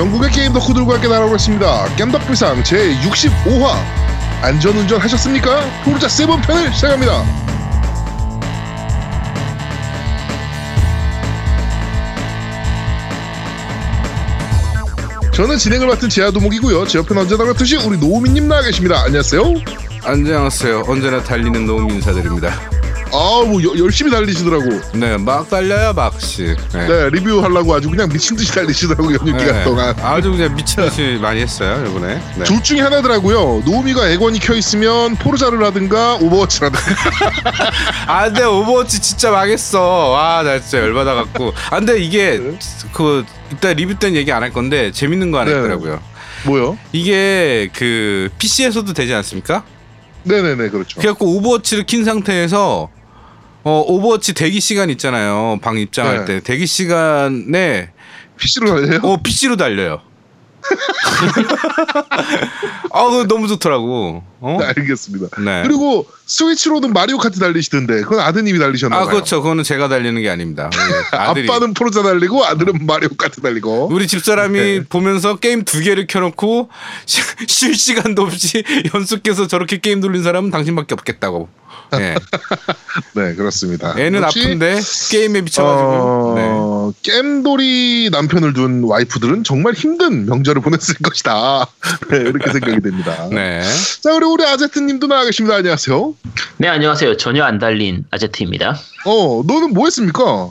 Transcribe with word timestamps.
전국의 0.00 0.30
게임 0.30 0.50
덕후들과 0.54 0.94
함께 0.94 1.08
날아오겠습니다. 1.08 1.94
겜덕비상 1.96 2.62
제65화 2.62 3.76
안전운전 4.40 4.98
하셨습니까? 4.98 5.60
포르자 5.84 6.06
7편을 6.06 6.72
시작합니다. 6.72 7.22
저는 15.34 15.58
진행을 15.58 15.86
맡은 15.86 16.08
제아도목이고요. 16.08 16.86
제 16.86 16.98
옆에는 17.00 17.20
언제나 17.20 17.44
같듯이 17.44 17.76
우리 17.76 17.98
노우미님 17.98 18.48
나와 18.48 18.62
계십니다. 18.62 19.02
안녕하세요. 19.04 19.54
안녕하세요. 20.02 20.84
언제나 20.88 21.22
달리는 21.22 21.66
노움 21.66 21.90
인사드립니다. 21.90 22.79
아, 23.12 23.42
뭐 23.44 23.62
여- 23.62 23.76
열심히 23.78 24.10
달리시더라고. 24.10 24.64
네, 24.94 25.16
막 25.16 25.48
달려요, 25.50 25.92
막씨. 25.94 26.54
네. 26.72 26.86
네, 26.86 27.10
리뷰하려고 27.10 27.74
아주 27.74 27.90
그냥 27.90 28.08
미친 28.08 28.36
듯이 28.36 28.52
달리시더라고요. 28.54 29.18
연휴 29.20 29.36
기간 29.36 29.54
네. 29.54 29.64
동안. 29.64 29.94
아주 30.00 30.30
그냥 30.30 30.54
미친 30.54 30.82
듯이 30.84 31.18
많이 31.20 31.40
했어요, 31.40 31.84
이번에. 31.88 32.20
네. 32.36 32.44
둘 32.44 32.62
중에 32.62 32.80
하나더라고요. 32.80 33.62
노우미가 33.64 34.08
엑원이 34.10 34.38
켜 34.38 34.54
있으면 34.54 35.16
포르자를 35.16 35.62
하든가 35.64 36.16
오버워치라든가. 36.16 36.80
아, 38.06 38.24
근데 38.26 38.44
오버워치 38.44 39.00
진짜 39.00 39.30
망했어. 39.30 39.80
와, 40.10 40.42
나 40.42 40.60
진짜 40.60 40.78
열받아 40.78 41.14
갖고. 41.14 41.52
아, 41.70 41.78
근데 41.78 41.98
이게 42.00 42.40
그 42.92 43.24
이따 43.52 43.72
리뷰 43.72 43.94
때는 43.98 44.16
얘기 44.16 44.30
안 44.32 44.40
할 44.42 44.52
건데 44.52 44.90
재밌는 44.92 45.30
거 45.32 45.40
하나 45.40 45.50
네. 45.50 45.58
있더라고요. 45.58 46.00
뭐요? 46.46 46.78
이게 46.92 47.68
그 47.74 48.30
PC에서도 48.38 48.94
되지 48.94 49.12
않습니까? 49.12 49.62
네네네 50.22 50.68
그렇죠. 50.70 50.98
그래갖고 51.00 51.36
오버워치를 51.36 51.84
킨 51.84 52.04
상태에서 52.04 52.88
어 53.62 53.84
오버워치 53.86 54.32
대기 54.34 54.60
시간 54.60 54.88
있잖아요. 54.90 55.58
방 55.62 55.78
입장할 55.78 56.20
네. 56.20 56.24
때 56.24 56.40
대기 56.40 56.66
시간에 56.66 57.90
PC로 58.38 58.68
달려요? 58.68 59.00
어 59.02 59.16
PC로 59.22 59.56
달려요. 59.56 60.00
아, 62.92 63.04
그거 63.04 63.24
너무 63.26 63.48
좋더라고. 63.48 64.22
어? 64.40 64.56
네, 64.60 64.66
알겠습니다. 64.66 65.28
네. 65.42 65.62
그리고 65.64 66.06
스위치로는 66.26 66.92
마리오 66.92 67.18
카트 67.18 67.38
달리시던데 67.38 68.02
그건 68.02 68.20
아드님이 68.20 68.58
달리셨나봐요. 68.58 69.06
아, 69.06 69.10
그렇죠. 69.10 69.42
그거는 69.42 69.64
제가 69.64 69.88
달리는 69.88 70.20
게 70.20 70.28
아닙니다. 70.30 70.70
아들이. 71.12 71.48
아빠는 71.48 71.74
포르자 71.74 72.02
달리고 72.02 72.44
아들은 72.44 72.86
마리오 72.86 73.08
카트 73.18 73.40
달리고. 73.40 73.88
우리 73.92 74.06
집사람이 74.06 74.58
네. 74.60 74.82
보면서 74.88 75.36
게임 75.36 75.64
두 75.64 75.80
개를 75.80 76.06
켜놓고 76.06 76.68
쉬- 77.06 77.22
쉴 77.48 77.74
시간도 77.74 78.22
없이 78.22 78.62
연속해서 78.94 79.46
저렇게 79.46 79.78
게임 79.78 80.00
돌린 80.00 80.22
사람은 80.22 80.50
당신밖에 80.50 80.94
없겠다고. 80.94 81.48
예. 81.98 82.14
네 83.14 83.34
그렇습니다. 83.34 83.94
애는 83.98 84.22
역시, 84.22 84.40
아픈데 84.40 84.80
게임에 85.10 85.40
미쳐가지고. 85.42 86.32
네. 86.36 86.46
어, 86.50 86.92
겜돌이 87.02 88.10
남편을 88.12 88.52
둔 88.52 88.84
와이프들은 88.84 89.44
정말 89.44 89.74
힘든 89.74 90.26
명절을 90.26 90.62
보냈을 90.62 90.96
것이다. 91.02 91.66
네, 92.10 92.16
이렇게 92.18 92.50
생각이 92.52 92.80
됩니다. 92.80 93.28
네. 93.30 93.62
자 94.02 94.12
그리고 94.14 94.34
우리 94.34 94.44
아제트님도 94.44 95.06
나와 95.06 95.24
계십니다. 95.24 95.56
안녕하세요. 95.56 96.14
네, 96.58 96.68
안녕하세요. 96.68 97.16
전혀 97.16 97.44
안 97.44 97.58
달린 97.58 98.04
아제트입니다. 98.10 98.76
어 99.06 99.42
너는 99.46 99.72
뭐 99.72 99.86
했습니까? 99.86 100.50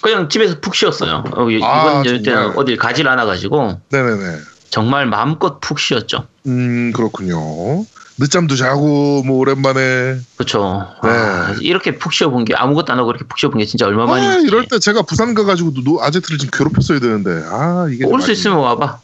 그냥 0.00 0.28
집에서 0.28 0.60
푹 0.60 0.74
쉬었어요. 0.76 1.24
어, 1.32 1.50
이- 1.50 1.60
아, 1.62 1.80
이번 2.00 2.06
연휴 2.06 2.22
때는. 2.22 2.56
어딜 2.56 2.76
가질 2.76 3.08
않아가지고 3.08 3.80
네네네. 3.90 4.38
정말 4.70 5.06
마음껏 5.06 5.58
푹 5.60 5.78
쉬었죠. 5.80 6.26
음 6.46 6.92
그렇군요. 6.94 7.84
늦잠도 8.18 8.56
자고 8.56 9.22
뭐 9.24 9.38
오랜만에 9.38 10.18
그렇죠. 10.36 10.86
네. 11.04 11.08
아, 11.08 11.54
이렇게 11.60 11.96
푹 11.96 12.12
쉬어본 12.12 12.44
게 12.44 12.54
아무것도 12.54 12.92
안 12.92 12.98
하고 12.98 13.10
이렇게 13.10 13.24
푹 13.24 13.38
쉬어본 13.38 13.60
게 13.60 13.64
진짜 13.64 13.86
아, 13.86 13.88
얼마만인지. 13.88 14.46
이럴 14.48 14.66
때 14.66 14.80
제가 14.80 15.02
부산 15.02 15.34
가가지고 15.34 15.72
노 15.84 16.02
아제트를 16.02 16.38
좀 16.38 16.50
괴롭혔어야 16.52 16.98
되는데 16.98 17.42
아 17.46 17.86
이게 17.90 18.04
좀올 18.04 18.20
수. 18.22 18.32
있으면 18.32 18.58
와봐. 18.58 19.00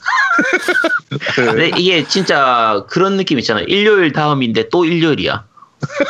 네. 1.56 1.70
이게 1.78 2.06
진짜 2.08 2.84
그런 2.90 3.16
느낌 3.16 3.38
있잖아요. 3.38 3.64
일요일 3.66 4.12
다음인데 4.12 4.68
또 4.68 4.84
일요일이야. 4.84 5.44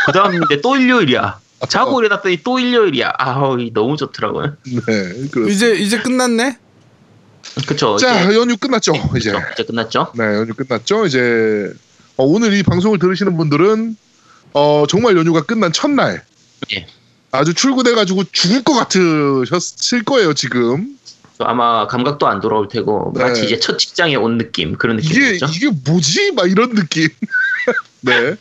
그 0.06 0.12
다음인데 0.12 0.62
또 0.62 0.76
일요일이야. 0.76 1.38
자고 1.68 2.00
일어났더니 2.00 2.38
또 2.42 2.58
일요일이야. 2.58 3.12
아우 3.18 3.60
이 3.60 3.70
너무 3.72 3.96
좋더라고요. 3.96 4.56
네 4.64 4.82
그렇습니다. 5.30 5.50
이제 5.50 5.74
이제 5.74 5.98
끝났네. 5.98 6.58
그렇죠. 7.66 7.96
자 7.98 8.34
연휴 8.34 8.56
끝났죠 8.56 8.94
이제 9.16 9.30
이제, 9.30 9.38
이제 9.52 9.64
끝났죠. 9.64 10.12
네 10.14 10.24
연휴 10.24 10.54
끝났죠 10.54 11.04
이제 11.06 11.72
어, 12.16 12.24
오늘 12.24 12.52
이 12.54 12.62
방송을 12.62 12.98
들으시는 12.98 13.36
분들은 13.36 13.96
어 14.52 14.84
정말 14.88 15.16
연휴가 15.16 15.42
끝난 15.42 15.72
첫날 15.72 16.24
예. 16.72 16.86
아주 17.32 17.54
출근해가지고 17.54 18.24
죽을 18.30 18.62
것 18.62 18.74
같으셨을 18.74 20.04
거예요 20.04 20.32
지금 20.34 20.96
아마 21.38 21.88
감각도 21.88 22.28
안 22.28 22.40
돌아올 22.40 22.68
테고 22.68 23.12
마치 23.16 23.40
네. 23.40 23.46
이제 23.46 23.58
첫 23.58 23.78
직장에 23.78 24.14
온 24.14 24.38
느낌 24.38 24.76
그런 24.76 25.00
이게 25.00 25.32
느낌이죠. 25.32 25.46
이게 25.46 25.70
뭐지 25.84 26.32
막 26.32 26.48
이런 26.48 26.74
느낌 26.74 27.08
네 28.02 28.36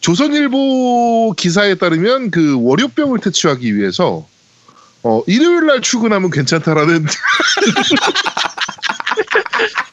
조선일보 0.00 1.34
기사에 1.36 1.74
따르면 1.74 2.30
그 2.30 2.56
월요병을 2.62 3.20
퇴치하기 3.20 3.76
위해서 3.76 4.26
어 5.02 5.22
일요일 5.26 5.66
날 5.66 5.82
출근하면 5.82 6.30
괜찮다라는 6.30 7.06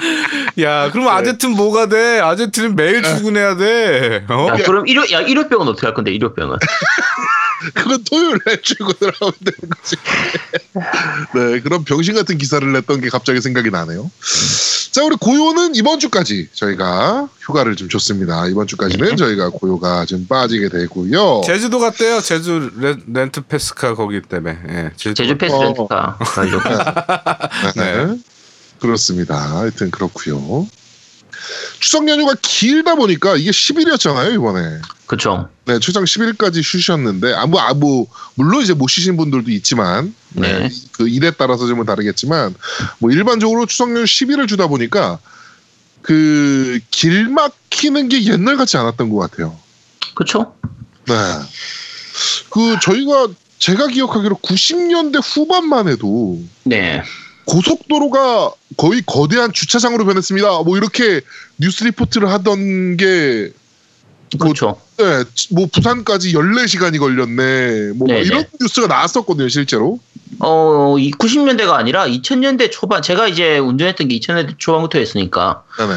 야, 0.60 0.90
그럼 0.90 1.06
네. 1.06 1.10
아제트는 1.10 1.56
뭐가 1.56 1.88
돼? 1.88 2.20
아제트는 2.20 2.76
매일 2.76 3.02
출근해야 3.02 3.56
돼. 3.56 4.24
어? 4.28 4.48
야, 4.48 4.56
그럼 4.64 4.86
일요 4.86 5.02
야 5.12 5.20
일요병은 5.20 5.68
어떻게 5.68 5.86
할 5.86 5.94
건데 5.94 6.12
일요병은? 6.12 6.58
그건 7.74 8.04
토요일 8.04 8.38
날 8.44 8.60
출근을 8.62 9.12
하면 9.18 9.32
되는 9.44 9.70
거지. 9.70 9.96
네, 11.34 11.60
그런 11.60 11.84
병신 11.84 12.14
같은 12.14 12.38
기사를 12.38 12.70
냈던 12.70 13.00
게 13.00 13.08
갑자기 13.08 13.40
생각이 13.40 13.70
나네요. 13.70 14.10
자, 14.92 15.04
우리 15.04 15.16
고요는 15.16 15.74
이번 15.74 15.98
주까지 15.98 16.48
저희가 16.52 17.28
휴가를 17.40 17.76
좀 17.76 17.88
줬습니다. 17.88 18.46
이번 18.46 18.66
주까지는 18.66 19.10
네. 19.10 19.16
저희가 19.16 19.50
고요가 19.50 20.04
좀 20.04 20.26
빠지게 20.26 20.68
되고요. 20.68 21.42
제주도 21.44 21.78
갔대요. 21.80 22.20
제주 22.20 22.70
레, 22.76 22.96
렌트 23.06 23.42
패스카 23.42 23.94
거기 23.94 24.20
때문에. 24.22 24.58
예, 24.68 24.90
제주도 24.96 25.14
제주 25.14 25.38
패스 25.38 25.54
어. 25.54 25.64
렌트카 25.64 26.18
가려고. 26.18 26.68
네. 27.76 28.18
그렇습니다. 28.86 29.58
하여튼 29.58 29.90
그렇고요. 29.90 30.66
추석 31.80 32.08
연휴가 32.08 32.34
길다 32.40 32.94
보니까 32.94 33.36
이게 33.36 33.50
10일이었잖아요, 33.50 34.34
이번에. 34.34 34.80
그쵸. 35.06 35.48
네, 35.66 35.78
최장 35.78 36.04
10일까지 36.04 36.62
쉬셨는데, 36.62 37.34
아, 37.34 37.46
뭐, 37.46 37.60
아, 37.60 37.74
뭐, 37.74 38.06
물론 38.34 38.62
이제 38.62 38.74
못 38.74 38.88
쉬신 38.88 39.16
분들도 39.16 39.50
있지만, 39.52 40.14
네, 40.30 40.60
네. 40.60 40.68
그 40.92 41.08
일에 41.08 41.30
따라서 41.32 41.66
좀 41.66 41.84
다르겠지만, 41.84 42.54
뭐, 42.98 43.10
일반적으로 43.10 43.66
추석 43.66 43.90
연휴 43.90 44.04
10일을 44.04 44.48
주다 44.48 44.66
보니까, 44.66 45.18
그, 46.02 46.80
길 46.90 47.28
막히는 47.28 48.08
게 48.08 48.24
옛날 48.24 48.56
같지 48.56 48.76
않았던 48.76 49.10
것 49.10 49.18
같아요. 49.18 49.56
그쵸. 50.14 50.54
네. 51.06 51.14
그, 52.50 52.76
저희가, 52.82 53.28
제가 53.58 53.86
기억하기로 53.88 54.36
90년대 54.36 55.20
후반만 55.22 55.88
해도, 55.88 56.40
네. 56.64 57.02
고속도로가 57.46 58.50
거의 58.76 59.02
거대한 59.06 59.52
주차장으로 59.52 60.04
변했습니다. 60.04 60.62
뭐, 60.62 60.76
이렇게 60.76 61.20
뉴스 61.58 61.84
리포트를 61.84 62.28
하던 62.30 62.96
게, 62.96 63.52
뭐, 64.38 64.48
그쵸. 64.48 64.80
네, 64.98 65.24
뭐 65.52 65.66
부산까지 65.72 66.32
14시간이 66.32 66.98
걸렸네. 66.98 67.92
뭐 67.94 68.08
네네. 68.08 68.20
이런 68.22 68.44
뉴스가 68.60 68.88
나왔었거든요, 68.88 69.48
실제로. 69.48 70.00
어, 70.40 70.96
이 70.98 71.12
90년대가 71.12 71.72
아니라 71.72 72.06
2000년대 72.06 72.70
초반, 72.70 73.02
제가 73.02 73.28
이제 73.28 73.58
운전했던 73.58 74.08
게 74.08 74.18
2000년대 74.18 74.58
초반부터였으니까, 74.58 75.62
네네. 75.78 75.94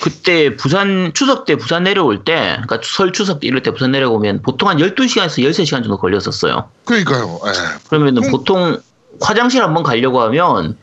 그때 0.00 0.56
부산, 0.56 1.12
추석 1.14 1.44
때 1.44 1.56
부산 1.56 1.84
내려올 1.84 2.24
때, 2.24 2.58
그러니까 2.62 2.80
설 2.82 3.12
추석 3.12 3.40
때 3.40 3.46
이럴 3.46 3.62
때 3.62 3.70
부산 3.70 3.92
내려오면 3.92 4.42
보통 4.42 4.68
한 4.68 4.78
12시간에서 4.78 5.42
13시간 5.42 5.82
정도 5.82 5.98
걸렸었어요. 5.98 6.68
그러니까요. 6.84 7.40
예. 7.46 7.50
그러면은 7.88 8.24
음. 8.24 8.30
보통 8.30 8.78
화장실 9.20 9.62
한번 9.62 9.82
가려고 9.82 10.20
하면 10.22 10.76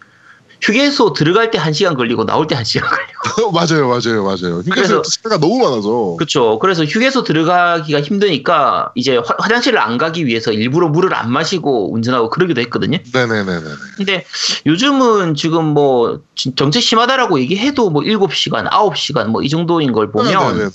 휴게소 0.63 1.13
들어갈 1.13 1.49
때 1.49 1.57
1시간 1.57 1.95
걸리고 1.97 2.25
나올 2.25 2.45
때 2.45 2.55
1시간 2.55 2.81
걸리고. 2.87 3.51
맞아요, 3.51 3.87
맞아요, 3.87 4.23
맞아요. 4.23 4.59
휴게소 4.59 4.71
그래서- 4.71 5.01
차가 5.01 5.37
너무 5.39 5.57
많아서. 5.57 6.15
그렇죠. 6.17 6.59
그래서 6.59 6.83
휴게소 6.85 7.23
들어가기가 7.23 8.01
힘드니까 8.01 8.91
이제 8.95 9.17
화, 9.17 9.35
화장실을 9.39 9.79
안 9.79 9.97
가기 9.97 10.25
위해서 10.27 10.51
일부러 10.51 10.87
물을 10.89 11.13
안 11.15 11.31
마시고 11.31 11.91
운전하고 11.93 12.29
그러기도 12.29 12.61
했거든요. 12.61 12.99
네네네네. 13.11 13.61
근데 13.97 14.25
요즘은 14.67 15.33
지금 15.35 15.65
뭐 15.65 16.19
진- 16.35 16.55
정체 16.55 16.79
심하다라고 16.79 17.39
얘기해도 17.39 17.89
뭐 17.89 18.03
7시간, 18.03 18.69
9시간 18.69 19.27
뭐 19.27 19.41
이 19.41 19.49
정도인 19.49 19.91
걸 19.93 20.11
보면 20.11 20.31
네네네. 20.55 20.69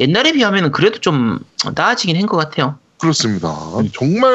옛날에 0.00 0.32
비하면 0.32 0.70
그래도 0.72 0.98
좀 1.00 1.38
나아지긴 1.74 2.16
한 2.16 2.26
것 2.26 2.36
같아요. 2.36 2.78
그렇습니다. 3.02 3.52
정말 3.92 4.30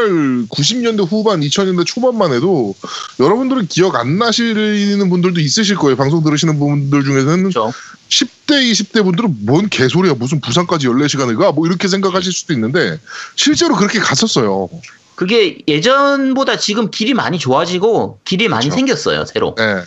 90년대 0.50 1.10
후반, 1.10 1.40
2000년대 1.40 1.86
초반만 1.86 2.34
해도 2.34 2.76
여러분들은 3.18 3.68
기억 3.68 3.96
안 3.96 4.18
나시는 4.18 5.10
분들도 5.10 5.40
있으실 5.40 5.78
거예요. 5.78 5.96
방송 5.96 6.22
들으시는 6.22 6.60
분들 6.60 7.06
중에서는 7.06 7.38
그렇죠. 7.44 7.72
10대, 8.10 8.70
20대 8.70 9.06
분들은 9.06 9.38
뭔 9.46 9.70
개소리야. 9.70 10.16
무슨 10.16 10.42
부산까지 10.42 10.88
14시간을 10.88 11.38
가? 11.40 11.54
뭐 11.54 11.66
이렇게 11.66 11.88
생각하실 11.88 12.34
수도 12.34 12.52
있는데 12.54 13.00
실제로 13.38 13.74
그렇게 13.74 14.00
갔었어요. 14.00 14.70
그게 15.16 15.60
예전보다 15.66 16.58
지금 16.58 16.92
길이 16.92 17.14
많이 17.14 17.40
좋아지고 17.40 18.20
길이 18.26 18.50
많이 18.50 18.66
그렇죠. 18.66 18.76
생겼어요, 18.76 19.26
새로. 19.26 19.56
네. 19.58 19.82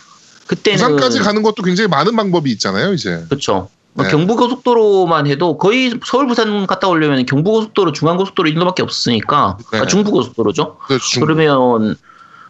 그때는 0.47 0.79
부산까지 0.79 1.19
가는 1.19 1.43
것도 1.43 1.61
굉장히 1.61 1.87
많은 1.87 2.15
방법이 2.15 2.49
있잖아요, 2.53 2.93
이제. 2.93 3.25
그렇죠. 3.29 3.69
네. 3.93 4.07
경부고속도로만 4.09 5.27
해도 5.27 5.57
거의 5.57 5.93
서울 6.05 6.27
부산 6.27 6.65
갔다 6.65 6.87
오려면 6.87 7.25
경부고속도로, 7.25 7.91
중앙고속도로 7.91 8.49
이 8.49 8.53
정도밖에 8.53 8.83
없으니까 8.83 9.57
네. 9.73 9.79
아, 9.79 9.85
중부고속도로죠. 9.85 10.77
그래서 10.87 11.03
중- 11.05 11.21
그러면 11.25 11.97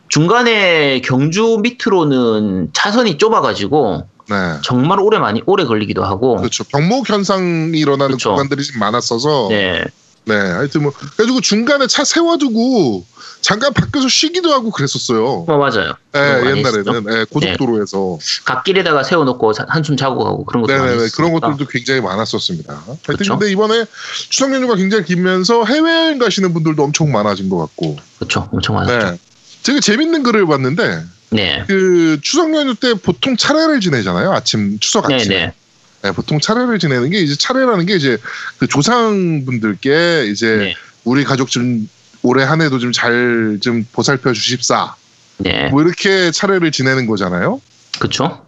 중간에 0.07 1.01
경주 1.01 1.59
밑으로는 1.63 2.69
차선이 2.73 3.17
좁아가지고 3.17 4.07
네. 4.29 4.35
정말 4.63 4.99
오래 4.99 5.17
많이 5.17 5.41
오래 5.45 5.65
걸리기도 5.65 6.03
하고. 6.03 6.35
그렇죠. 6.37 6.63
병목 6.65 7.09
현상이 7.09 7.77
일어나는 7.77 8.07
그렇죠. 8.17 8.31
구간들이 8.31 8.63
좀 8.63 8.79
많았어서. 8.79 9.47
네. 9.49 9.83
네, 10.25 10.35
하여튼 10.35 10.83
뭐 10.83 10.91
그래가지고 10.91 11.41
중간에 11.41 11.87
차 11.87 12.03
세워두고 12.03 13.05
잠깐 13.41 13.73
밖에서 13.73 14.07
쉬기도 14.07 14.53
하고 14.53 14.69
그랬었어요. 14.69 15.45
어, 15.47 15.57
맞아요. 15.57 15.93
네, 16.13 16.19
옛날에는 16.57 17.03
네, 17.05 17.25
고속도로에서. 17.25 18.19
갓길에다가 18.45 19.01
세워놓고 19.03 19.53
자- 19.53 19.65
한숨 19.67 19.97
자고 19.97 20.23
가고 20.23 20.45
그런 20.45 20.61
것도 20.61 20.73
많이 20.73 20.85
네네네 20.91 21.09
그런. 21.15 21.33
것들도 21.33 21.65
굉장히 21.67 22.01
많았었습니다. 22.01 22.83
하여튼 22.85 23.17
그쵸. 23.17 23.37
근데 23.39 23.51
이번에 23.51 23.85
추석 24.29 24.53
연휴가 24.53 24.75
굉장히 24.75 25.05
길면서 25.05 25.65
해외여행 25.65 26.19
가시는 26.19 26.53
분들도 26.53 26.83
엄청 26.83 27.11
많아진 27.11 27.49
것 27.49 27.57
같고. 27.57 27.97
그렇죠. 28.19 28.47
엄청 28.51 28.75
많았죠. 28.75 29.11
네. 29.11 29.19
되게 29.63 29.79
재밌는 29.79 30.21
글을 30.21 30.45
봤는데 30.45 31.03
네. 31.31 31.63
그 31.65 32.19
추석 32.21 32.53
연휴 32.53 32.75
때 32.75 32.93
보통 32.93 33.37
차례를 33.37 33.79
지내잖아요. 33.79 34.31
아침 34.33 34.77
추석 34.79 35.07
네, 35.07 35.15
아침에. 35.15 35.35
네. 35.35 35.53
네, 36.03 36.11
보통 36.11 36.39
차례를 36.39 36.79
지내는 36.79 37.09
게 37.11 37.19
이제 37.19 37.35
차례라는 37.35 37.85
게 37.85 37.95
이제 37.95 38.17
그 38.57 38.67
조상분들께 38.67 40.27
이제 40.31 40.57
네. 40.57 40.75
우리 41.03 41.23
가족 41.23 41.49
좀 41.49 41.87
올해 42.23 42.43
한 42.43 42.61
해도 42.61 42.79
좀잘좀 42.79 43.87
보살펴 43.91 44.33
주십사. 44.33 44.95
네. 45.37 45.69
뭐 45.69 45.81
이렇게 45.81 46.31
차례를 46.31 46.71
지내는 46.71 47.07
거잖아요. 47.07 47.61
그렇죠. 47.99 48.45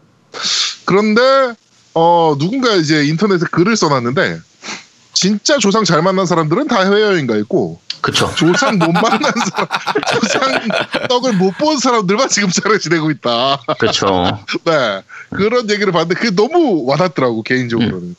그런데 0.86 1.22
어 1.94 2.36
누군가 2.40 2.74
이제 2.74 3.06
인터넷에 3.06 3.46
글을 3.52 3.76
써놨는데 3.76 4.40
진짜 5.14 5.58
조상 5.58 5.84
잘 5.84 6.02
만난 6.02 6.26
사람들은 6.26 6.68
다 6.68 6.84
해외여행 6.84 7.28
가 7.28 7.36
있고 7.38 7.80
그렇죠. 8.04 8.30
조상 8.36 8.78
못 8.78 8.92
만난 8.92 9.32
사람, 9.50 9.68
조상 10.12 10.68
떡을 11.08 11.34
못 11.38 11.54
본 11.58 11.78
사람들만 11.78 12.28
지금 12.28 12.50
차례 12.50 12.78
지내고 12.78 13.10
있다. 13.12 13.62
그렇죠. 13.80 14.40
네 14.66 15.02
그런 15.30 15.70
얘기를 15.70 15.94
봤는데 15.94 16.16
그게 16.20 16.36
너무 16.36 16.84
와닿더라고 16.86 17.44
개인적으로는. 17.44 18.16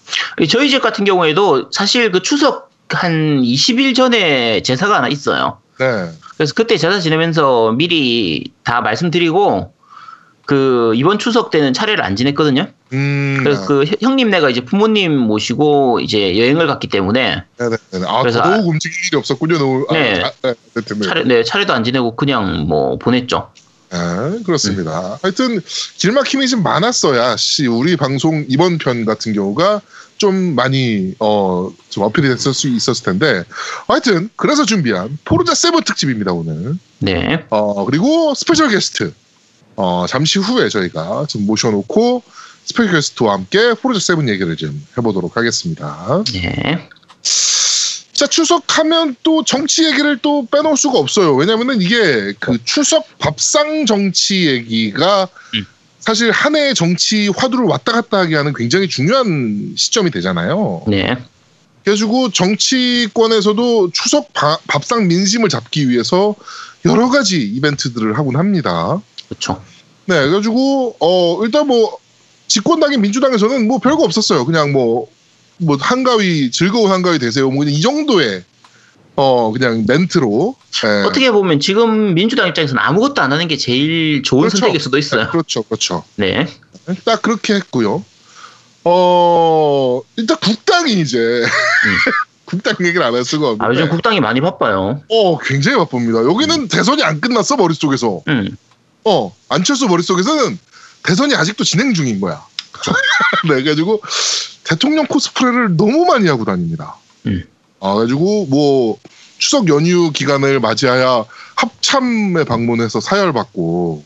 저희 0.48 0.70
집 0.70 0.80
같은 0.80 1.04
경우에도 1.04 1.70
사실 1.70 2.10
그 2.10 2.22
추석 2.22 2.70
한 2.88 3.42
20일 3.42 3.94
전에 3.94 4.62
제사가 4.62 4.96
하나 4.96 5.08
있어요. 5.08 5.58
네. 5.78 6.08
그래서 6.36 6.54
그때 6.54 6.76
제사 6.78 6.98
지내면서 7.00 7.72
미리 7.72 8.52
다 8.62 8.80
말씀드리고 8.80 9.73
그 10.46 10.92
이번 10.96 11.18
추석 11.18 11.50
때는 11.50 11.72
차례를 11.72 12.04
안 12.04 12.16
지냈거든요. 12.16 12.68
음. 12.92 13.40
그래서 13.42 13.66
그 13.66 13.84
형- 13.84 13.94
형님네가 14.00 14.50
이제 14.50 14.60
부모님 14.64 15.16
모시고 15.16 16.00
이제 16.00 16.38
여행을 16.38 16.66
갔기 16.66 16.88
때문에 16.88 17.44
네네. 17.58 17.76
아 18.06 18.20
그래서 18.20 18.42
더더욱 18.42 18.66
움직일 18.68 18.96
일이 19.08 19.16
없었군요. 19.16 19.58
너무. 19.58 19.86
네. 19.92 20.22
아, 20.22 20.26
아, 20.28 20.32
네. 20.42 20.54
네. 20.74 21.06
차례 21.06 21.24
네 21.24 21.44
차례도 21.44 21.72
안 21.72 21.82
지내고 21.84 22.14
그냥 22.16 22.66
뭐 22.68 22.98
보냈죠. 22.98 23.50
네, 23.90 23.98
그렇습니다. 24.44 25.18
하여튼 25.22 25.60
길막힘이 25.98 26.48
좀 26.48 26.62
많았어야 26.62 27.36
씨 27.36 27.66
우리 27.66 27.96
방송 27.96 28.44
이번 28.48 28.76
편 28.78 29.04
같은 29.04 29.32
경우가 29.32 29.80
좀 30.18 30.54
많이 30.54 31.14
어 31.20 31.70
좀 31.90 32.02
어필이 32.02 32.26
됐을 32.28 32.52
수 32.52 32.66
있었을 32.68 33.04
텐데 33.04 33.44
하여튼 33.86 34.28
그래서 34.34 34.64
준비한 34.64 35.16
포르자 35.24 35.54
Seven 35.54 35.84
특집입니다 35.84 36.32
오늘. 36.32 36.74
네. 36.98 37.44
어 37.50 37.84
그리고 37.84 38.34
special 38.34 38.68
guest 38.68 39.12
어 39.76 40.06
잠시 40.08 40.38
후에 40.38 40.68
저희가 40.68 41.26
좀 41.28 41.46
모셔놓고 41.46 42.22
special 42.64 42.92
guest와 42.94 43.34
함께 43.34 43.74
포르자 43.74 44.00
Seven 44.00 44.28
얘기를 44.28 44.56
좀 44.56 44.84
해보도록 44.96 45.36
하겠습니다. 45.36 46.22
네. 46.32 46.88
자 48.12 48.26
추석하면 48.28 49.16
또 49.24 49.42
정치 49.44 49.84
얘기를 49.84 50.18
또 50.18 50.46
빼놓을 50.46 50.76
수가 50.76 50.98
없어요. 50.98 51.34
왜냐면은 51.34 51.82
이게 51.82 52.32
그 52.38 52.58
추석 52.64 53.06
밥상 53.18 53.86
정치 53.86 54.46
얘기가 54.46 55.28
음. 55.54 55.66
사실 55.98 56.30
한 56.30 56.54
해의 56.54 56.74
정치 56.74 57.28
화두를 57.36 57.64
왔다 57.64 57.92
갔다 57.92 58.18
하게 58.18 58.36
하는 58.36 58.52
굉장히 58.54 58.88
중요한 58.88 59.72
시점이 59.76 60.10
되잖아요. 60.10 60.84
네. 60.86 61.16
그래가지고 61.82 62.30
정치권에서도 62.30 63.90
추석 63.92 64.32
바- 64.32 64.58
밥상 64.68 65.08
민심을 65.08 65.48
잡기 65.48 65.88
위해서 65.88 66.34
여러 66.84 67.08
가지 67.10 67.42
이벤트들을 67.42 68.16
하곤 68.16 68.36
합니다. 68.36 69.00
그렇죠. 69.28 69.62
네, 70.06 70.20
그래가지고 70.20 70.96
어 71.00 71.44
일단 71.44 71.66
뭐 71.66 71.98
집권당인 72.46 73.00
민주당에서는 73.00 73.66
뭐 73.68 73.78
별거 73.78 74.02
없었어요. 74.04 74.44
그냥 74.44 74.72
뭐 74.72 75.08
뭐 75.58 75.76
한가위 75.80 76.50
즐거운 76.50 76.90
한가위 76.90 77.20
되세요. 77.20 77.48
뭐 77.48 77.64
이 77.64 77.80
정도의 77.80 78.42
어 79.14 79.52
그냥 79.52 79.84
멘트로 79.86 80.56
예. 80.84 80.88
어떻게 81.06 81.30
보면 81.30 81.60
지금 81.60 82.12
민주당 82.14 82.48
입장에서는 82.48 82.82
아무것도 82.82 83.22
안 83.22 83.32
하는 83.32 83.46
게 83.46 83.56
제일 83.56 84.24
좋은 84.24 84.40
그렇죠. 84.40 84.56
선택일 84.58 84.80
수도 84.80 84.98
있어요. 84.98 85.28
그렇죠, 85.30 85.62
그렇죠. 85.62 86.02
네. 86.16 86.48
딱 87.04 87.22
그렇게 87.22 87.54
했고요. 87.54 88.04
어 88.84 90.00
일단 90.16 90.36
국당이 90.42 91.00
이제 91.00 91.44
국당 92.44 92.74
얘기를 92.80 93.02
안 93.02 93.14
할 93.14 93.24
수가 93.24 93.50
없는데 93.50 93.64
아 93.64 93.70
요즘 93.70 93.88
국당이 93.88 94.20
많이 94.20 94.40
바빠요. 94.40 95.00
어 95.08 95.38
굉장히 95.38 95.78
바쁩니다. 95.78 96.18
여기는 96.24 96.68
대선이 96.68 97.02
안 97.04 97.20
끝났어 97.20 97.56
머릿 97.56 97.76
속에서. 97.78 98.22
음. 98.28 98.56
어 99.04 99.34
안철수 99.48 99.86
머릿속에서는 99.86 100.58
대선이 101.04 101.34
아직도 101.34 101.64
진행 101.64 101.92
중인 101.94 102.20
거야. 102.20 102.44
네, 103.48 103.54
그래가지고 103.62 104.02
대통령 104.64 105.06
코스프레를 105.06 105.76
너무 105.76 106.06
많이 106.06 106.28
하고 106.28 106.44
다닙니다. 106.44 106.96
음. 107.26 107.44
아, 107.80 107.94
그래가지고 107.94 108.46
뭐 108.46 108.98
추석 109.38 109.68
연휴 109.68 110.10
기간을 110.10 110.60
맞이하여 110.60 111.26
합참에 111.56 112.44
방문해서 112.44 113.00
사열받고 113.00 114.04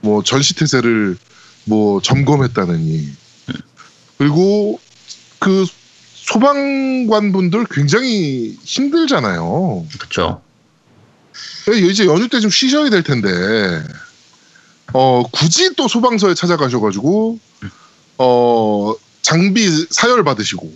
뭐 0.00 0.22
전시태세를 0.22 1.16
뭐 1.64 2.00
점검했다느니 2.02 3.08
그리고 4.18 4.78
그 5.38 5.64
소방관 6.14 7.32
분들 7.32 7.66
굉장히 7.70 8.58
힘들잖아요. 8.62 9.86
그렇죠. 9.98 10.42
이제 11.90 12.04
연휴 12.06 12.28
때 12.28 12.40
좀 12.40 12.50
쉬셔야 12.50 12.90
될 12.90 13.02
텐데 13.02 13.28
어 14.94 15.22
굳이 15.30 15.74
또 15.76 15.88
소방서에 15.88 16.34
찾아가셔가지고 16.34 17.38
어 18.18 18.94
장비 19.22 19.68
사열 19.90 20.24
받으시고 20.24 20.72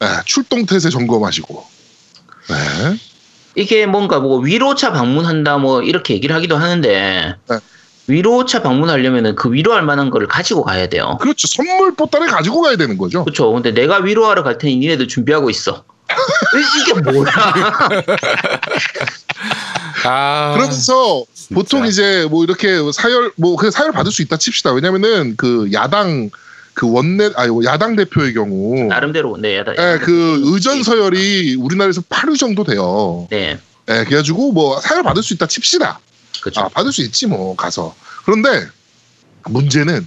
네, 0.00 0.06
출동 0.24 0.66
태세 0.66 0.90
점검하시고 0.90 1.64
네. 2.48 2.98
이게 3.54 3.86
뭔가 3.86 4.20
뭐 4.20 4.38
위로차 4.38 4.92
방문한다 4.92 5.58
뭐 5.58 5.82
이렇게 5.82 6.14
얘기를 6.14 6.34
하기도 6.34 6.56
하는데 6.56 7.36
네. 7.48 7.58
위로차 8.08 8.62
방문하려면은 8.62 9.34
그 9.34 9.52
위로할 9.52 9.82
만한 9.82 10.10
거를 10.10 10.26
가지고 10.26 10.64
가야 10.64 10.88
돼요. 10.88 11.18
그렇죠 11.20 11.46
선물 11.46 11.94
보따리 11.94 12.26
가지고 12.26 12.62
가야 12.62 12.76
되는 12.76 12.96
거죠. 12.96 13.22
그렇죠. 13.24 13.52
근데 13.52 13.72
내가 13.72 13.98
위로하러 13.98 14.42
갈 14.42 14.58
테니 14.58 14.76
니네들 14.76 15.08
준비하고 15.08 15.50
있어. 15.50 15.84
이게 16.88 17.00
뭐야? 17.00 17.30
아, 20.04 20.52
그러면서 20.54 21.24
보통 21.54 21.84
진짜. 21.84 21.86
이제 21.88 22.28
뭐 22.30 22.44
이렇게 22.44 22.78
사열 22.92 23.32
뭐 23.36 23.56
그냥 23.56 23.70
사열 23.70 23.92
받을 23.92 24.12
수 24.12 24.22
있다 24.22 24.36
칩시다. 24.36 24.72
왜냐면은 24.72 25.34
그 25.36 25.70
야당 25.72 26.30
그 26.74 26.90
원내 26.90 27.30
아니 27.34 27.64
야당 27.64 27.96
대표의 27.96 28.34
경우 28.34 28.84
나름대로 28.84 29.36
네, 29.38 29.56
야다. 29.58 29.72
예, 29.72 29.98
그 29.98 30.40
의전 30.44 30.82
서열이 30.82 31.56
우리나라에서 31.56 32.02
8위 32.02 32.38
정도 32.38 32.64
돼요. 32.64 33.26
네, 33.30 33.58
예, 33.88 34.04
그래가지고 34.04 34.52
뭐 34.52 34.80
사열 34.80 35.02
받을 35.02 35.22
수 35.22 35.34
있다 35.34 35.46
칩시다. 35.46 36.00
그렇죠. 36.40 36.60
아, 36.60 36.68
받을 36.68 36.92
수 36.92 37.02
있지 37.02 37.26
뭐 37.26 37.56
가서. 37.56 37.94
그런데 38.24 38.66
문제는 39.46 40.06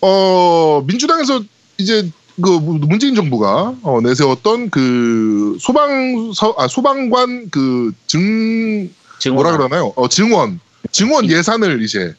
어 0.00 0.82
민주당에서 0.86 1.42
이제 1.78 2.08
그 2.42 2.48
문재인 2.48 3.14
정부가 3.14 3.74
어, 3.82 4.00
내세웠던 4.02 4.70
그 4.70 5.56
소방서 5.60 6.54
아 6.56 6.66
소방관 6.68 7.50
그 7.50 7.92
증 8.06 8.90
뭐라 9.30 9.52
그러나요? 9.52 9.92
어 9.96 10.08
증원 10.08 10.60
증원 10.90 11.28
예산을 11.28 11.82
이제 11.82 12.14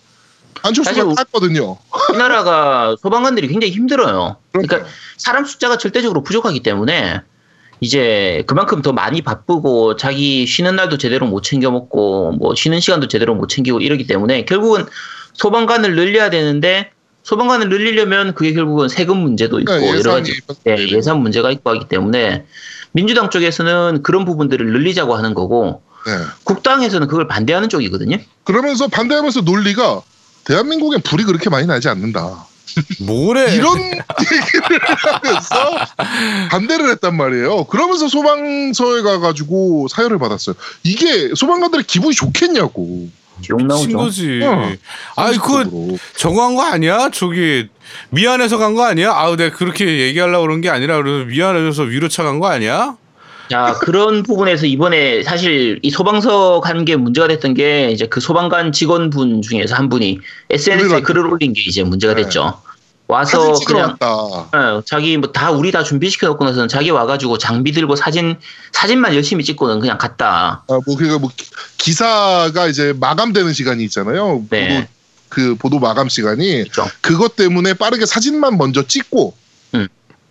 안철수가 0.62 1.16
땄거든요. 1.16 1.78
이 2.14 2.18
나라가 2.18 2.96
소방관들이 3.02 3.48
굉장히 3.48 3.74
힘들어요. 3.74 4.38
그러니까 4.52 4.78
그러니까 4.78 4.90
사람 5.18 5.46
숫자가 5.46 5.78
절대적으로 5.78 6.24
부족하기 6.24 6.62
때문에 6.62 7.22
이제 7.82 8.44
그만큼 8.48 8.82
더 8.82 8.94
많이 8.94 9.22
바쁘고 9.22 9.98
자기 9.98 10.46
쉬는 10.46 10.78
날도 10.78 10.98
제대로 10.98 11.28
못 11.28 11.42
챙겨 11.42 11.70
먹고 11.70 12.32
뭐 12.32 12.56
쉬는 12.56 12.80
시간도 12.80 13.10
제대로 13.10 13.36
못 13.36 13.48
챙기고 13.48 13.82
이러기 13.82 14.08
때문에 14.08 14.46
결국은 14.46 14.86
소방관을 15.34 15.96
늘려야 15.96 16.30
되는데 16.30 16.92
소방관을 17.24 17.70
늘리려면 17.70 18.34
그게 18.34 18.54
결국은 18.54 18.88
세금 18.88 19.18
문제도 19.18 19.60
있고 19.60 19.72
그러니까 19.72 19.98
여러 19.98 20.12
가지 20.14 20.34
예, 20.68 20.88
예산 20.90 21.20
문제가 21.20 21.52
있고 21.52 21.70
하기 21.72 21.88
때문에 21.90 22.46
민주당 22.94 23.30
쪽에서는 23.30 24.04
그런 24.04 24.24
부분들을 24.24 24.66
늘리자고 24.72 25.16
하는 25.16 25.34
거고 25.34 25.82
네. 26.06 26.12
국당에서는 26.44 27.08
그걸 27.08 27.28
반대하는 27.28 27.70
쪽이거든요. 27.70 28.18
그러면서 28.44 28.88
반대하면서 28.88 29.42
논리가 29.42 30.02
대한민국엔 30.46 31.02
불이 31.02 31.24
그렇게 31.24 31.50
많이 31.50 31.66
나지 31.68 31.88
않는다. 31.90 32.46
뭐래? 33.02 33.54
이런 33.56 33.78
얘기를 33.80 34.80
하면서 34.98 35.86
반대를 36.50 36.90
했단 36.92 37.16
말이에요. 37.16 37.66
그러면서 37.66 38.08
소방서에 38.08 39.02
가가지고 39.04 39.88
사연을 39.90 40.18
받았어요. 40.20 40.56
이게 40.84 41.30
소방관들의 41.36 41.86
기분이 41.86 42.16
좋겠냐고. 42.16 43.10
욕 43.50 43.64
나오죠. 43.66 43.88
친구지. 43.88 44.42
어. 44.44 44.72
아이 45.16 45.38
그. 45.38 45.98
저거 46.18 46.44
한 46.46 46.56
거 46.56 46.64
아니야? 46.64 47.10
저기 47.12 47.68
미안해서 48.10 48.58
간 48.58 48.76
거 48.76 48.84
아니야? 48.86 49.12
아우 49.12 49.36
내가 49.36 49.56
그렇게 49.56 49.86
얘기하려고 50.02 50.44
그런 50.44 50.62
게 50.62 50.70
아니라 50.70 50.98
그래서 50.98 51.26
미안해서 51.26 51.84
위로 51.84 52.08
차 52.10 52.24
간 52.24 52.40
거 52.40 52.48
아니야? 52.48 52.96
자 53.54 53.78
그런 53.82 54.24
부분에서 54.24 54.66
이번에 54.66 55.22
사실 55.22 55.78
이 55.84 55.92
소방서 55.92 56.60
간게 56.62 56.96
문제가 56.96 57.28
됐던 57.28 57.54
게 57.54 57.92
이제 57.92 58.08
그 58.08 58.20
소방관 58.20 58.72
직원분 58.72 59.44
중에서 59.44 59.76
한 59.76 59.90
분이 59.90 60.18
SNS에 60.50 61.02
글을 61.02 61.28
올린 61.28 61.54
게 61.54 61.62
이제 61.68 61.84
문제가 61.84 62.16
네. 62.16 62.24
됐죠. 62.24 62.60
와서 63.08 63.54
그냥. 63.68 63.96
어, 64.02 64.82
자기 64.88 65.18
뭐 65.18 65.32
다 65.32 65.52
우리 65.52 65.72
다 65.72 65.84
준비시켜 65.84 66.26
놓고 66.30 66.46
나서는 66.46 66.68
자기 66.68 66.90
와가지고 66.90 67.38
장비 67.38 67.74
들고 67.74 67.96
사진 67.96 68.38
사진만 68.72 69.14
열심히 69.14 69.44
찍고는 69.44 69.80
그냥 69.80 70.00
갔다. 70.00 70.64
아, 70.68 70.80
뭐 70.88 70.96
그니까 70.98 71.20
뭐 71.20 71.30
기- 71.36 71.46
기사가 71.78 72.66
이제 72.66 72.92
마감되는 73.00 73.54
시간이 73.54 73.84
있잖아요. 73.84 74.44
네. 74.50 74.68
보도 74.80 74.88
그 75.30 75.56
보도 75.60 75.80
마감 75.80 76.10
시간이 76.10 76.64
그렇죠. 76.72 76.90
그것 77.02 77.36
때문에 77.36 77.76
빠르게 77.76 78.08
사진만 78.08 78.58
먼저 78.58 78.82
찍고 78.88 79.36
음. 79.38 79.43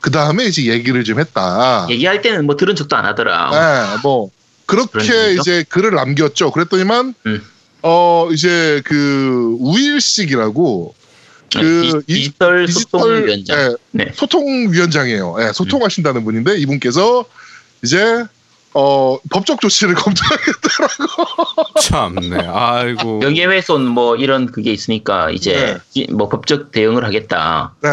그 0.02 0.10
다음에 0.10 0.44
이제 0.44 0.64
얘기를 0.66 1.02
좀 1.04 1.18
했다. 1.20 1.86
얘기할 1.88 2.20
때는 2.22 2.44
뭐 2.44 2.56
들은 2.56 2.74
척도 2.76 2.94
안 2.96 3.04
하더라. 3.06 3.50
네, 3.94 4.00
뭐 4.02 4.30
그렇게? 4.66 5.34
이제 5.34 5.64
글을 5.68 5.92
남겼죠. 5.94 6.50
그랬더니만 6.50 7.14
음. 7.26 7.42
어 7.82 8.28
이제 8.32 8.82
그 8.84 9.56
우일식이라고 9.60 10.94
그 11.54 12.02
디- 12.06 12.14
디지털 12.14 12.66
소통위원장. 12.66 13.58
예, 13.58 13.76
네. 13.92 14.12
소통위원장이에요. 14.14 15.36
예, 15.40 15.52
소통하신다는 15.52 16.24
분인데 16.24 16.58
이분께서 16.58 17.24
이제 17.84 18.24
어 18.74 19.18
법적 19.30 19.60
조치를 19.60 19.94
검토하겠다라고. 20.02 21.80
참네. 21.80 22.38
아이고. 22.48 23.18
명예훼손 23.18 23.86
뭐 23.86 24.16
이런 24.16 24.46
그게 24.46 24.72
있으니까 24.72 25.30
이제 25.30 25.78
이- 25.94 26.10
뭐 26.10 26.28
법적 26.28 26.72
대응을 26.72 27.04
하겠다. 27.04 27.74
네. 27.82 27.88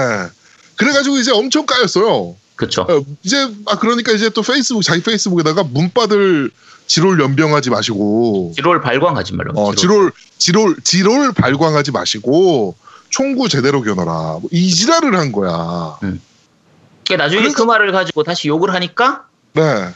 그래가지고 0.79 1.17
이제 1.19 1.31
엄청 1.31 1.65
까였어요. 1.65 2.36
그렇죠. 2.55 2.81
어, 2.83 3.03
이제 3.24 3.38
아 3.67 3.77
그러니까 3.77 4.12
이제 4.13 4.29
또 4.29 4.41
페이스북 4.41 4.81
자기 4.83 5.01
페이스북에다가 5.03 5.63
문바들 5.63 6.51
지롤 6.88 7.19
연병하지 7.21 7.69
마시고 7.69 8.53
지롤 8.55 8.81
발광하지 8.81 9.33
말라고. 9.33 9.62
어, 9.62 9.75
지롤 9.75 10.12
지롤 10.38 10.77
지롤 10.83 11.33
발광하지 11.33 11.91
마시고 11.91 12.75
총구 13.09 13.50
제대로 13.50 13.81
겨눠라 13.81 14.12
뭐 14.39 14.41
이 14.51 14.71
지랄을 14.74 15.15
한 15.17 15.31
거야. 15.31 15.98
그러니까 16.00 17.24
나중에 17.25 17.41
그래서- 17.41 17.57
그 17.57 17.63
말을 17.63 17.91
가지고 17.91 18.24
다시 18.24 18.48
욕을 18.48 18.74
하니까 18.74 19.25
네. 19.53 19.89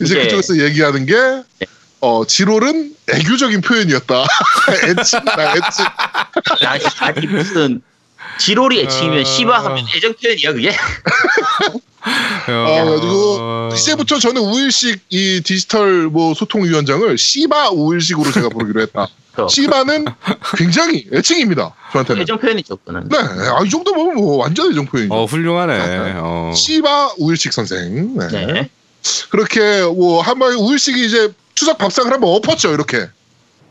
이제 0.00 0.14
이제- 0.14 0.22
그쪽에서 0.24 0.58
얘기하는 0.58 1.06
게 1.06 1.14
네. 1.14 1.66
어, 2.00 2.24
지롤은 2.26 2.94
애교적인 3.08 3.60
표현이었다. 3.60 4.24
애칭이다, 4.84 5.56
애칭. 5.56 5.84
아니, 6.68 6.84
아니 7.00 7.26
무슨 7.26 7.82
지롤이 8.38 8.80
애칭이면 8.80 9.20
어. 9.20 9.24
씨바 9.24 9.64
하면 9.64 9.84
애정 9.94 10.14
표현이야 10.14 10.52
그게? 10.52 10.70
어, 12.48 12.84
그리고 13.00 13.70
이제부터 13.74 14.18
저는 14.18 14.40
우일식 14.40 15.00
이 15.10 15.40
디지털 15.44 16.04
뭐 16.04 16.34
소통위원장을 16.34 17.18
씨바 17.18 17.70
우일식으로 17.70 18.30
제가 18.32 18.48
부르기로 18.48 18.80
했다. 18.82 19.08
그래서 19.32 19.48
씨바는 19.48 20.06
굉장히 20.56 21.06
애칭입니다. 21.12 21.74
저한테는. 21.92 22.22
애정 22.22 22.38
표현이죠 22.38 22.76
그는. 22.78 23.08
네, 23.08 23.16
아, 23.18 23.62
이 23.64 23.68
정도면 23.70 24.14
뭐 24.14 24.38
완전 24.38 24.70
애정 24.70 24.86
표현이죠. 24.86 25.14
어 25.14 25.24
훌륭하네. 25.26 26.14
어. 26.16 26.52
씨바 26.54 27.14
우일식 27.18 27.52
선생. 27.52 28.16
네. 28.16 28.28
네. 28.28 28.70
그렇게 29.30 29.82
뭐 29.82 30.22
한마디 30.22 30.56
우일식이 30.56 31.04
이제 31.04 31.32
추석 31.54 31.78
밥상을 31.78 32.12
한번 32.12 32.30
엎었죠 32.30 32.72
이렇게. 32.72 33.06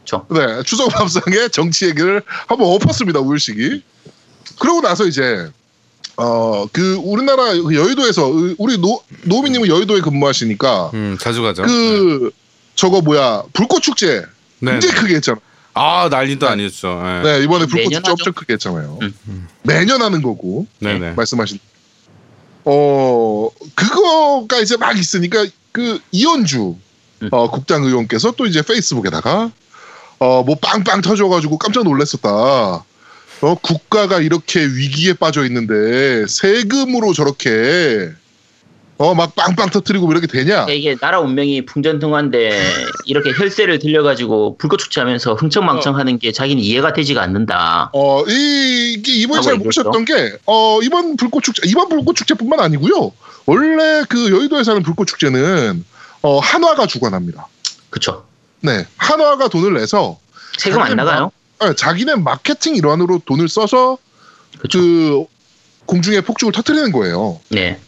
그렇죠. 0.05 0.25
네, 0.29 0.63
추석 0.63 0.89
밥상에 0.93 1.49
정치 1.49 1.85
얘기를 1.85 2.21
한번 2.47 2.67
엎었습니다 2.69 3.19
우일식이. 3.19 3.83
그러고 4.59 4.81
나서 4.81 5.05
이제 5.05 5.49
어 6.17 6.65
그 6.71 6.95
우리나라 7.03 7.53
그 7.53 7.75
여의도에서 7.75 8.31
우리 8.57 8.77
노 8.79 9.01
노미님은 9.23 9.67
여의도에 9.67 10.01
근무하시니까 10.01 10.91
음 10.93 11.17
자주 11.21 11.41
가죠. 11.43 11.63
그 11.63 12.31
저거 12.75 13.01
뭐야 13.01 13.43
불꽃 13.53 13.81
축제 13.81 14.23
네. 14.59 14.71
굉장히 14.71 14.95
크게 14.95 15.15
했잖아. 15.15 15.39
아 15.75 16.07
난리도 16.09 16.47
아니었죠. 16.49 17.01
네. 17.03 17.21
네 17.37 17.43
이번에 17.43 17.65
불꽃 17.67 17.83
축제 17.83 17.95
하죠. 17.97 18.11
엄청 18.11 18.33
크게 18.33 18.53
했잖아요. 18.53 18.97
음. 19.01 19.47
매년 19.63 20.01
하는 20.01 20.21
거고 20.23 20.65
네네. 20.79 21.11
말씀하신. 21.13 21.59
어 22.65 23.49
그거가 23.75 24.59
이제 24.59 24.75
막 24.77 24.97
있으니까 24.97 25.45
그 25.71 25.99
이현주 26.11 26.75
음. 27.23 27.29
어, 27.31 27.49
국장 27.49 27.83
의원께서 27.83 28.31
또 28.31 28.45
이제 28.45 28.61
페이스북에다가 28.61 29.51
어 30.19 30.43
뭐 30.43 30.55
빵빵 30.59 31.01
터져가지고 31.01 31.59
깜짝 31.59 31.83
놀랐었다. 31.83 32.83
어 33.41 33.55
국가가 33.55 34.19
이렇게 34.19 34.61
위기에 34.65 35.13
빠져 35.13 35.45
있는데 35.45 36.25
세금으로 36.27 37.13
저렇게 37.13 38.11
어 38.99 39.13
막 39.13 39.35
빵빵 39.35 39.69
터트리고 39.69 40.11
이렇게 40.11 40.25
되냐? 40.25 40.65
이게 40.69 40.95
나라 40.95 41.19
운명이 41.19 41.65
풍전등화인데 41.67 42.49
이렇게 43.05 43.31
혈세를 43.31 43.77
들려가지고 43.77 44.57
불꽃 44.57 44.77
축제하면서 44.77 45.35
흥청망청하는 45.35 46.17
게 46.17 46.31
자기는 46.31 46.63
이해가 46.63 46.93
되지가 46.93 47.21
않는다. 47.21 47.91
어, 47.93 48.23
이, 48.27 48.99
이번에 49.05 49.41
잘. 49.43 49.57
모르셨던 49.57 50.03
게, 50.05 50.33
어, 50.47 50.79
이번 50.81 51.15
불꽃축제, 51.15 51.61
이번 51.67 51.89
불꽃축제뿐만 51.89 52.59
아니고요. 52.59 53.11
원래 53.45 54.01
그 54.09 54.31
여의도에서 54.31 54.71
하는 54.71 54.81
불꽃축제는, 54.81 55.85
어, 56.23 56.39
한화가 56.39 56.87
주관합니다. 56.87 57.47
그쵸. 57.91 58.25
네. 58.61 58.83
한화가 58.97 59.47
돈을 59.49 59.75
내서, 59.75 60.17
세금 60.57 60.81
안 60.81 60.95
나가요? 60.95 61.31
마- 61.59 61.65
어, 61.67 61.73
자기네 61.73 62.15
마케팅 62.15 62.75
일환으로 62.75 63.21
돈을 63.25 63.47
써서, 63.49 63.97
그쵸. 64.59 64.79
그, 64.79 65.25
공중에 65.85 66.21
폭죽을 66.21 66.51
터트리는 66.51 66.91
거예요. 66.91 67.39
네. 67.49 67.79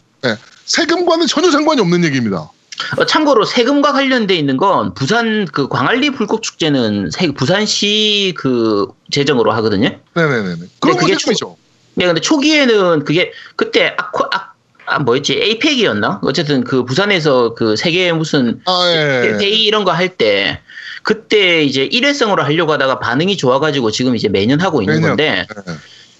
세금과는 0.65 1.27
전혀 1.27 1.49
상관이 1.51 1.81
없는 1.81 2.03
얘기입니다. 2.05 2.49
어, 2.97 3.05
참고로 3.05 3.43
세금과 3.43 3.91
관련돼 3.91 4.35
있는 4.35 4.55
건 4.55 4.93
부산 4.93 5.45
그 5.51 5.67
광안리 5.67 6.11
불꽃 6.11 6.41
축제는 6.43 7.09
세- 7.11 7.31
부산시 7.31 8.35
그 8.37 8.87
재정으로 9.11 9.51
하거든요. 9.53 9.89
네네네네. 10.13 10.61
그런 10.79 10.95
그게 10.97 11.11
건 11.13 11.19
세금이죠. 11.19 11.57
네, 11.95 12.05
근데 12.05 12.21
초기에는 12.21 13.03
그게 13.03 13.33
그때 13.57 13.95
아쿠 13.97 14.23
아, 14.31 14.51
아 14.85 14.99
뭐였지 14.99 15.33
에이펙이었나? 15.33 16.21
어쨌든 16.23 16.63
그 16.63 16.85
부산에서 16.85 17.53
그 17.55 17.75
세계 17.75 18.13
무슨 18.13 18.61
아, 18.65 18.83
예. 18.87 19.37
회의 19.41 19.65
이런 19.65 19.83
거 19.83 19.91
할 19.91 20.15
때 20.15 20.61
그때 21.03 21.63
이제 21.63 21.83
일회성으로 21.83 22.43
하려고 22.43 22.73
하다가 22.73 22.99
반응이 22.99 23.37
좋아가지고 23.37 23.91
지금 23.91 24.15
이제 24.15 24.27
매년 24.27 24.59
하고 24.61 24.81
있는 24.81 24.95
매년. 24.95 25.09
건데 25.09 25.45
네. 25.65 25.73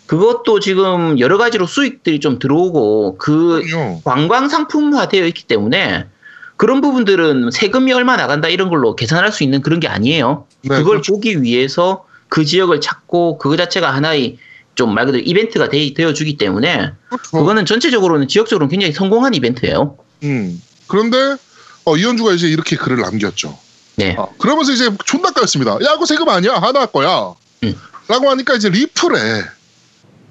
그것도 0.08 0.60
지금 0.60 1.20
여러 1.20 1.38
가지로 1.38 1.68
수익들이 1.68 2.20
좀 2.20 2.40
들어오고 2.40 3.18
그 3.18 3.62
그럼요. 3.66 4.02
관광 4.04 4.50
상품화 4.50 5.08
되어 5.08 5.26
있기 5.28 5.44
때문에 5.44 6.08
그런 6.58 6.82
부분들은 6.82 7.52
세금이 7.52 7.94
얼마 7.94 8.18
나간다 8.18 8.50
이런 8.50 8.70
걸로 8.70 8.96
계산할 8.96 9.32
수 9.32 9.44
있는 9.44 9.62
그런 9.62 9.80
게 9.80 9.88
아니에요. 9.88 10.46
네, 10.64 10.70
그걸 10.70 10.86
그렇죠. 10.86 11.14
보기 11.14 11.42
위해서 11.44 12.06
그 12.28 12.44
지역을 12.46 12.82
찾고 12.82 13.38
그거 13.38 13.56
자체가 13.56 13.94
하나의 13.94 14.38
좀 14.76 14.94
말 14.94 15.06
그대로 15.06 15.22
이벤트가 15.26 15.68
되, 15.68 15.92
어주기 16.06 16.38
때문에 16.38 16.94
그렇죠. 17.10 17.32
그거는 17.38 17.66
전체적으로는 17.66 18.30
지역적으로는 18.30 18.70
굉장히 18.72 18.94
성공한 18.94 19.34
이벤트예요. 19.34 19.98
음. 20.24 20.62
그런데, 20.88 21.18
어, 21.84 21.98
이현주가 21.98 22.32
이제 22.34 22.48
이렇게 22.48 22.78
글을 22.78 22.98
남겼죠. 23.02 23.58
네. 24.00 24.16
어, 24.18 24.34
그러면서 24.38 24.72
이제 24.72 24.90
존나 25.06 25.30
까였습니다. 25.32 25.74
야, 25.74 25.94
그거 25.94 26.06
세금 26.06 26.28
아니야. 26.30 26.56
하나 26.56 26.86
거야. 26.86 27.34
음. 27.64 27.76
라고 28.08 28.30
하니까 28.30 28.56
이제 28.56 28.70
리플에, 28.70 29.44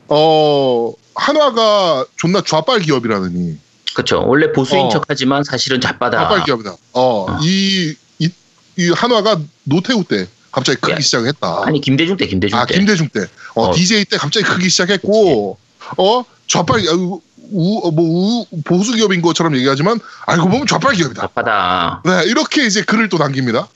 어, 0.09 0.93
한화가 1.15 2.07
존나 2.17 2.41
좌빨 2.41 2.81
기업이라느니. 2.81 3.59
그렇죠. 3.95 4.25
원래 4.27 4.51
보수인 4.53 4.87
어. 4.87 4.89
척하지만 4.89 5.45
사실은 5.45 5.81
좌빠다. 5.81 6.19
좌빨 6.19 6.45
기업이다. 6.45 6.71
어, 6.93 7.27
어. 7.31 7.39
이, 7.43 7.95
이, 8.19 8.31
이 8.79 8.91
한화가 8.91 9.39
노태우 9.65 10.03
때 10.03 10.27
갑자기 10.51 10.81
크기 10.81 10.95
야, 10.95 11.01
시작했다. 11.01 11.63
아니 11.67 11.81
김대중 11.81 12.17
때 12.17 12.27
김대중 12.27 12.59
아, 12.59 12.65
때. 12.65 12.75
김대중 12.75 13.09
때. 13.09 13.21
어, 13.55 13.65
어. 13.65 13.75
DJ 13.75 14.07
때 14.07 14.17
갑자기 14.17 14.47
크기 14.47 14.71
시작했고, 14.71 15.59
어, 15.99 16.25
좌빨, 16.47 16.81
우, 16.87 17.21
우, 17.51 17.91
뭐, 17.93 18.45
우, 18.51 18.63
보수 18.65 18.93
기업인 18.95 19.23
것처럼 19.23 19.57
얘기하지만, 19.57 20.01
알고 20.27 20.49
보면 20.49 20.67
좌빨 20.67 20.95
기업이다. 20.95 21.23
좌빠다. 21.23 22.03
네, 22.05 22.25
이렇게 22.27 22.67
이제 22.67 22.83
글을 22.83 23.09
또 23.09 23.19
남깁니다. 23.19 23.69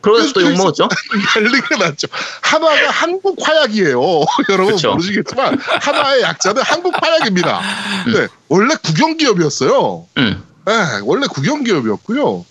그러고서 0.00 0.32
또 0.32 0.40
그래서 0.40 0.50
욕 0.50 0.56
먹었죠. 0.56 0.88
난리가 1.36 1.76
났죠. 1.76 2.08
한화가 2.40 2.90
한국 2.90 3.36
화약이에요. 3.40 4.00
여러분 4.48 4.74
그쵸. 4.74 4.92
모르시겠지만 4.92 5.58
한화의 5.60 6.22
약자는 6.22 6.62
한국 6.62 6.94
화약입니다. 7.00 7.60
음. 8.06 8.12
네, 8.12 8.28
원래 8.48 8.74
국영기업이었어요. 8.82 10.06
응. 10.18 10.42
네, 10.66 10.72
원래 11.02 11.26
국영기업이었고요. 11.26 12.44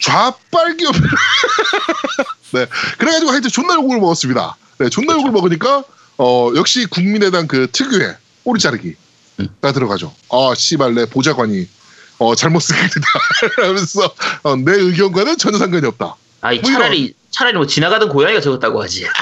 좌빨기 0.00 0.84
네 2.52 2.66
그래가지고 2.98 3.30
하여튼 3.30 3.50
존나 3.50 3.74
욕을 3.74 4.00
먹었습니다. 4.00 4.56
네 4.78 4.88
존나 4.88 5.14
욕을 5.14 5.30
먹으니까 5.30 5.84
어 6.18 6.50
역시 6.56 6.86
국민의당 6.86 7.46
그 7.46 7.68
특유의 7.70 8.16
꼬리 8.42 8.58
자르기 8.58 8.96
가 9.60 9.68
음. 9.68 9.72
들어가죠. 9.72 10.12
아 10.30 10.52
씨발 10.56 10.94
내 10.94 11.06
보좌관이 11.06 11.68
어 12.18 12.34
잘못 12.34 12.60
쓴 12.60 12.76
글이다 12.76 13.06
하면서 13.68 14.14
어, 14.42 14.56
내 14.56 14.72
의견과는 14.72 15.38
전혀 15.38 15.58
상관이 15.58 15.86
없다. 15.86 16.14
아니 16.40 16.58
뭐 16.60 16.70
차라리 16.70 17.14
차라리 17.30 17.56
뭐 17.56 17.66
지나가던 17.66 18.08
고양이가 18.08 18.40
적었다고 18.40 18.82
하지. 18.82 19.06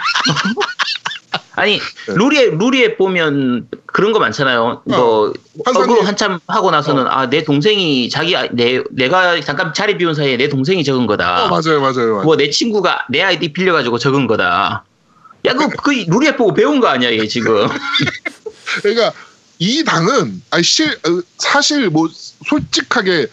아니 1.57 1.79
네. 1.79 2.15
루리에 2.15 2.47
루리에 2.53 2.97
보면 2.97 3.69
그런 3.87 4.12
거 4.12 4.19
많잖아요. 4.19 4.83
뭐 4.85 5.33
한상이- 5.65 5.77
어그로 5.83 6.03
한참 6.03 6.39
하고 6.47 6.71
나서는 6.71 7.07
아내 7.07 7.45
동생이 7.45 8.09
자기 8.09 8.35
아- 8.37 8.49
내 8.53 8.83
내가 8.91 9.39
잠깐 9.41 9.75
자리 9.75 9.99
비운 9.99 10.15
사이에 10.15 10.37
내 10.37 10.49
동생이 10.49 10.83
적은 10.85 11.07
거다. 11.07 11.45
어 11.45 11.49
맞아요 11.49 11.81
맞아요. 11.81 12.15
맞아요. 12.15 12.23
뭐 12.23 12.37
내 12.37 12.49
친구가 12.50 13.07
내 13.11 13.23
아이디 13.23 13.53
빌려가지고 13.53 13.99
적은 13.99 14.27
거다. 14.27 14.85
야, 15.47 15.55
그, 15.55 15.69
그 15.71 15.91
루리에 15.91 16.37
보고 16.37 16.53
배운 16.53 16.81
거 16.81 16.89
아니야, 16.89 17.11
얘 17.12 17.27
지금. 17.27 17.67
그러니까 18.83 19.12
이 19.61 19.85
당은 19.85 20.43
아니 20.50 20.62
실 20.64 20.90
어, 21.07 21.23
사실 21.38 21.90
뭐 21.90 22.09
솔직하게 22.47 23.26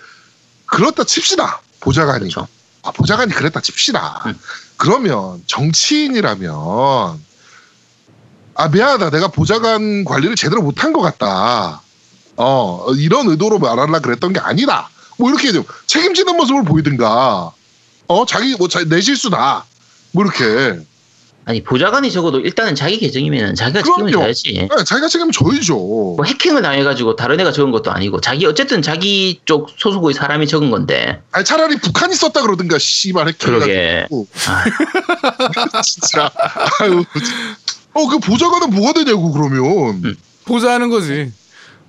그렇다 0.65 1.05
칩시다 1.05 1.62
보좌관이 1.79 2.19
그렇죠. 2.19 2.48
아, 2.84 2.91
보좌관이 2.91 3.34
그랬다 3.34 3.62
칩시다. 3.62 4.24
음. 4.27 4.39
그러면 4.75 5.41
정치인이라면 5.48 6.51
아 8.55 8.67
미안하다 8.69 9.10
내가 9.12 9.29
보좌관 9.29 10.03
관리를 10.03 10.36
제대로 10.36 10.62
못한 10.62 10.91
것 10.93 11.01
같다. 11.01 11.81
어 12.36 12.86
이런 12.98 13.29
의도로 13.29 13.60
말하려 13.60 14.00
그랬던 14.01 14.34
게 14.34 14.39
아니다. 14.41 14.89
뭐 15.17 15.29
이렇게 15.29 15.51
좀 15.53 15.63
책임지는 15.86 16.36
모습을 16.36 16.63
보이든가. 16.65 17.51
어 18.10 18.25
자기 18.25 18.55
뭐 18.57 18.67
내 18.89 19.00
실수다. 19.01 19.65
뭐 20.12 20.25
이렇게 20.25 20.79
아니, 21.47 21.63
보좌관이 21.63 22.11
적어도 22.11 22.41
일단은 22.41 22.75
자기 22.75 22.99
계정이면 22.99 23.55
자기가 23.55 23.81
책임을. 23.81 24.11
져야지. 24.11 24.67
아, 24.69 24.83
자기가 24.83 25.07
책임을 25.07 25.31
져야죠. 25.31 25.75
뭐 25.77 26.25
해킹을 26.25 26.61
당해가지고 26.61 27.15
다른 27.15 27.39
애가 27.39 27.53
적은 27.53 27.71
것도 27.71 27.89
아니고 27.89 28.19
자기 28.19 28.45
어쨌든 28.45 28.81
자기 28.81 29.39
쪽 29.45 29.69
소속의 29.77 30.13
사람이 30.13 30.45
적은 30.45 30.71
건데 30.71 31.21
아니 31.31 31.45
차라리 31.45 31.77
북한이 31.77 32.15
썼다 32.15 32.41
그러든가 32.41 32.77
씨발 32.77 33.29
핵해가지고 33.29 33.47
그러게 33.59 34.07
아, 34.47 35.81
진짜 35.83 36.29
아유 36.81 37.05
어그 37.93 38.19
보좌관은 38.19 38.71
뭐가 38.71 38.91
되냐고 38.91 39.31
그러면 39.31 40.01
음. 40.03 40.15
보자하는 40.43 40.89
거지. 40.89 41.31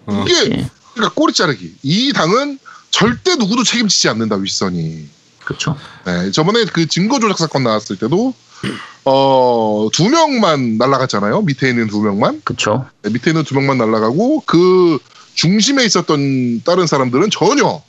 어. 0.07 0.25
이게. 0.25 0.69
그러니까 0.95 1.15
꼬리 1.15 1.33
자르기 1.33 1.75
이 1.83 2.13
당은 2.13 2.61
절대 2.91 3.35
누구도 3.35 3.65
책임지지 3.65 4.09
않는다 4.09 4.37
윗선이 4.37 5.09
그렇죠. 5.45 5.77
네 6.05 6.31
저번에 6.31 6.65
그 6.67 6.87
증거 6.87 7.19
조작 7.19 7.39
사건 7.39 7.65
나왔을 7.65 7.97
때도 7.97 8.35
어 9.05 9.89
두 9.93 10.09
명만 10.09 10.77
날라갔잖아요 10.79 11.43
밑에 11.43 11.69
있는 11.71 11.87
두 11.89 12.01
명만 12.01 12.41
그렇죠. 12.45 12.87
네, 13.03 13.11
밑에 13.11 13.31
있는 13.31 13.45
두 13.45 13.55
명만 13.55 13.79
날라가고 13.79 14.43
그 14.47 14.99
중심에 15.35 15.85
있었던 15.85 16.63
다른 16.65 16.87
사람들은 16.87 17.31
전혀 17.31 17.81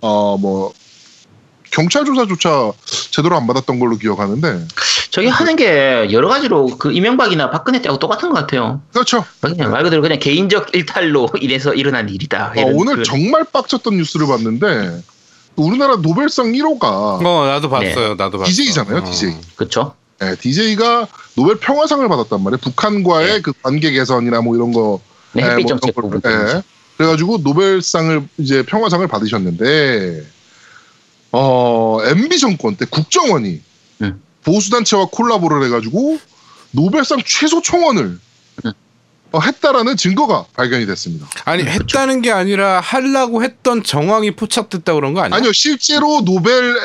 어 0.00 0.36
뭐 0.38 0.72
경찰 1.70 2.04
조사조차 2.04 2.72
제대로 3.10 3.34
안 3.36 3.46
받았던 3.46 3.78
걸로 3.78 3.96
기억하는데 3.96 4.66
저게 5.10 5.28
하는 5.28 5.56
게 5.56 6.08
여러 6.12 6.28
가지로 6.28 6.66
그 6.78 6.92
이명박이나 6.92 7.50
박근혜 7.50 7.80
때하고 7.80 7.98
똑같은 7.98 8.28
것 8.28 8.34
같아요. 8.34 8.82
그렇죠. 8.92 9.24
그냥 9.40 9.70
말 9.70 9.82
그대로 9.82 10.02
그냥 10.02 10.18
개인적 10.18 10.74
일탈로 10.74 11.30
인해서 11.40 11.72
일어난 11.72 12.10
일이다. 12.10 12.52
어, 12.58 12.62
오늘 12.74 12.92
그런- 12.96 13.04
정말 13.04 13.44
빡쳤던 13.44 13.96
뉴스를 13.96 14.26
봤는데 14.26 15.02
우리나라 15.56 15.96
노벨상 15.96 16.52
1호가 16.52 16.82
어 17.24 17.46
나도 17.46 17.70
봤어요. 17.70 18.14
나도 18.16 18.38
봤어. 18.38 18.50
DJ잖아요, 18.50 18.98
어. 18.98 19.04
DJ. 19.04 19.34
그렇죠. 19.56 19.94
네, 20.22 20.36
DJ가 20.36 21.08
노벨 21.34 21.56
평화상을 21.58 22.06
받았단 22.08 22.42
말이에요. 22.42 22.58
북한과의 22.58 23.26
네. 23.34 23.40
그 23.40 23.52
관계 23.60 23.90
개선이나 23.90 24.40
뭐 24.40 24.54
이런 24.54 24.72
거. 24.72 25.00
네, 25.32 25.42
네, 25.42 25.50
햇빛 25.50 25.62
뭐 25.64 25.68
정책 25.70 25.94
부분. 25.96 26.20
걸- 26.20 26.46
네. 26.46 26.62
그래가지고 26.96 27.38
노벨상을 27.38 28.28
이제 28.38 28.62
평화상을 28.64 29.04
받으셨는데 29.08 30.22
어 31.32 31.98
MB 32.04 32.38
정권 32.38 32.76
때 32.76 32.84
국정원이 32.88 33.60
음. 34.02 34.22
보수단체와 34.44 35.06
콜라보를 35.10 35.64
해가지고 35.66 36.18
노벨상 36.70 37.18
최소 37.26 37.60
총원을 37.60 38.18
음. 38.66 38.72
어, 39.32 39.40
했다라는 39.40 39.96
증거가 39.96 40.44
발견이 40.54 40.84
됐습니다. 40.86 41.26
아니 41.46 41.64
했다는 41.64 42.20
게 42.20 42.30
아니라 42.30 42.80
하려고 42.80 43.42
했던 43.42 43.82
정황이 43.82 44.30
포착됐다 44.36 44.92
그런 44.94 45.14
거 45.14 45.22
아니야? 45.22 45.36
아니요, 45.38 45.52
실제로 45.52 46.20
노벨 46.22 46.76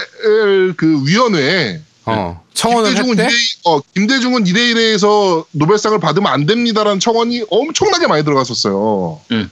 그 0.77 1.05
위원회에 1.05 1.81
어 2.09 2.41
청원을 2.53 2.93
김대중은 2.93 3.19
했대. 3.19 3.33
2대, 3.35 3.57
어, 3.65 3.81
김대중은 3.93 4.43
2대 4.45 4.73
1에서 4.73 5.45
노벨상을 5.51 5.99
받으면 5.99 6.31
안 6.31 6.45
됩니다라는 6.45 6.99
청원이 6.99 7.43
엄청나게 7.49 8.07
많이 8.07 8.23
들어갔었어요. 8.23 9.21
음. 9.31 9.49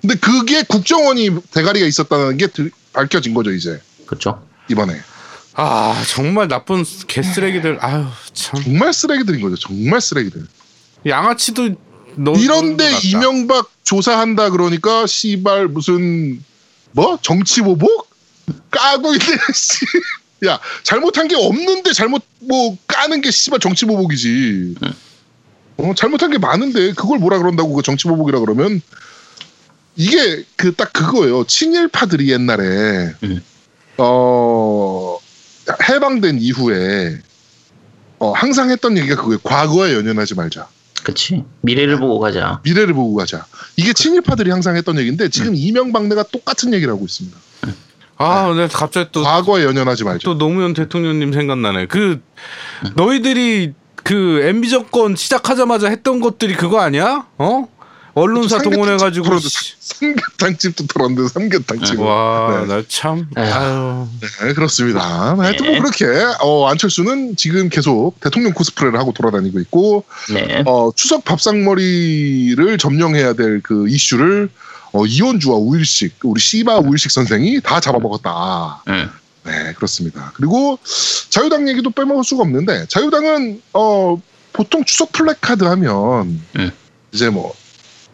근데 0.00 0.14
그게 0.16 0.62
국정원이 0.62 1.30
대가리가 1.52 1.86
있었다는 1.86 2.36
게 2.36 2.46
들- 2.46 2.70
밝혀진 2.92 3.34
거죠, 3.34 3.52
이제. 3.52 3.80
그렇죠. 4.06 4.42
이번에. 4.70 4.94
아 5.54 6.02
정말 6.08 6.46
나쁜 6.48 6.84
개쓰레기들. 7.08 7.78
아유 7.80 8.06
참. 8.32 8.62
정말 8.62 8.92
쓰레기들인 8.92 9.40
거죠. 9.40 9.56
정말 9.56 10.00
쓰레기들. 10.00 10.46
양아치도 11.06 11.70
너 12.16 12.32
이런데. 12.32 12.90
이명박 13.04 13.70
조사한다 13.82 14.50
그러니까 14.50 15.06
씨발 15.06 15.68
무슨 15.68 16.42
뭐 16.92 17.18
정치 17.22 17.60
보복 17.62 18.08
까고 18.70 19.12
있네. 19.14 19.24
씨. 19.52 19.84
야 20.46 20.60
잘못한 20.82 21.26
게 21.28 21.34
없는데 21.36 21.92
잘못 21.92 22.22
뭐 22.40 22.76
까는 22.86 23.20
게 23.20 23.30
씨발 23.30 23.58
정치 23.60 23.86
보복이지. 23.86 24.74
어, 25.78 25.94
잘못한 25.96 26.30
게 26.30 26.38
많은데 26.38 26.92
그걸 26.92 27.18
뭐라 27.18 27.38
그런다고 27.38 27.72
그 27.74 27.82
정치 27.82 28.06
보복이라 28.08 28.40
그러면 28.40 28.80
이게 29.96 30.44
그 30.56 30.72
딱 30.74 30.92
그거예요. 30.92 31.44
친일파들이 31.44 32.30
옛날에 32.30 33.14
음. 33.24 33.42
어 33.96 35.18
해방된 35.88 36.38
이후에 36.40 37.18
어, 38.20 38.32
항상 38.32 38.70
했던 38.70 38.96
얘기가 38.96 39.16
그거예요. 39.16 39.38
과거에 39.40 39.94
연연하지 39.94 40.34
말자. 40.34 40.68
그렇지. 41.02 41.44
미래를 41.62 41.98
보고 41.98 42.18
가자. 42.18 42.60
미래를 42.64 42.94
보고 42.94 43.14
가자. 43.14 43.46
이게 43.76 43.92
친일파들이 43.92 44.50
항상 44.50 44.76
했던 44.76 44.98
얘기인데 44.98 45.28
지금 45.30 45.54
이명박내가 45.54 46.24
똑같은 46.24 46.72
얘기를 46.74 46.92
하고 46.92 47.04
있습니다. 47.04 47.36
아 48.18 48.48
근데 48.48 48.66
갑자기 48.72 49.08
또 49.12 49.22
과거에 49.22 49.64
연연하지 49.64 50.04
말자. 50.04 50.20
또 50.24 50.36
노무현 50.36 50.74
대통령님 50.74 51.32
생각나네. 51.32 51.86
그 51.86 52.20
너희들이 52.94 53.74
그 54.02 54.40
MB 54.44 54.68
정권 54.70 55.16
시작하자마자 55.16 55.88
했던 55.88 56.20
것들이 56.20 56.54
그거 56.54 56.80
아니야? 56.80 57.26
어? 57.38 57.68
언론사 58.14 58.58
동원해가지고. 58.62 59.38
삼계탕집도 59.80 60.86
털었는데 60.88 61.28
삼계탕집. 61.28 62.00
와, 62.00 62.64
네. 62.66 62.66
나 62.66 62.82
참. 62.88 63.28
에휴. 63.36 63.46
아유. 63.46 64.06
네, 64.42 64.52
그렇습니다. 64.54 65.36
하여튼 65.38 65.66
네. 65.66 65.72
뭐 65.80 65.82
그렇게 65.90 66.06
어, 66.40 66.66
안철수는 66.68 67.36
지금 67.36 67.68
계속 67.68 68.18
대통령 68.20 68.52
코스프레를 68.54 68.98
하고 68.98 69.12
돌아다니고 69.12 69.60
있고 69.60 70.04
네. 70.34 70.62
어, 70.66 70.90
추석 70.96 71.24
밥상머리를 71.24 72.78
점령해야 72.78 73.34
될 73.34 73.60
그 73.62 73.88
이슈를 73.88 74.48
어, 74.92 75.06
이원주와 75.06 75.56
우일식, 75.56 76.16
우리 76.22 76.40
시바 76.40 76.78
우일식 76.78 77.10
선생이 77.10 77.60
다 77.60 77.80
잡아먹었다. 77.80 78.82
음. 78.88 79.10
네, 79.44 79.72
그렇습니다. 79.74 80.32
그리고 80.34 80.78
자유당 81.30 81.68
얘기도 81.68 81.90
빼먹을 81.90 82.24
수가 82.24 82.42
없는데 82.42 82.86
자유당은 82.88 83.62
어, 83.72 84.20
보통 84.52 84.84
추석 84.84 85.12
플래카드 85.12 85.64
하면 85.64 86.40
음. 86.56 86.70
이제 87.12 87.30
뭐 87.30 87.54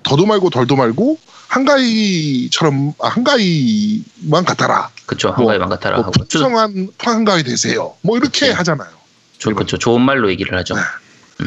더도 0.02 0.26
말고 0.26 0.50
덜도 0.50 0.76
말고 0.76 1.18
한가위처럼 1.48 2.94
아, 3.00 3.08
한가위만 3.08 4.44
같아라. 4.44 4.90
그렇죠. 5.06 5.28
뭐, 5.28 5.37
한가위만 5.37 5.68
같아라 5.68 6.02
뭐 6.02 6.10
풍성한 6.10 6.90
한가위 6.98 7.42
되세요. 7.42 7.94
뭐 8.02 8.16
이렇게 8.16 8.46
네. 8.46 8.52
하잖아요. 8.52 8.90
조, 9.38 9.52
그렇죠. 9.54 9.78
좋은 9.78 10.00
말로 10.00 10.30
얘기를 10.30 10.56
하죠. 10.58 10.74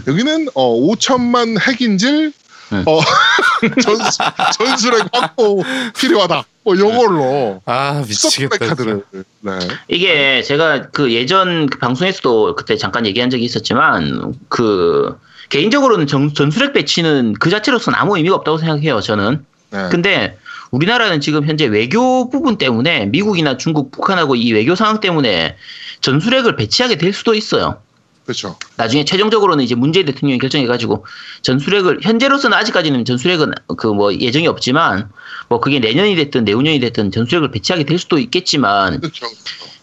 여기는 0.07 0.49
어 0.53 0.75
5천만 0.75 1.59
핵인질 1.59 2.33
음. 2.73 2.83
어 2.85 2.99
전수 3.81 4.17
전술핵 4.57 5.07
확보 5.13 5.63
필요하다. 5.97 6.43
뭐 6.63 6.77
요걸로 6.77 7.61
아 7.65 8.03
미치겠다. 8.07 8.57
플래카드를 8.57 9.03
네. 9.41 9.51
이게 9.87 10.41
제가 10.43 10.89
그 10.91 11.11
예전 11.13 11.67
그 11.67 11.79
방송에서도 11.79 12.55
그때 12.55 12.75
잠깐 12.75 13.05
얘기한 13.05 13.29
적이 13.29 13.45
있었지만 13.45 14.33
그 14.49 15.17
개인적으로는 15.49 16.07
정- 16.07 16.33
전술핵 16.33 16.73
배치는 16.73 17.35
그 17.39 17.49
자체로서는 17.49 17.97
아무 17.97 18.17
의미가 18.17 18.35
없다고 18.35 18.57
생각해요. 18.57 18.99
저는. 18.99 19.45
네. 19.71 19.87
근데 19.89 20.37
우리나라는 20.71 21.21
지금 21.21 21.45
현재 21.45 21.65
외교 21.65 22.29
부분 22.29 22.57
때문에 22.57 23.05
미국이나 23.05 23.55
중국, 23.55 23.91
북한하고 23.91 24.35
이 24.35 24.51
외교 24.51 24.75
상황 24.75 24.99
때문에 24.99 25.55
전술핵을 26.01 26.57
배치하게 26.57 26.97
될 26.97 27.13
수도 27.13 27.33
있어요. 27.33 27.81
그렇죠. 28.27 28.57
나중에 28.75 29.05
최종적으로는 29.05 29.63
이제 29.63 29.73
문재인 29.73 30.05
대통령이 30.05 30.37
결정해가지고 30.39 31.05
전술핵을 31.43 31.99
현재로서는 32.03 32.57
아직까지는 32.57 33.05
전술핵은 33.05 33.53
그 33.77 33.87
뭐 33.87 34.13
예정이 34.13 34.47
없지만 34.47 35.09
뭐 35.47 35.61
그게 35.61 35.79
내년이 35.79 36.15
됐든 36.17 36.43
내후년이 36.43 36.81
됐든 36.81 37.11
전술핵을 37.11 37.51
배치하게 37.51 37.85
될 37.85 37.97
수도 37.97 38.17
있겠지만 38.19 38.99
그렇죠. 38.99 39.27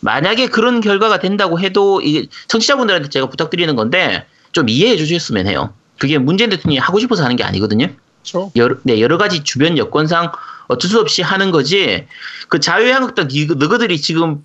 만약에 0.01 0.49
그런 0.49 0.83
결과가 0.83 1.19
된다고 1.21 1.59
해도 1.59 2.03
이게 2.03 2.27
청취자분들한테 2.49 3.09
제가 3.09 3.31
부탁드리는 3.31 3.75
건데 3.77 4.27
좀 4.53 4.69
이해해 4.69 4.97
주셨으면 4.99 5.47
해요. 5.47 5.73
그게 5.99 6.19
문재인 6.19 6.51
대통령이 6.51 6.79
하고 6.79 6.99
싶어서 7.01 7.25
하는 7.25 7.37
게 7.37 7.45
아니거든요. 7.45 7.89
그렇죠. 8.21 8.53
여러, 8.57 8.77
네, 8.83 9.01
여러 9.01 9.17
가지 9.17 9.43
주변 9.43 9.79
여건상 9.79 10.33
어쩔 10.69 10.91
수 10.91 11.01
없이 11.01 11.23
하는 11.23 11.51
거지. 11.51 12.05
그 12.49 12.61
자유한국당 12.61 13.29
니- 13.29 13.47
너희들이 13.47 13.99
지금 14.01 14.45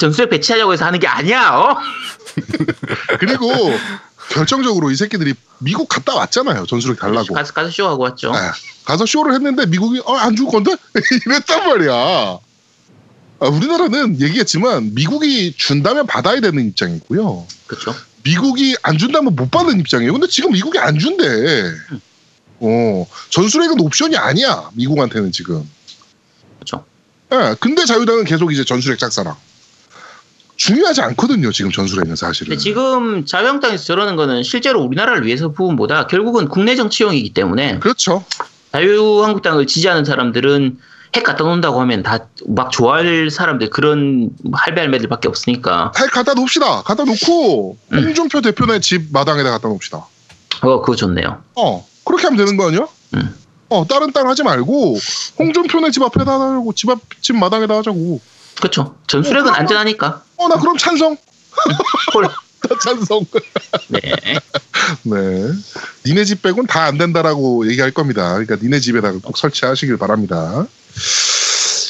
전술핵 0.00 0.30
배치하려고 0.30 0.72
해서 0.72 0.84
하는 0.84 0.98
게 0.98 1.06
아니야. 1.06 1.50
어? 1.54 1.76
그리고 3.20 3.52
결정적으로 4.30 4.90
이 4.90 4.96
새끼들이 4.96 5.34
미국 5.58 5.88
갔다 5.88 6.14
왔잖아요. 6.14 6.66
전술핵 6.66 6.98
달라고. 6.98 7.34
가서 7.34 7.52
가서 7.52 7.70
쇼하고 7.70 8.02
왔죠. 8.04 8.32
아, 8.34 8.52
가서 8.84 9.04
쇼를 9.06 9.34
했는데 9.34 9.66
미국이 9.66 10.00
어, 10.04 10.14
안 10.14 10.34
줄 10.34 10.46
건데 10.46 10.72
이랬단 11.26 11.68
말이야. 11.68 11.92
아, 13.42 13.46
우리나라는 13.46 14.20
얘기했지만 14.20 14.94
미국이 14.94 15.54
준다면 15.56 16.06
받아야 16.06 16.40
되는 16.40 16.66
입장이고요. 16.68 17.46
그렇죠. 17.66 17.94
미국이 18.22 18.76
안 18.82 18.98
준다면 18.98 19.34
못 19.34 19.50
받는 19.50 19.80
입장이에요. 19.80 20.12
근데 20.12 20.26
지금 20.28 20.52
미국이 20.52 20.78
안 20.78 20.98
준대. 20.98 21.24
어, 22.62 23.06
전술핵은 23.30 23.80
옵션이 23.80 24.16
아니야. 24.16 24.68
미국한테는 24.74 25.32
지금. 25.32 25.68
그렇죠. 26.56 26.84
예, 27.32 27.54
근데 27.60 27.86
자유당은 27.86 28.24
계속 28.24 28.52
이제 28.52 28.64
전술핵 28.64 28.98
짝사랑. 28.98 29.34
중요하지 30.64 31.00
않거든요. 31.00 31.50
지금 31.52 31.70
전술핵은 31.72 32.16
사실은. 32.16 32.50
근데 32.50 32.62
지금 32.62 33.24
자유한국당에서 33.24 33.82
저러는 33.84 34.14
거는 34.16 34.42
실제로 34.42 34.82
우리나라를 34.82 35.24
위해서 35.26 35.48
부분보다 35.52 36.06
결국은 36.06 36.48
국내 36.48 36.76
정치용이기 36.76 37.32
때문에 37.32 37.78
그렇죠. 37.78 38.22
자유한국당을 38.72 39.66
지지하는 39.66 40.04
사람들은 40.04 40.78
핵 41.16 41.24
갖다 41.24 41.44
놓는다고 41.44 41.80
하면 41.80 42.02
다 42.02 42.18
막 42.46 42.70
좋아할 42.70 43.30
사람들 43.30 43.70
그런 43.70 44.30
할배할매들밖에 44.52 45.28
없으니까 45.28 45.92
핵 45.98 46.10
갖다 46.10 46.34
놓읍시다. 46.34 46.82
갖다 46.82 47.04
놓고 47.04 47.76
음. 47.92 48.04
홍준표 48.04 48.40
대표네 48.42 48.80
집 48.80 49.12
마당에다 49.12 49.50
갖다 49.50 49.68
놓읍시다. 49.68 49.96
어 50.62 50.80
그거 50.80 50.94
좋네요. 50.94 51.42
어, 51.56 51.86
그렇게 52.04 52.24
하면 52.24 52.36
되는 52.36 52.56
거 52.58 52.68
아니야? 52.68 52.86
음. 53.14 53.34
어, 53.70 53.86
다른 53.88 54.12
땅 54.12 54.28
하지 54.28 54.42
말고 54.42 54.98
홍준표네 55.38 55.90
집 55.90 56.02
앞에다 56.02 56.30
하고 56.32 56.72
집 56.74 56.90
앞 56.90 57.00
집 57.22 57.36
마당에다 57.36 57.78
하자고. 57.78 58.20
그렇죠. 58.60 58.96
전술핵은 59.06 59.50
안전하니까. 59.54 60.22
어, 60.36 60.48
나 60.48 60.56
그럼 60.56 60.76
찬성. 60.76 61.16
콜. 62.12 62.24
나 62.68 62.76
찬성. 62.84 63.24
네. 63.88 64.00
네. 65.04 65.52
니네 66.06 66.24
집 66.24 66.42
빼곤 66.42 66.66
다 66.66 66.84
안 66.84 66.98
된다라고 66.98 67.68
얘기할 67.70 67.90
겁니다. 67.90 68.30
그러니까 68.32 68.56
니네 68.56 68.80
집에다가 68.80 69.18
꼭 69.22 69.36
설치하시길 69.38 69.96
바랍니다. 69.96 70.66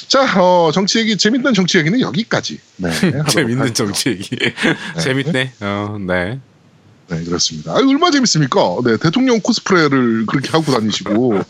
자, 0.08 0.40
어, 0.42 0.70
정치 0.72 0.98
얘기, 0.98 1.16
재밌는 1.16 1.54
정치 1.54 1.78
얘기는 1.78 1.98
여기까지. 2.00 2.58
네. 2.76 2.90
재밌는 3.30 3.58
할게요. 3.60 3.72
정치 3.74 4.10
얘기. 4.10 4.36
재밌네. 5.00 5.52
어, 5.60 5.96
네. 6.00 6.40
네, 7.08 7.24
그렇습니다. 7.24 7.72
아, 7.72 7.76
얼마 7.76 8.10
재밌습니까? 8.10 8.60
네, 8.84 8.96
대통령 8.96 9.40
코스프레를 9.40 10.26
그렇게 10.26 10.50
하고 10.50 10.70
다니시고 10.72 11.40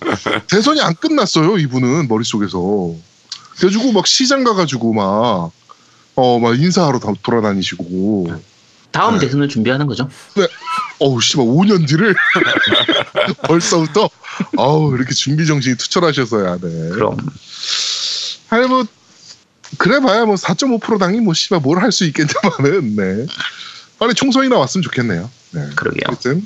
대선이 0.51 0.81
안 0.81 0.95
끝났어요, 0.95 1.59
이분은 1.59 2.09
머릿속에서. 2.09 2.95
그래가지고 3.61 3.93
막 3.93 4.07
시장 4.07 4.43
가가지고 4.45 4.93
막 4.95 5.53
어, 6.17 6.39
막 6.39 6.59
인사하러 6.59 6.99
다 6.99 7.13
돌아다니시고. 7.23 8.33
다음 8.91 9.15
네. 9.15 9.21
대선을 9.27 9.49
준비하는 9.49 9.87
거죠. 9.87 10.09
어우, 10.99 11.21
씨발, 11.21 11.47
5년 11.47 11.87
뒤를 11.87 12.13
벌써부터, 13.47 14.11
어우, 14.57 14.95
이렇게 14.97 15.15
준비 15.15 15.47
정신이 15.47 15.77
투철하셔서야, 15.77 16.57
네. 16.59 16.89
그럼 16.91 17.17
아니, 18.49 18.67
뭐, 18.67 18.85
그래 19.79 20.01
봐야 20.01 20.25
뭐 20.25 20.35
4.5% 20.35 20.99
당이 20.99 21.21
뭐, 21.21 21.35
씨발, 21.35 21.61
뭘 21.61 21.79
할 21.79 21.93
수 21.93 22.05
있겠냐마는, 22.05 22.97
네. 22.97 23.27
빨리 24.01 24.13
총선이 24.15 24.49
나왔으면 24.49 24.83
좋겠네요. 24.83 25.31
네. 25.53 25.69
그러게요. 25.77 26.03
하여튼, 26.07 26.45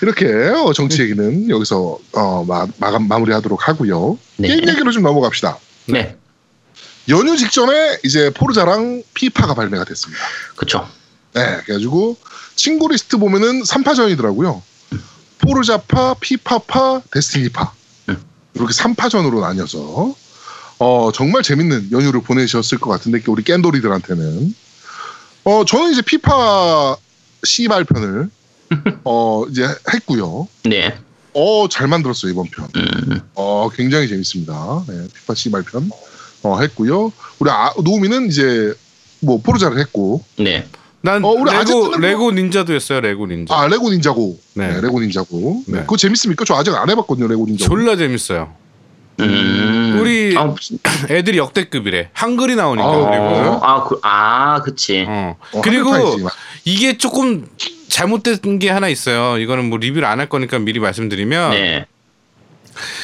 이렇게, 0.00 0.26
어, 0.48 0.72
정치 0.72 1.02
얘기는 1.02 1.50
여기서, 1.50 1.98
어, 2.12 2.44
마, 2.44 2.66
마감, 2.78 3.06
마무리하도록 3.08 3.68
하고요. 3.68 4.18
네. 4.38 4.48
게임 4.48 4.66
얘기로 4.68 4.90
좀 4.90 5.02
넘어갑시다. 5.02 5.58
네. 5.88 6.16
연휴 7.08 7.36
직전에 7.36 7.98
이제 8.04 8.30
포르자랑 8.30 9.02
피파가 9.14 9.54
발매가 9.54 9.84
됐습니다. 9.84 10.22
그렇죠. 10.56 10.88
네, 11.34 11.60
그래가지고 11.64 12.16
친구 12.54 12.88
리스트 12.88 13.16
보면은 13.16 13.62
3파전이더라고요. 13.62 14.60
포르자파, 15.38 16.14
피파파, 16.20 17.02
데스티니파. 17.10 17.72
음. 18.10 18.22
이렇게 18.54 18.72
3파전으로 18.74 19.40
나뉘어서 19.40 20.14
어, 20.78 21.10
정말 21.12 21.42
재밌는 21.42 21.90
연휴를 21.92 22.22
보내셨을 22.22 22.78
것 22.78 22.90
같은데 22.90 23.22
우리 23.28 23.42
겜돌이들한테는 23.42 24.54
어, 25.44 25.64
저는 25.64 25.92
이제 25.92 26.02
피파 26.02 26.96
씨발편을 27.44 28.28
어, 29.04 29.44
이제 29.50 29.66
했고요. 29.94 30.48
네. 30.64 30.98
어, 31.32 31.68
잘 31.70 31.86
만들었어요, 31.86 32.32
이번 32.32 32.50
편. 32.50 32.68
음, 32.76 33.20
어, 33.34 33.70
굉장히 33.74 34.08
재밌습니다. 34.08 34.84
네, 34.88 35.06
피파 35.14 35.34
씨발편 35.34 35.90
어, 36.42 36.58
했고요. 36.60 37.12
우리 37.38 37.50
아, 37.50 37.72
노우미는 37.82 38.26
이제 38.28 38.72
뭐 39.20 39.40
포르자를 39.40 39.78
했고 39.78 40.22
네. 40.36 40.44
네. 40.44 40.66
난 41.00 41.24
어, 41.24 41.28
우리 41.28 41.50
레고 41.52 41.88
뭐- 41.88 41.96
레고 41.98 42.30
닌자도 42.32 42.72
했어요. 42.74 43.00
레고 43.00 43.26
닌자. 43.26 43.54
아 43.56 43.66
레고 43.68 43.90
닌자고. 43.90 44.38
네. 44.54 44.68
네. 44.74 44.80
레고 44.80 45.00
닌자고. 45.00 45.62
네. 45.66 45.74
네. 45.74 45.80
그거 45.80 45.96
재밌습니까? 45.96 46.44
저 46.44 46.54
아직 46.54 46.74
안 46.74 46.90
해봤거든요. 46.90 47.28
레고 47.28 47.46
닌자. 47.46 47.66
졸라 47.66 47.96
재밌어요. 47.96 48.52
음. 49.20 49.98
우리 50.00 50.36
아, 50.36 50.54
애들이 51.10 51.38
역대급이래. 51.38 52.10
한글이 52.12 52.54
나오니까 52.54 52.86
아우, 52.88 53.04
그리고. 53.06 53.64
아, 53.66 53.84
그, 53.84 53.98
아, 54.02 54.62
그치. 54.62 55.04
어. 55.08 55.36
어, 55.54 55.60
그리고. 55.60 55.90
이게 56.64 56.96
조금 56.98 57.48
잘못된 57.88 58.58
게 58.60 58.68
하나 58.70 58.88
있어요. 58.88 59.38
이거는 59.38 59.68
뭐 59.70 59.78
리뷰를 59.78 60.06
안 60.06 60.20
할 60.20 60.28
거니까 60.28 60.58
미리 60.58 60.78
말씀드리면 60.78 61.50
네. 61.52 61.86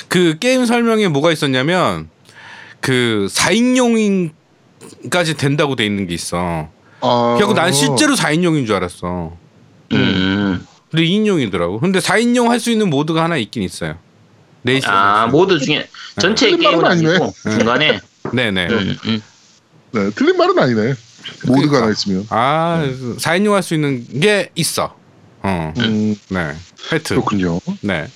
그 0.09 0.37
게임 0.39 0.67
설명에 0.67 1.09
뭐가 1.09 1.33
있었냐면 1.33 2.09
그 2.89 3.27
4인용까지 3.31 4.31
된다고 5.39 5.75
돼 5.75 5.87
있는 5.87 6.07
게 6.07 6.13
있어. 6.15 6.69
아, 7.01 7.35
그래갖고 7.37 7.55
난 7.55 7.73
실제로 7.73 8.15
4인용인 8.15 8.67
줄 8.67 8.77
알았어. 8.77 9.35
음. 9.93 10.67
근데 10.91 11.05
2인용이더라고. 11.07 11.81
근데 11.81 11.99
4인용 11.99 12.49
할 12.49 12.61
수 12.61 12.71
있는 12.71 12.91
모드가 12.91 13.25
하나 13.25 13.39
있긴 13.39 13.63
있어요. 13.63 13.97
넷이서. 14.63 14.91
아, 14.91 15.27
모드 15.29 15.59
중에 15.59 15.89
전체 16.21 16.47
틀린 16.51 16.61
게임은 16.61 16.83
말은 16.83 16.91
아니네. 16.91 17.11
아니고 17.11 17.33
중간에. 17.43 18.01
네네. 18.33 18.67
음, 18.67 18.97
음. 19.07 19.23
네, 19.93 20.11
틀린 20.15 20.37
말은 20.37 20.59
아니네. 20.59 20.95
모드가 21.47 21.47
그러니까. 21.47 21.77
하나 21.79 21.91
있으면. 21.93 22.27
아, 22.29 22.85
4인용 23.19 23.53
할 23.53 23.63
수 23.63 23.73
있는 23.75 24.07
게 24.21 24.51
있어. 24.57 24.95
어. 25.43 25.73
음, 25.79 26.15
네. 26.29 26.53
하여튼. 26.91 27.17
그렇군요. 27.17 27.61
네. 27.81 28.09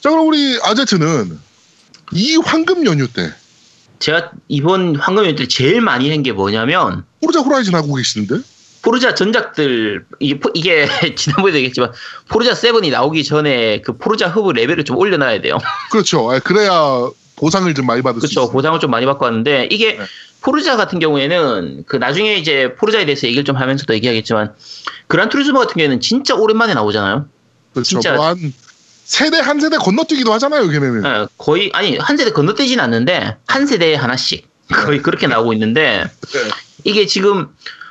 자 0.00 0.08
그럼 0.10 0.28
우리 0.28 0.58
아제트는 0.62 1.38
이 2.12 2.36
황금 2.36 2.86
연휴 2.86 3.06
때 3.08 3.30
제가 3.98 4.30
이번 4.48 4.96
황금연 4.96 5.36
때 5.36 5.46
제일 5.48 5.80
많이 5.80 6.10
한 6.10 6.22
게 6.22 6.32
뭐냐면 6.32 7.04
포르자 7.22 7.40
호라이즌 7.40 7.74
하고 7.74 7.94
계시는데? 7.94 8.42
포르자 8.82 9.14
전작들 9.14 10.04
이게, 10.20 10.38
포- 10.38 10.50
이게 10.54 10.86
지난번에도 11.16 11.56
얘기했지만 11.58 11.92
포르자 12.28 12.52
7이 12.52 12.90
나오기 12.90 13.24
전에 13.24 13.80
그 13.82 13.96
포르자 13.96 14.28
흡을 14.28 14.54
레벨을 14.54 14.84
좀 14.84 14.96
올려놔야 14.96 15.40
돼요. 15.40 15.58
그렇죠. 15.90 16.30
아, 16.30 16.38
그래야 16.38 16.70
보상을 17.36 17.72
좀 17.74 17.86
많이 17.86 18.02
받을 18.02 18.20
수 18.20 18.26
그렇죠. 18.26 18.40
있어요. 18.42 18.52
보상을 18.52 18.78
좀 18.80 18.90
많이 18.90 19.04
받고 19.06 19.24
왔는데 19.24 19.68
이게 19.72 19.96
네. 19.98 20.04
포르자 20.40 20.76
같은 20.76 21.00
경우에는 21.00 21.84
그 21.86 21.96
나중에 21.96 22.36
이제 22.36 22.74
포르자에 22.76 23.04
대해서 23.04 23.26
얘기를 23.26 23.44
좀 23.44 23.56
하면서도 23.56 23.92
얘기하겠지만 23.94 24.54
그란 25.08 25.28
투리스모 25.28 25.58
같은 25.58 25.74
경우에는 25.74 26.00
진짜 26.00 26.34
오랜만에 26.36 26.74
나오잖아요. 26.74 27.26
그렇죠. 27.74 27.88
진짜- 27.88 28.14
뭐 28.14 28.26
한 28.26 28.52
세대 29.08 29.38
한 29.38 29.58
세대 29.58 29.78
건너뛰기도 29.78 30.30
하잖아요. 30.34 30.68
걔네는. 30.68 31.02
예, 31.06 31.26
거의 31.38 31.70
아니 31.72 31.96
한 31.96 32.18
세대 32.18 32.30
건너뛰진 32.30 32.78
않는데 32.78 33.36
한 33.46 33.66
세대에 33.66 33.94
하나씩 33.94 34.46
거의 34.70 35.00
그렇게 35.00 35.26
나오고 35.26 35.54
있는데 35.54 36.04
네. 36.34 36.38
이게 36.84 37.06
지금 37.06 37.48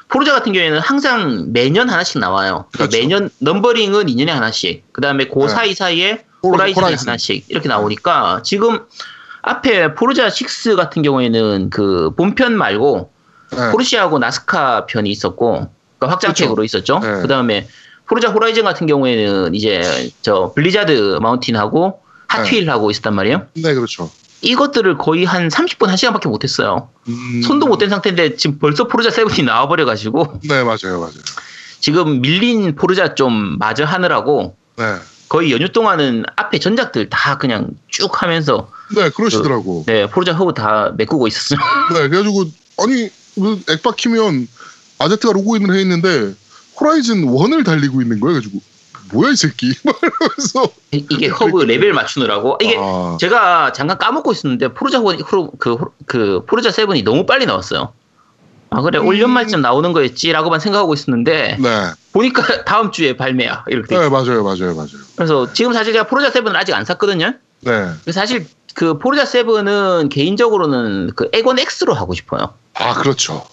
포르자 0.10 0.32
같은 0.32 0.54
경우에는 0.54 0.80
항상 0.80 1.48
매년 1.52 1.90
하나씩 1.90 2.20
나와요. 2.20 2.66
그러니까 2.72 2.78
그렇죠. 2.78 2.98
매년 3.00 3.30
numbering은 3.40 4.06
2년에 4.06 4.28
하나씩. 4.28 4.94
그다음에 4.94 5.26
그 5.26 5.40
네. 5.40 5.48
사이 5.48 5.74
사이에 5.74 6.24
호라- 6.44 6.72
호라이즌. 6.76 7.08
하나씩 7.10 7.46
이렇게 7.50 7.68
나오니까 7.68 8.42
지금 8.46 8.82
앞에 9.42 9.96
포르자 9.96 10.30
6 10.30 10.76
같은 10.76 11.02
경우에는 11.02 11.72
그 11.72 12.12
본편 12.16 12.56
말고 12.56 13.12
네. 13.54 13.72
포르쉐하고 13.72 14.20
나스카 14.20 14.86
편이 14.86 15.10
있었고 15.10 15.72
그러니까 15.98 16.14
확장팩으로 16.14 16.64
있었죠. 16.64 17.00
네. 17.00 17.22
그다음에 17.24 17.68
포르자 18.08 18.30
호라이즌 18.30 18.64
같은 18.64 18.88
경우에는 18.88 19.54
이제 19.54 20.12
저 20.22 20.54
블리자드 20.56 21.20
마운틴하고 21.22 22.00
핫휠하고 22.28 22.90
있었단 22.92 23.14
말이에요. 23.16 23.48
네, 23.56 23.74
그렇죠. 23.74 24.10
이것들을 24.42 24.98
거의 24.98 25.26
한 25.26 25.48
30분, 25.50 25.88
1시간밖에 25.90 26.30
못했어요. 26.30 26.90
음, 27.08 27.42
손도 27.46 27.68
못 27.68 27.78
댄 27.80 27.90
상태인데 27.90 28.36
지금 28.36 28.60
벌써 28.60 28.88
포르자 28.88 29.10
7이 29.10 29.44
나와버려가지고 29.44 30.40
네, 30.44 30.64
맞아요, 30.64 31.00
맞아요. 31.00 31.14
지금 31.80 32.22
밀린 32.22 32.76
포르자 32.76 33.16
좀 33.16 33.58
마저 33.60 33.84
하느라고 33.84 34.56
네. 34.78 34.96
거의 35.30 35.52
연휴 35.52 35.70
동안은 35.70 36.24
앞에 36.36 36.60
전작들 36.60 37.10
다 37.10 37.38
그냥 37.38 37.72
쭉 37.90 38.22
하면서 38.22 38.70
네, 38.96 39.10
그러시더라고. 39.10 39.84
네 39.86 40.08
포르자 40.08 40.34
허브 40.34 40.54
다 40.54 40.94
메꾸고 40.98 41.28
있었어요. 41.28 41.60
네, 41.94 42.08
그래가지고 42.08 42.46
아니 42.80 43.10
그 43.36 43.60
액박 43.70 43.96
키면 43.98 44.48
아제트가 45.00 45.34
로그인을 45.34 45.76
해 45.76 45.82
있는데 45.82 46.34
호라이즌 46.80 47.26
1을 47.26 47.66
달리고 47.66 48.02
있는 48.02 48.20
거야. 48.20 48.34
가지고 48.36 48.60
뭐야 49.14 49.32
이 49.32 49.36
새끼. 49.36 49.74
그래서 50.36 50.70
이- 50.92 51.06
이게 51.10 51.28
허브 51.28 51.64
레벨 51.64 51.94
맞추느라고 51.94 52.58
이게 52.62 52.76
아, 52.78 53.18
제가 53.20 53.72
잠깐 53.74 53.98
까먹고 53.98 54.32
있었는데 54.32 54.74
포르자 54.74 55.00
그, 55.02 55.72
호- 55.72 55.92
그 56.06 56.44
포르자 56.46 56.72
Seven이 56.72 57.04
너무 57.04 57.26
빨리 57.26 57.46
나왔어요. 57.46 57.94
아 58.70 58.82
그래 58.82 59.00
올 59.00 59.16
음. 59.16 59.22
연말쯤 59.22 59.62
나오는 59.62 59.94
거였지라고만 59.94 60.60
생각하고 60.60 60.94
있었는데 60.94 61.58
네, 61.58 61.92
보니까 62.12 62.44
다음 62.66 62.92
주에 62.92 63.16
발매야 63.16 63.64
이렇게. 63.70 63.98
네 63.98 64.10
맞아요, 64.10 64.44
맞아요, 64.44 64.76
맞아요. 64.76 64.90
그래서 65.16 65.54
지금 65.54 65.72
사실 65.72 65.94
제가 65.94 66.08
Forza 66.08 66.30
Seven을 66.32 66.58
아직 66.58 66.74
안 66.74 66.84
샀거든요. 66.84 67.34
네, 67.62 67.88
사실 68.12 68.46
그 68.76 68.98
Forza 68.98 69.24
Seven은 69.26 70.10
개인적으로는 70.10 71.12
그 71.16 71.30
엑원 71.32 71.58
X로 71.60 71.94
하고 71.94 72.14
싶어요. 72.14 72.54
아 72.74 72.94
그렇죠. 72.96 73.48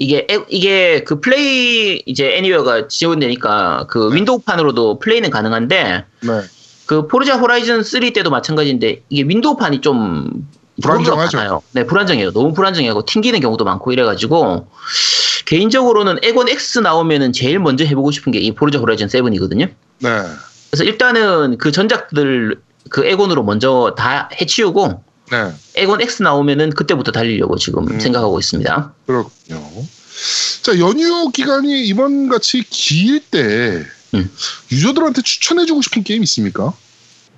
이게 0.00 0.26
에- 0.30 0.44
이게 0.48 1.04
그 1.04 1.20
플레이 1.20 2.02
이제 2.06 2.34
Anywhere가 2.36 2.88
지원되니까 2.88 3.84
그 3.90 4.10
윈도우판으로도 4.14 4.98
플레이는 4.98 5.28
가능한데 5.28 6.04
네, 6.22 6.40
그 6.86 7.06
Forza 7.06 7.36
Horizon 7.36 7.82
3 7.82 8.10
때도 8.14 8.30
마찬가지인데 8.30 9.02
이게 9.10 9.28
윈도우판이 9.28 9.82
좀 9.82 10.30
많아요. 11.36 11.62
네, 11.72 11.84
불안정해요. 11.84 12.32
너무 12.32 12.54
불안정해고 12.54 13.04
튕기는 13.04 13.38
경우도 13.40 13.64
많고 13.66 13.92
이래가지고 13.92 14.68
개인적으로는 15.44 16.16
에곤 16.22 16.48
X 16.48 16.78
나오면은 16.78 17.34
제일 17.34 17.58
먼저 17.58 17.84
해보고 17.84 18.10
싶은 18.10 18.32
게 18.32 18.38
이 18.40 18.52
포르자 18.52 18.78
호라이즌 18.78 19.08
7이거든요. 19.08 19.68
네, 19.98 20.08
그래서 20.70 20.84
일단은 20.84 21.58
그 21.58 21.72
전작들 21.72 22.58
그 22.88 23.04
에곤으로 23.04 23.42
먼저 23.42 23.94
다 23.98 24.30
해치우고 24.40 25.02
네, 25.30 25.52
에곤 25.76 26.00
X 26.00 26.22
나오면은 26.22 26.70
그때부터 26.70 27.12
달리려고 27.12 27.56
지금 27.56 27.86
음. 27.88 28.00
생각하고 28.00 28.38
있습니다. 28.38 28.92
그렇군요. 29.06 29.70
자 30.62 30.78
연휴 30.78 31.30
기간이 31.30 31.84
이번 31.86 32.28
같이 32.28 32.62
길 32.68 33.20
때 33.30 33.84
음. 34.14 34.30
유저들한테 34.72 35.22
추천해주고 35.22 35.82
싶은 35.82 36.02
게임 36.02 36.22
있습니까? 36.24 36.72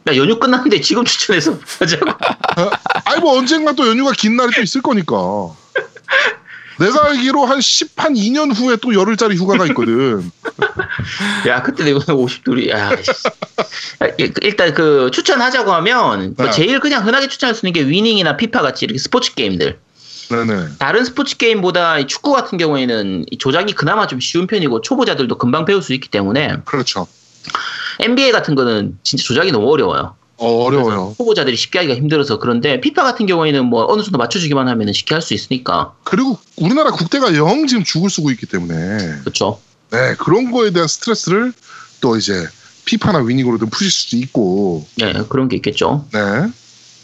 야, 0.08 0.16
연휴 0.16 0.38
끝났는데 0.40 0.80
지금 0.80 1.04
추천해서 1.04 1.58
하자고. 1.80 2.10
아니 3.04 3.20
뭐 3.20 3.38
언젠가 3.38 3.72
또 3.72 3.86
연휴가 3.86 4.10
긴 4.12 4.36
날이 4.36 4.52
또 4.54 4.62
있을 4.62 4.80
거니까. 4.82 5.14
내가 6.78 7.06
알기로 7.06 7.44
한 7.44 7.60
10, 7.60 7.92
한 7.96 8.14
2년 8.14 8.54
후에 8.54 8.76
또 8.76 8.94
열흘짜리 8.94 9.36
휴가가 9.36 9.66
있거든. 9.66 10.30
야, 11.48 11.62
그때 11.62 11.84
내가 11.84 11.98
50둘이, 12.00 12.70
야, 12.70 12.90
이- 14.18 14.32
일단 14.42 14.74
그 14.74 15.10
추천하자고 15.12 15.72
하면, 15.72 16.34
뭐 16.36 16.46
네. 16.46 16.52
제일 16.52 16.80
그냥 16.80 17.06
흔하게 17.06 17.28
추천할 17.28 17.54
수 17.54 17.66
있는 17.66 17.72
게 17.72 17.88
위닝이나 17.88 18.36
피파 18.36 18.62
같이 18.62 18.84
이렇게 18.84 18.98
스포츠 18.98 19.34
게임들. 19.34 19.78
네네. 20.30 20.68
다른 20.78 21.04
스포츠 21.04 21.36
게임보다 21.36 21.98
이 21.98 22.06
축구 22.06 22.32
같은 22.32 22.56
경우에는 22.56 23.26
이 23.30 23.38
조작이 23.38 23.74
그나마 23.74 24.06
좀 24.06 24.18
쉬운 24.20 24.46
편이고 24.46 24.80
초보자들도 24.80 25.36
금방 25.36 25.64
배울 25.66 25.82
수 25.82 25.92
있기 25.92 26.08
때문에 26.08 26.56
그렇죠. 26.64 27.06
NBA 28.00 28.32
같은 28.32 28.54
거는 28.54 28.98
진짜 29.02 29.22
조작이 29.24 29.52
너무 29.52 29.70
어려워요. 29.70 30.16
어, 30.42 30.64
어려워요. 30.64 31.14
초보자들이 31.16 31.56
쉽게 31.56 31.78
하기가 31.80 31.94
힘들어서 31.96 32.38
그런데 32.38 32.80
피파 32.80 33.02
같은 33.02 33.26
경우에는 33.26 33.64
뭐 33.66 33.86
어느 33.88 34.02
정도 34.02 34.18
맞춰주기만 34.18 34.68
하면 34.68 34.92
쉽게 34.92 35.14
할 35.14 35.22
수 35.22 35.34
있으니까 35.34 35.94
그리고 36.04 36.38
우리나라 36.56 36.90
국대가 36.90 37.34
영 37.36 37.66
지금 37.66 37.84
죽을 37.84 38.10
쓰고 38.10 38.30
있기 38.32 38.46
때문에 38.46 39.18
그렇죠. 39.20 39.60
네 39.90 40.14
그런 40.18 40.50
거에 40.50 40.70
대한 40.70 40.88
스트레스를 40.88 41.52
또 42.00 42.16
이제 42.16 42.46
피파나 42.84 43.20
위닝으로든 43.20 43.70
푸실 43.70 43.90
수도 43.90 44.16
있고 44.16 44.84
네, 44.96 45.12
그런 45.28 45.48
게 45.48 45.56
있겠죠. 45.56 46.06
네. 46.12 46.18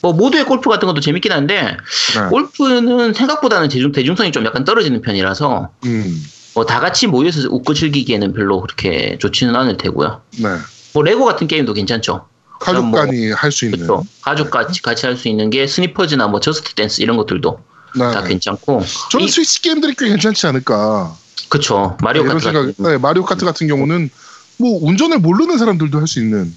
뭐 0.03 0.13
모두의 0.13 0.45
골프 0.45 0.69
같은 0.69 0.87
것도 0.89 1.01
재밌긴 1.01 1.31
한데 1.33 1.77
네. 2.15 2.29
골프는 2.31 3.15
생각보다는 3.15 3.69
대중, 3.69 3.93
대중성이 3.93 4.33
좀 4.33 4.45
약간 4.47 4.65
떨어지는 4.65 5.01
편이라서 5.03 5.69
음. 5.85 6.25
뭐 6.55 6.65
다 6.65 6.81
같이 6.81 7.07
모여서 7.07 7.47
웃고 7.49 7.75
즐기기에는 7.75 8.33
별로 8.33 8.61
그렇게 8.61 9.17
좋지는 9.19 9.55
않을 9.55 9.77
테고요. 9.77 10.23
네. 10.39 10.49
뭐 10.95 11.03
레고 11.05 11.25
같은 11.25 11.47
게임도 11.47 11.73
괜찮죠. 11.75 12.27
가족 12.61 12.87
뭐- 12.87 13.01
간이 13.01 13.31
할수 13.33 13.65
있는 13.67 13.79
그렇죠. 13.87 14.05
가족 14.23 14.51
같이 14.51 14.83
같이 14.83 15.07
할 15.07 15.17
수 15.17 15.29
있는 15.29 15.51
게 15.51 15.67
스니퍼즈나 15.67 16.27
뭐 16.29 16.41
Just 16.41 16.75
Dance 16.75 17.01
이런 17.03 17.17
것들도 17.17 17.61
네. 17.97 18.01
다 18.13 18.23
괜찮고. 18.23 18.83
저는 19.11 19.27
이- 19.27 19.29
스위치 19.31 19.63
게임들이 19.63 19.95
꽤 19.99 20.09
괜찮지 20.09 20.47
않을까 20.47 21.15
그쵸. 21.49 21.97
마리오 22.03 22.23
이런 22.23 22.35
카트 22.35 22.45
생각 22.45 22.67
같은. 22.67 22.85
네, 22.85 22.99
마리오 22.99 23.25
카트 23.25 23.45
같은 23.45 23.67
경우는 23.69 24.11
뭐 24.59 24.79
운전을 24.83 25.19
모르는 25.21 25.57
사람들도 25.59 25.99
할 25.99 26.07
수 26.07 26.19
있는 26.21 26.55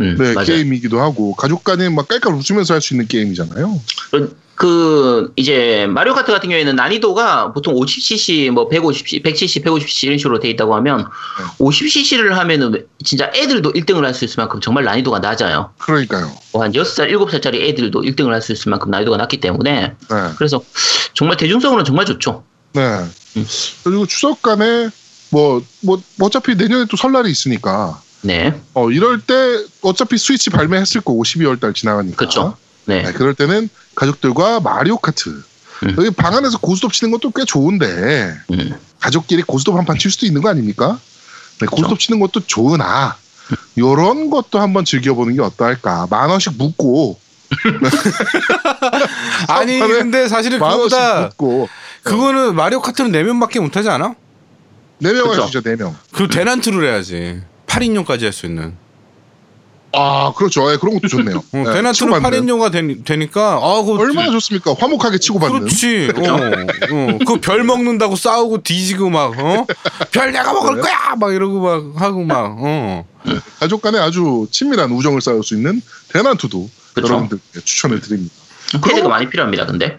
음, 0.00 0.16
네, 0.18 0.32
맞아요. 0.32 0.46
게임이기도 0.46 1.00
하고 1.00 1.34
가족 1.34 1.62
간에 1.64 1.88
막 1.90 2.08
깔깔 2.08 2.32
웃으면서 2.34 2.74
할 2.74 2.80
수 2.80 2.94
있는 2.94 3.06
게임이잖아요. 3.06 3.80
그 4.12 4.36
이제 5.36 5.86
마리오 5.88 6.14
카트 6.14 6.32
같은 6.32 6.48
경우에는 6.48 6.76
난이도가 6.76 7.52
보통 7.52 7.74
50cc, 7.74 8.50
뭐 8.50 8.68
150cc, 8.68 9.22
170, 9.22 9.64
150cc 9.64 10.04
이런 10.04 10.18
식으로 10.18 10.38
돼 10.40 10.50
있다고 10.50 10.74
하면 10.76 11.06
50cc를 11.58 12.30
하면은 12.30 12.86
진짜 13.04 13.30
애들도 13.34 13.72
1등을 13.72 14.02
할 14.02 14.14
수 14.14 14.24
있을 14.24 14.36
만큼 14.38 14.60
정말 14.60 14.84
난이도가 14.84 15.20
낮아요. 15.20 15.70
그러니까요. 15.78 16.30
뭐 16.52 16.62
한 16.62 16.72
6살, 16.72 17.10
7살짜리 17.10 17.62
애들도 17.68 18.02
1등을 18.02 18.30
할 18.30 18.42
수 18.42 18.52
있을 18.52 18.70
만큼 18.70 18.90
난이도가 18.90 19.16
낮기 19.16 19.38
때문에 19.40 19.94
네. 20.10 20.16
그래서 20.36 20.62
정말 21.14 21.36
대중성으로는 21.36 21.84
정말 21.84 22.04
좋죠. 22.06 22.44
네. 22.72 22.82
음. 23.36 23.46
그리고 23.84 24.06
추석 24.06 24.42
간에 24.42 24.90
뭐, 25.30 25.62
뭐, 25.82 26.02
어차피 26.20 26.56
내년에 26.56 26.86
또 26.90 26.96
설날이 26.96 27.30
있으니까, 27.30 28.00
네. 28.22 28.60
어, 28.74 28.90
이럴 28.90 29.20
때 29.20 29.64
어차피 29.80 30.18
스위치 30.18 30.50
발매했을 30.50 31.02
거고, 31.02 31.22
12월 31.22 31.60
달 31.60 31.72
지나가니까. 31.72 32.16
그쵸. 32.16 32.56
네. 32.86 33.02
네, 33.02 33.12
그럴 33.12 33.34
때는 33.34 33.68
가족들과 34.00 34.60
마리오 34.60 34.96
카트. 34.96 35.28
음. 35.82 35.94
여기 35.98 36.10
방 36.10 36.34
안에서 36.34 36.56
고스톱 36.58 36.92
치는 36.94 37.10
것도 37.10 37.30
꽤 37.32 37.44
좋은데, 37.44 38.34
음. 38.50 38.74
가족끼리 38.98 39.42
고스톱 39.42 39.76
한 39.76 39.84
판 39.84 39.98
칠 39.98 40.10
수도 40.10 40.24
있는 40.24 40.40
거 40.40 40.48
아닙니까? 40.48 40.98
네, 41.60 41.66
고스톱 41.66 41.98
치는 41.98 42.18
것도 42.18 42.40
좋으나, 42.46 43.16
요런 43.76 44.30
것도 44.30 44.58
한번 44.58 44.86
즐겨보는 44.86 45.34
게 45.36 45.42
어떨까. 45.42 46.06
만 46.08 46.30
원씩 46.30 46.54
묻고, 46.56 47.18
아니 49.48 49.78
근데 49.78 50.28
사실은 50.28 50.58
그거보다 50.58 51.22
묻고, 51.26 51.68
그거는 52.02 52.54
마리오 52.54 52.80
카트는 52.80 53.12
4명밖에 53.12 53.60
못하지 53.60 53.90
않아? 53.90 54.14
네명 54.98 55.28
그쵸. 55.28 55.42
하시죠, 55.42 55.60
네 55.60 55.76
명. 55.76 55.94
그 56.12 56.26
대난투를 56.28 56.88
해야지 56.88 57.42
8인용까지 57.66 58.22
할 58.22 58.32
수 58.32 58.46
있는 58.46 58.76
아, 59.92 60.32
그렇죠. 60.36 60.70
예, 60.72 60.76
그런 60.76 60.94
것도 60.94 61.08
좋네요. 61.08 61.36
어, 61.38 61.42
네, 61.52 61.64
대난투는 61.64 61.92
치고받는. 61.92 62.46
8인용까지 62.46 63.04
되니까 63.04 63.58
아, 63.62 63.82
그거 63.82 63.94
얼마나 64.00 64.30
좋습니까? 64.30 64.74
화목하게 64.78 65.18
치고받는. 65.18 65.60
그렇지. 65.60 66.10
어, 66.16 66.34
어. 66.92 67.18
그 67.26 67.40
별 67.40 67.64
먹는다고 67.64 68.14
싸우고 68.16 68.62
뒤지고 68.62 69.10
막, 69.10 69.36
어? 69.38 69.66
별 70.12 70.32
내가 70.32 70.52
먹을 70.52 70.76
네. 70.76 70.82
거야! 70.82 71.16
막 71.18 71.34
이러고 71.34 71.60
막 71.60 72.00
하고 72.02 72.24
막, 72.24 72.56
어. 72.60 73.04
가족 73.58 73.82
간에 73.82 73.98
아주 73.98 74.46
친밀한 74.50 74.90
우정을 74.92 75.20
쌓을 75.20 75.42
수 75.42 75.54
있는 75.54 75.80
대난투도. 76.12 76.70
여러분들께 76.96 77.60
추천을 77.64 78.00
드립니다. 78.00 78.34
패드가 78.72 78.94
그럼- 78.94 79.10
많이 79.10 79.28
필요합니다. 79.28 79.66
근데 79.66 79.98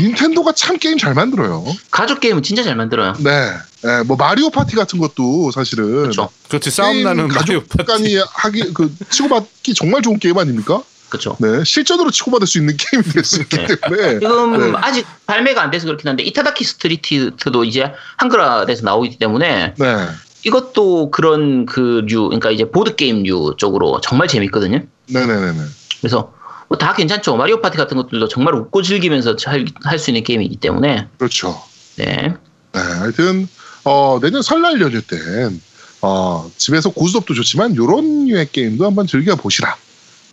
닌텐도가 0.00 0.52
참 0.52 0.78
게임 0.78 0.98
잘 0.98 1.14
만들어요. 1.14 1.64
가족 1.90 2.20
게임은 2.20 2.42
진짜 2.42 2.62
잘 2.62 2.76
만들어요. 2.76 3.14
네. 3.20 3.50
네, 3.82 4.02
뭐 4.04 4.16
마리오 4.16 4.50
파티 4.50 4.76
같은 4.76 4.98
것도 5.00 5.50
사실은 5.50 6.02
그렇죠. 6.02 6.28
그렇지. 6.48 6.70
싸움 6.70 6.92
게임 6.92 7.04
나는 7.04 7.28
마리오 7.28 7.60
가족 7.64 7.68
파티. 7.68 7.84
간이 7.84 8.16
하기 8.16 8.74
그 8.74 8.94
치고받기 9.10 9.74
정말 9.74 10.02
좋은 10.02 10.18
게임 10.18 10.38
아닙니까? 10.38 10.82
그렇죠. 11.08 11.36
네, 11.40 11.62
실전으로 11.64 12.10
치고받을 12.10 12.46
수 12.46 12.58
있는 12.58 12.74
게임이 12.78 13.04
될 13.12 13.24
수 13.24 13.40
있기 13.42 13.56
네. 13.56 13.66
때문에 13.66 14.18
지금 14.20 14.72
네. 14.72 14.78
아직 14.80 15.06
발매가 15.26 15.60
안 15.62 15.70
돼서 15.70 15.86
그렇긴 15.86 16.08
한데 16.08 16.22
이타다키 16.22 16.64
스트리트도 16.64 17.64
이제 17.64 17.92
한글화돼서 18.18 18.82
나오기 18.84 19.18
때문에 19.18 19.74
네, 19.76 20.06
이것도 20.44 21.10
그런 21.10 21.66
그 21.66 22.02
류, 22.06 22.24
그러니까 22.28 22.50
이제 22.50 22.70
보드 22.70 22.94
게임 22.96 23.24
류 23.24 23.54
쪽으로 23.58 24.00
정말 24.00 24.26
재밌거든요. 24.28 24.78
네, 25.08 25.26
네, 25.26 25.40
네, 25.40 25.52
네. 25.52 25.58
그래서 26.00 26.32
뭐 26.72 26.78
다 26.78 26.94
괜찮죠. 26.94 27.36
마리오 27.36 27.60
파티 27.60 27.76
같은 27.76 27.96
것들도 27.98 28.28
정말 28.28 28.54
웃고 28.54 28.80
즐기면서 28.82 29.36
할 29.84 29.98
수 29.98 30.10
있는 30.10 30.24
게임이기 30.24 30.56
때문에 30.56 31.06
그렇죠. 31.18 31.62
네. 31.96 32.34
네, 32.72 32.80
하여튼 32.80 33.46
어, 33.84 34.18
내년 34.22 34.40
설날 34.40 34.80
연휴 34.80 35.02
땐 35.02 35.60
어, 36.00 36.50
집에서 36.56 36.88
고스톱도 36.90 37.34
좋지만 37.34 37.76
요런 37.76 38.24
류의 38.26 38.48
게임도 38.50 38.86
한번 38.86 39.06
즐겨 39.06 39.36
보시라. 39.36 39.76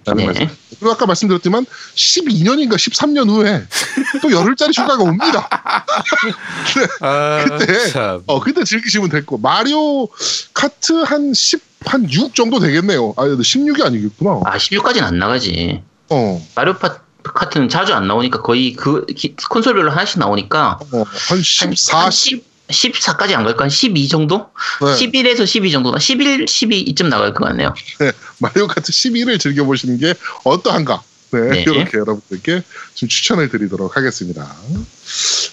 라는 0.06 0.22
네. 0.22 0.26
말씀. 0.28 0.48
그리고 0.80 0.92
아까 0.94 1.06
말씀드렸지만 1.06 1.66
12년인가 1.96 2.76
13년 2.76 3.30
후에 3.30 3.68
또 4.22 4.32
열흘짜리 4.32 4.72
휴가가 4.74 5.04
옵니다. 5.04 5.50
아, 7.02 7.46
그때 7.50 7.90
참. 7.90 8.24
어, 8.28 8.40
그때 8.40 8.64
즐기시면 8.64 9.10
될 9.10 9.26
거. 9.26 9.38
마리오 9.38 10.08
카트 10.54 10.94
한 11.04 11.34
10, 11.34 11.62
한 11.86 12.10
6 12.10 12.34
정도 12.34 12.60
되겠네요. 12.60 13.14
아, 13.18 13.24
16이 13.26 13.86
아니겠구나. 13.86 14.40
아 14.46 14.58
16까지는 14.58 15.04
안 15.04 15.20
나가지. 15.20 15.84
어, 16.10 16.46
마리오 16.56 16.74
파 16.76 16.98
카트는 17.24 17.70
자주 17.70 17.94
안 17.94 18.08
나오니까 18.08 18.42
거의 18.42 18.74
그 18.74 19.06
기- 19.06 19.36
콘솔별로 19.50 19.92
하나씩 19.92 20.20
나오니까 20.20 20.80
어, 20.92 21.04
한 21.30 21.42
14, 21.42 22.10
10, 22.10 22.44
14까지 22.70 23.34
안 23.36 23.44
갈까? 23.44 23.66
한12 23.68 24.10
정도? 24.10 24.50
네. 24.82 24.88
11에서 24.96 25.46
12 25.46 25.72
정도나 25.72 26.00
11, 26.00 26.48
12 26.48 26.80
이쯤 26.82 27.10
나갈 27.10 27.34
것 27.34 27.46
같네요. 27.46 27.74
네, 28.00 28.12
마리오 28.40 28.68
카트 28.68 28.92
11을 28.92 29.40
즐겨보시는 29.40 29.98
게 29.98 30.14
어떠한가? 30.44 31.02
네, 31.32 31.50
네. 31.50 31.62
이렇게 31.62 31.98
여러분들께 31.98 32.64
좀 32.96 33.10
추천을 33.10 33.50
드리도록 33.50 33.96
하겠습니다. 33.96 34.56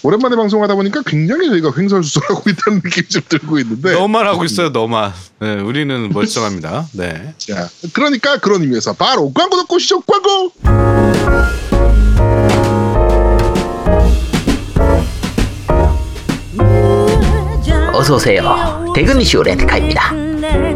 오랜만에 0.03 0.35
방송하다 0.35 0.75
보니까 0.75 1.01
굉장히 1.05 1.47
저희가 1.49 1.71
횡설수설하고 1.75 2.43
있다는 2.49 2.81
느낌이 2.83 3.07
좀 3.09 3.21
들고 3.27 3.59
있는데. 3.59 3.93
너만 3.93 4.25
하고 4.27 4.43
있어요, 4.43 4.69
너만. 4.69 5.13
네, 5.39 5.55
우리는 5.61 6.09
멀쩡합니다. 6.09 6.87
네. 6.93 7.33
자, 7.37 7.69
그러니까 7.93 8.37
그런 8.39 8.61
의미에서 8.61 8.93
바로 8.93 9.31
광고 9.33 9.57
듣고 9.57 9.75
오시죠, 9.75 10.01
광고! 10.01 10.53
어서 17.93 18.15
오세요. 18.15 18.85
대근이쇼 18.95 19.41
렌트카입니다. 19.43 20.26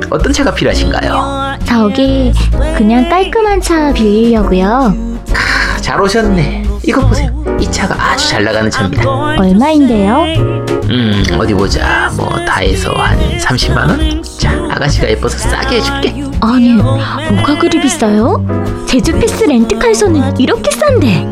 어떤 0.09 0.33
차가 0.33 0.53
필요하신가요? 0.53 1.57
저기 1.65 2.33
그냥 2.77 3.07
깔끔한 3.09 3.61
차 3.61 3.93
빌리려고요. 3.93 4.93
아, 5.33 5.77
잘 5.81 5.99
오셨네. 6.01 6.63
이거 6.83 7.05
보세요. 7.07 7.29
이 7.59 7.71
차가 7.71 7.95
아주 8.11 8.27
잘 8.29 8.43
나가는 8.43 8.69
차입니다. 8.69 9.09
얼마인데요? 9.37 10.23
음, 10.89 11.23
어디 11.39 11.53
보자. 11.53 12.11
뭐 12.17 12.29
다 12.45 12.55
해서 12.59 12.91
한 12.91 13.17
30만 13.37 13.77
원? 13.89 14.23
자, 14.37 14.51
아가씨가 14.71 15.09
예뻐서 15.09 15.37
싸게 15.37 15.77
해줄게. 15.77 16.09
아니 16.41 16.73
뭐가 16.73 17.57
그리 17.59 17.79
비싸요? 17.79 18.45
제주 18.87 19.17
패스 19.17 19.43
렌트카에서는 19.45 20.37
이렇게 20.37 20.69
싼데. 20.71 21.27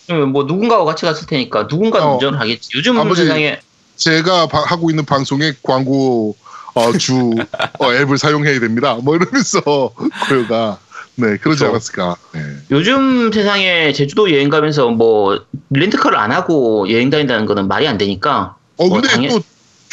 그러면 0.07 0.33
뭐 0.33 0.45
누군가와 0.45 0.85
같이 0.85 1.05
갔을 1.05 1.27
테니까 1.27 1.65
누군가는 1.71 2.07
어. 2.07 2.13
운전을 2.15 2.41
하겠지. 2.41 2.71
요즘 2.75 2.99
아버지- 2.99 3.23
세상에 3.23 3.61
제가 3.97 4.47
바- 4.49 4.65
하고 4.65 4.91
있는 4.91 5.05
방송에 5.05 5.53
광고 5.63 6.37
어, 6.75 6.93
주 6.97 7.33
어, 7.79 7.93
앱을 7.93 8.19
사용해야 8.19 8.59
됩니다. 8.61 8.95
뭐 9.03 9.15
이러면서 9.17 9.61
고요가 10.29 10.79
네 11.15 11.37
그러지 11.37 11.61
그렇죠. 11.61 11.67
않았을까. 11.69 12.17
네. 12.33 12.41
요즘 12.71 13.31
세상에 13.33 13.93
제주도 13.93 14.33
여행 14.33 14.49
가면서 14.49 14.89
뭐 14.89 15.39
렌트카를 15.71 16.17
안 16.19 16.33
하고 16.33 16.91
여행 16.91 17.11
다닌다는 17.11 17.47
거는 17.47 17.69
말이 17.69 17.87
안 17.87 17.99
되니까. 17.99 18.57
어뭐 18.79 18.91
근데 18.91 19.09
당연- 19.09 19.31
또 19.31 19.41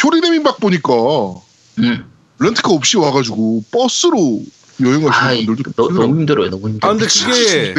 효리네민박 0.03 0.59
보니까 0.61 0.93
음. 1.79 2.05
렌트카 2.39 2.71
없이 2.71 2.97
와가지고 2.97 3.65
버스로 3.69 4.41
여행 4.81 5.05
아, 5.07 5.11
가시는 5.11 5.45
분들도 5.47 5.71
너. 5.75 5.87
너무 5.89 6.19
힘들어요. 6.19 6.49
너무 6.49 6.69
힘들어. 6.69 6.89
아 6.89 6.93
근데 6.93 7.05
그게 7.07 7.73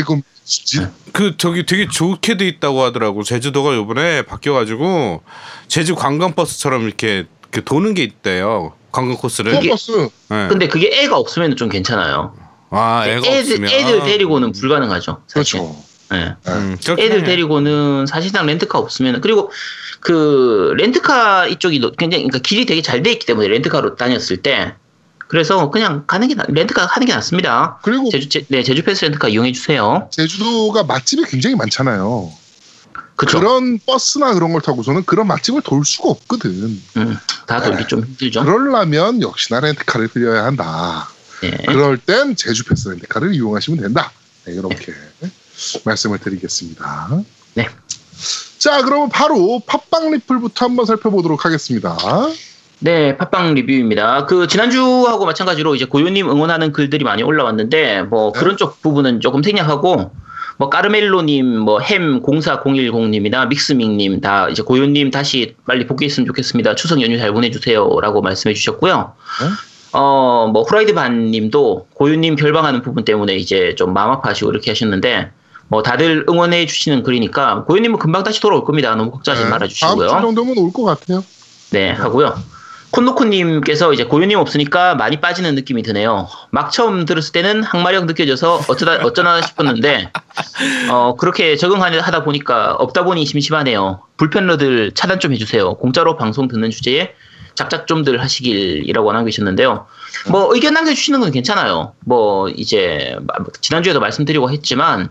그 1.13 1.37
저기 1.37 1.65
되게 1.67 1.87
좋게 1.89 2.37
돼 2.37 2.47
있다고 2.49 2.83
하더라고. 2.83 3.23
제주도가 3.23 3.75
요번에 3.75 4.23
바뀌어 4.23 4.53
가지고 4.53 5.23
제주 5.69 5.95
관광 5.95 6.35
버스처럼 6.35 6.85
이렇게 6.85 7.25
그 7.51 7.65
도는 7.65 7.95
게 7.95 8.03
있대요. 8.03 8.73
관광 8.93 9.17
코스를. 9.17 9.55
이게- 9.55 9.71
버스 9.71 9.93
네. 10.29 10.49
근데 10.49 10.69
그게 10.69 10.91
애가 10.93 11.17
없으면 11.17 11.57
좀 11.57 11.69
괜찮아요. 11.69 12.35
아 12.71 13.05
애가 13.07 13.27
애들, 13.27 13.55
없으면 13.55 13.71
애들 13.71 14.05
데리고는 14.05 14.53
불가능하죠. 14.53 15.23
사실. 15.27 15.59
그렇죠. 15.61 15.77
예. 16.13 16.35
음, 16.49 16.77
그렇긴 16.83 17.05
애들 17.05 17.21
해. 17.21 17.25
데리고는 17.25 18.07
사실상 18.07 18.47
렌트카 18.47 18.79
없으면 18.79 19.21
그리고 19.21 19.51
그 20.01 20.73
렌트카 20.77 21.47
이쪽이 21.47 21.79
노- 21.79 21.93
굉장히 21.93 22.25
그러니까 22.25 22.39
길이 22.47 22.67
되게 22.67 22.83
잘 22.83 23.03
돼 23.03 23.13
있기 23.13 23.27
때문에 23.27 23.47
렌트카로 23.49 23.95
다녔을 23.97 24.39
때 24.43 24.75
그래서 25.31 25.71
그냥 25.71 26.03
가는 26.09 26.27
게 26.27 26.35
나- 26.35 26.43
렌트카 26.49 26.87
하는 26.87 27.07
게 27.07 27.15
낫습니다. 27.15 27.79
그리고 27.83 28.11
제주 28.11 28.29
제, 28.29 28.45
네 28.49 28.65
제주 28.65 28.83
패스 28.83 29.05
렌트카 29.05 29.29
이용해 29.29 29.53
주세요. 29.53 30.09
제주도가 30.11 30.83
맛집이 30.83 31.23
굉장히 31.27 31.55
많잖아요. 31.55 32.33
그쵸? 33.15 33.39
그런 33.39 33.79
버스나 33.87 34.35
그런 34.35 34.51
걸 34.51 34.61
타고서는 34.61 35.05
그런 35.05 35.29
맛집을 35.29 35.63
돌 35.63 35.85
수가 35.85 36.09
없거든. 36.09 36.83
음, 36.97 37.17
다 37.47 37.63
돌기 37.63 37.87
좀 37.87 38.01
힘들죠. 38.03 38.43
그러려면 38.45 39.23
역시나 39.23 39.61
렌트카를 39.61 40.09
빌려야 40.09 40.45
한다. 40.47 41.09
예. 41.45 41.51
그럴 41.67 41.97
땐 41.99 42.35
제주 42.35 42.65
패스 42.65 42.89
렌트카를 42.89 43.33
이용하시면 43.33 43.81
된다. 43.83 44.11
네, 44.47 44.55
이렇게 44.55 44.93
말씀을 45.85 46.19
드리겠습니다. 46.19 47.23
네. 47.55 47.69
자, 48.59 48.83
그러면 48.83 49.09
바로 49.11 49.63
팟빵 49.65 50.11
리플부터 50.11 50.65
한번 50.67 50.87
살펴보도록 50.87 51.45
하겠습니다. 51.45 51.97
네, 52.83 53.17
팟빵 53.19 53.55
리뷰입니다. 53.55 54.25
그 54.25 54.47
지난주하고 54.47 55.27
마찬가지로 55.27 55.75
이제 55.75 55.85
고요님 55.85 56.31
응원하는 56.31 56.73
글들이 56.73 57.05
많이 57.05 57.23
올라왔는데 57.23 58.05
뭐 58.05 58.33
네. 58.33 58.41
그런 58.41 58.57
쪽 58.57 58.81
부분은 58.81 59.21
조금 59.21 59.43
생략하고 59.43 60.11
뭐 60.57 60.69
까르멜로님, 60.71 61.59
뭐햄 61.61 62.23
04010님이나 62.23 63.49
믹스밍님 63.49 64.21
다 64.21 64.49
이제 64.49 64.63
고요님 64.63 65.11
다시 65.11 65.57
빨리 65.67 65.87
복귀했으면 65.87 66.27
좋겠습니다. 66.27 66.75
추석 66.75 67.01
연휴 67.03 67.19
잘 67.19 67.33
보내주세요라고 67.33 68.23
말씀해주셨고요. 68.23 69.13
네. 69.43 69.49
어, 69.93 70.49
뭐 70.53 70.63
후라이드 70.63 70.95
반님도 70.95 71.87
고요님 71.95 72.37
결방하는 72.37 72.83
부분 72.83 73.05
때문에 73.05 73.37
이제 73.37 73.75
좀 73.77 73.93
마음 73.93 74.11
아파하시고 74.11 74.51
이렇게 74.51 74.71
하셨는데 74.71 75.31
뭐 75.69 75.83
다들 75.83 76.25
응원해 76.29 76.67
주시는 76.67 77.03
글이니까 77.03 77.65
고요님은 77.65 77.99
금방 77.99 78.23
다시 78.23 78.41
돌아올 78.41 78.65
겁니다. 78.65 78.95
너무 78.95 79.11
걱정하지 79.11 79.45
네, 79.45 79.51
말아 79.51 79.67
주시고요. 79.67 80.09
다음 80.09 80.21
주 80.21 80.27
정도면 80.35 80.59
올 80.59 80.73
것 80.73 80.85
같아요. 80.85 81.25
네, 81.71 81.91
하고요. 81.91 82.35
콘노코님께서 82.93 83.93
이제 83.93 84.05
고유님 84.05 84.39
없으니까 84.39 84.95
많이 84.95 85.21
빠지는 85.21 85.55
느낌이 85.55 85.83
드네요. 85.83 86.29
막 86.51 86.73
처음 86.73 87.05
들었을 87.05 87.33
때는 87.33 87.63
항마력 87.63 88.07
느껴져서 88.07 88.63
어쩌다, 88.69 89.05
어쩌나 89.05 89.41
싶었는데, 89.43 90.11
어, 90.91 91.15
그렇게 91.17 91.57
적응하다 91.57 92.25
보니까 92.25 92.73
없다 92.75 93.05
보니 93.05 93.25
심심하네요. 93.27 94.03
불편러들 94.17 94.93
차단 94.95 95.21
좀 95.21 95.33
해주세요. 95.33 95.75
공짜로 95.75 96.17
방송 96.17 96.49
듣는 96.49 96.71
주제에 96.71 97.15
작작 97.55 97.87
좀들 97.87 98.21
하시길이라고 98.23 99.13
남기셨는데요. 99.13 99.87
뭐 100.29 100.55
의견 100.55 100.75
남겨주시는 100.75 101.21
건 101.21 101.31
괜찮아요. 101.31 101.93
뭐 102.01 102.49
이제 102.49 103.17
지난주에도 103.61 104.01
말씀드리고 104.01 104.51
했지만, 104.51 105.11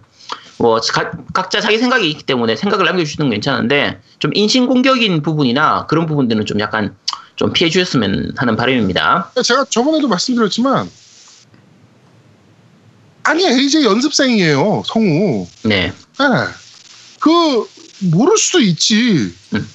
뭐 0.57 0.79
가- 0.93 1.11
각자 1.33 1.61
자기 1.61 1.77
생각이 1.77 2.09
있기 2.09 2.23
때문에 2.23 2.57
생각을 2.57 2.85
남겨주시는 2.85 3.27
건 3.27 3.31
괜찮은데 3.31 4.01
좀 4.19 4.31
인신공격인 4.33 5.21
부분이나 5.21 5.85
그런 5.87 6.05
부분들은 6.05 6.45
좀 6.45 6.59
약간 6.59 6.97
좀 7.39 7.53
피해 7.53 7.69
주셨으면 7.69 8.33
하는 8.35 8.57
바람입니다. 8.57 9.31
제가 9.45 9.63
저번에도 9.69 10.09
말씀드렸지만, 10.09 10.91
아니, 13.23 13.47
AJ 13.47 13.85
연습생이에요, 13.85 14.83
성우. 14.85 15.47
네. 15.63 15.87
네. 15.87 15.93
그, 17.21 17.65
모를 18.11 18.37
수도 18.37 18.59
있지. 18.59 19.33
음. 19.53 19.69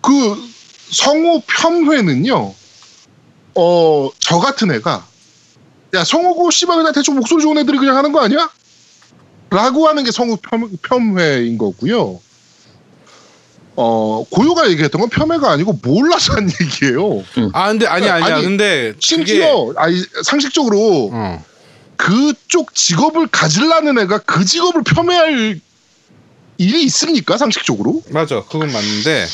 그, 0.00 0.50
성우 0.90 1.42
편회는요, 1.46 2.54
어, 3.54 4.10
저 4.18 4.38
같은 4.38 4.72
애가, 4.72 5.06
야, 5.92 6.04
성우고, 6.04 6.50
씨발, 6.50 6.78
그냥 6.78 6.94
대충 6.94 7.16
목소리 7.16 7.42
좋은 7.42 7.58
애들이 7.58 7.76
그냥 7.76 7.98
하는 7.98 8.12
거 8.12 8.20
아니야? 8.20 8.50
라고 9.50 9.88
하는 9.88 10.04
게 10.04 10.10
성우 10.10 10.38
편, 10.38 10.74
편회인 10.80 11.58
거고요. 11.58 12.22
어, 13.80 14.24
고요가 14.28 14.68
얘기했던 14.70 15.00
건 15.00 15.08
편회가 15.08 15.52
아니고 15.52 15.78
몰라서 15.84 16.32
한 16.34 16.50
얘기예요. 16.60 17.22
아 17.52 17.68
근데 17.68 17.86
아니 17.86 18.08
아니야. 18.08 18.34
아니, 18.36 18.44
근데 18.44 18.88
그게 18.88 18.96
심지어, 18.98 19.72
아니, 19.76 20.02
상식적으로 20.24 21.10
어. 21.12 21.44
그쪽 21.96 22.74
직업을 22.74 23.28
가질라는 23.28 24.00
애가 24.00 24.18
그 24.18 24.44
직업을 24.44 24.82
폄훼할 24.82 25.60
일이 26.58 26.82
있습니까? 26.86 27.38
상식적으로? 27.38 28.02
맞아. 28.10 28.42
그건 28.42 28.72
맞는데 28.72 29.26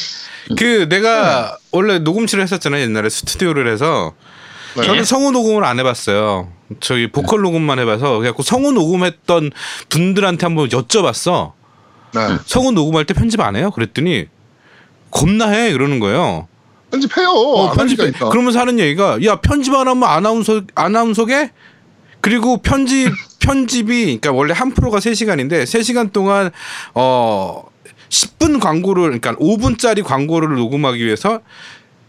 그 0.59 0.91
내가 0.91 1.57
원래 1.71 1.99
녹음실을 1.99 2.45
했었잖아요 2.45 2.83
옛날에 2.83 3.09
스튜디오를 3.09 3.73
해서 3.73 4.13
네. 4.77 4.83
저는 4.83 5.05
성우 5.05 5.31
녹음을 5.31 5.65
안 5.65 5.79
해봤어요. 5.79 6.53
저기 6.81 7.11
보컬 7.11 7.41
녹음만 7.41 7.79
해봐서 7.79 8.19
그래갖고 8.19 8.43
성우 8.43 8.73
녹음했던 8.73 9.53
분들한테 9.89 10.45
한번 10.45 10.69
여쭤봤어. 10.69 11.53
네. 12.13 12.21
성우 12.45 12.73
녹음할 12.73 13.07
때 13.07 13.15
편집 13.15 13.41
안 13.41 13.57
해요? 13.57 13.71
그랬더니 13.71 14.27
겁나 15.15 15.49
해 15.49 15.73
그러는 15.73 16.01
거예요. 16.01 16.49
편집해요. 16.91 17.29
어, 17.29 17.73
편집해. 17.73 18.03
하니까. 18.03 18.29
그러면서 18.29 18.61
하는 18.61 18.79
얘기가 18.79 19.19
야 19.25 19.37
편집 19.37 19.73
안 19.75 19.89
하면 19.89 20.03
아나운서 20.05 20.63
아나운서게 20.75 21.51
그리고 22.21 22.59
편집 22.59 23.11
편집이 23.41 24.05
그러니까 24.05 24.33
원래 24.33 24.53
한 24.53 24.73
프로가 24.73 24.99
3시간인데 24.99 25.63
3시간 25.63 26.13
동안 26.13 26.51
어 26.95 27.65
10분 28.11 28.61
광고를 28.61 29.03
그러니까 29.05 29.35
5분짜리 29.37 30.05
광고를 30.05 30.57
녹음하기 30.57 31.05
위해서 31.05 31.41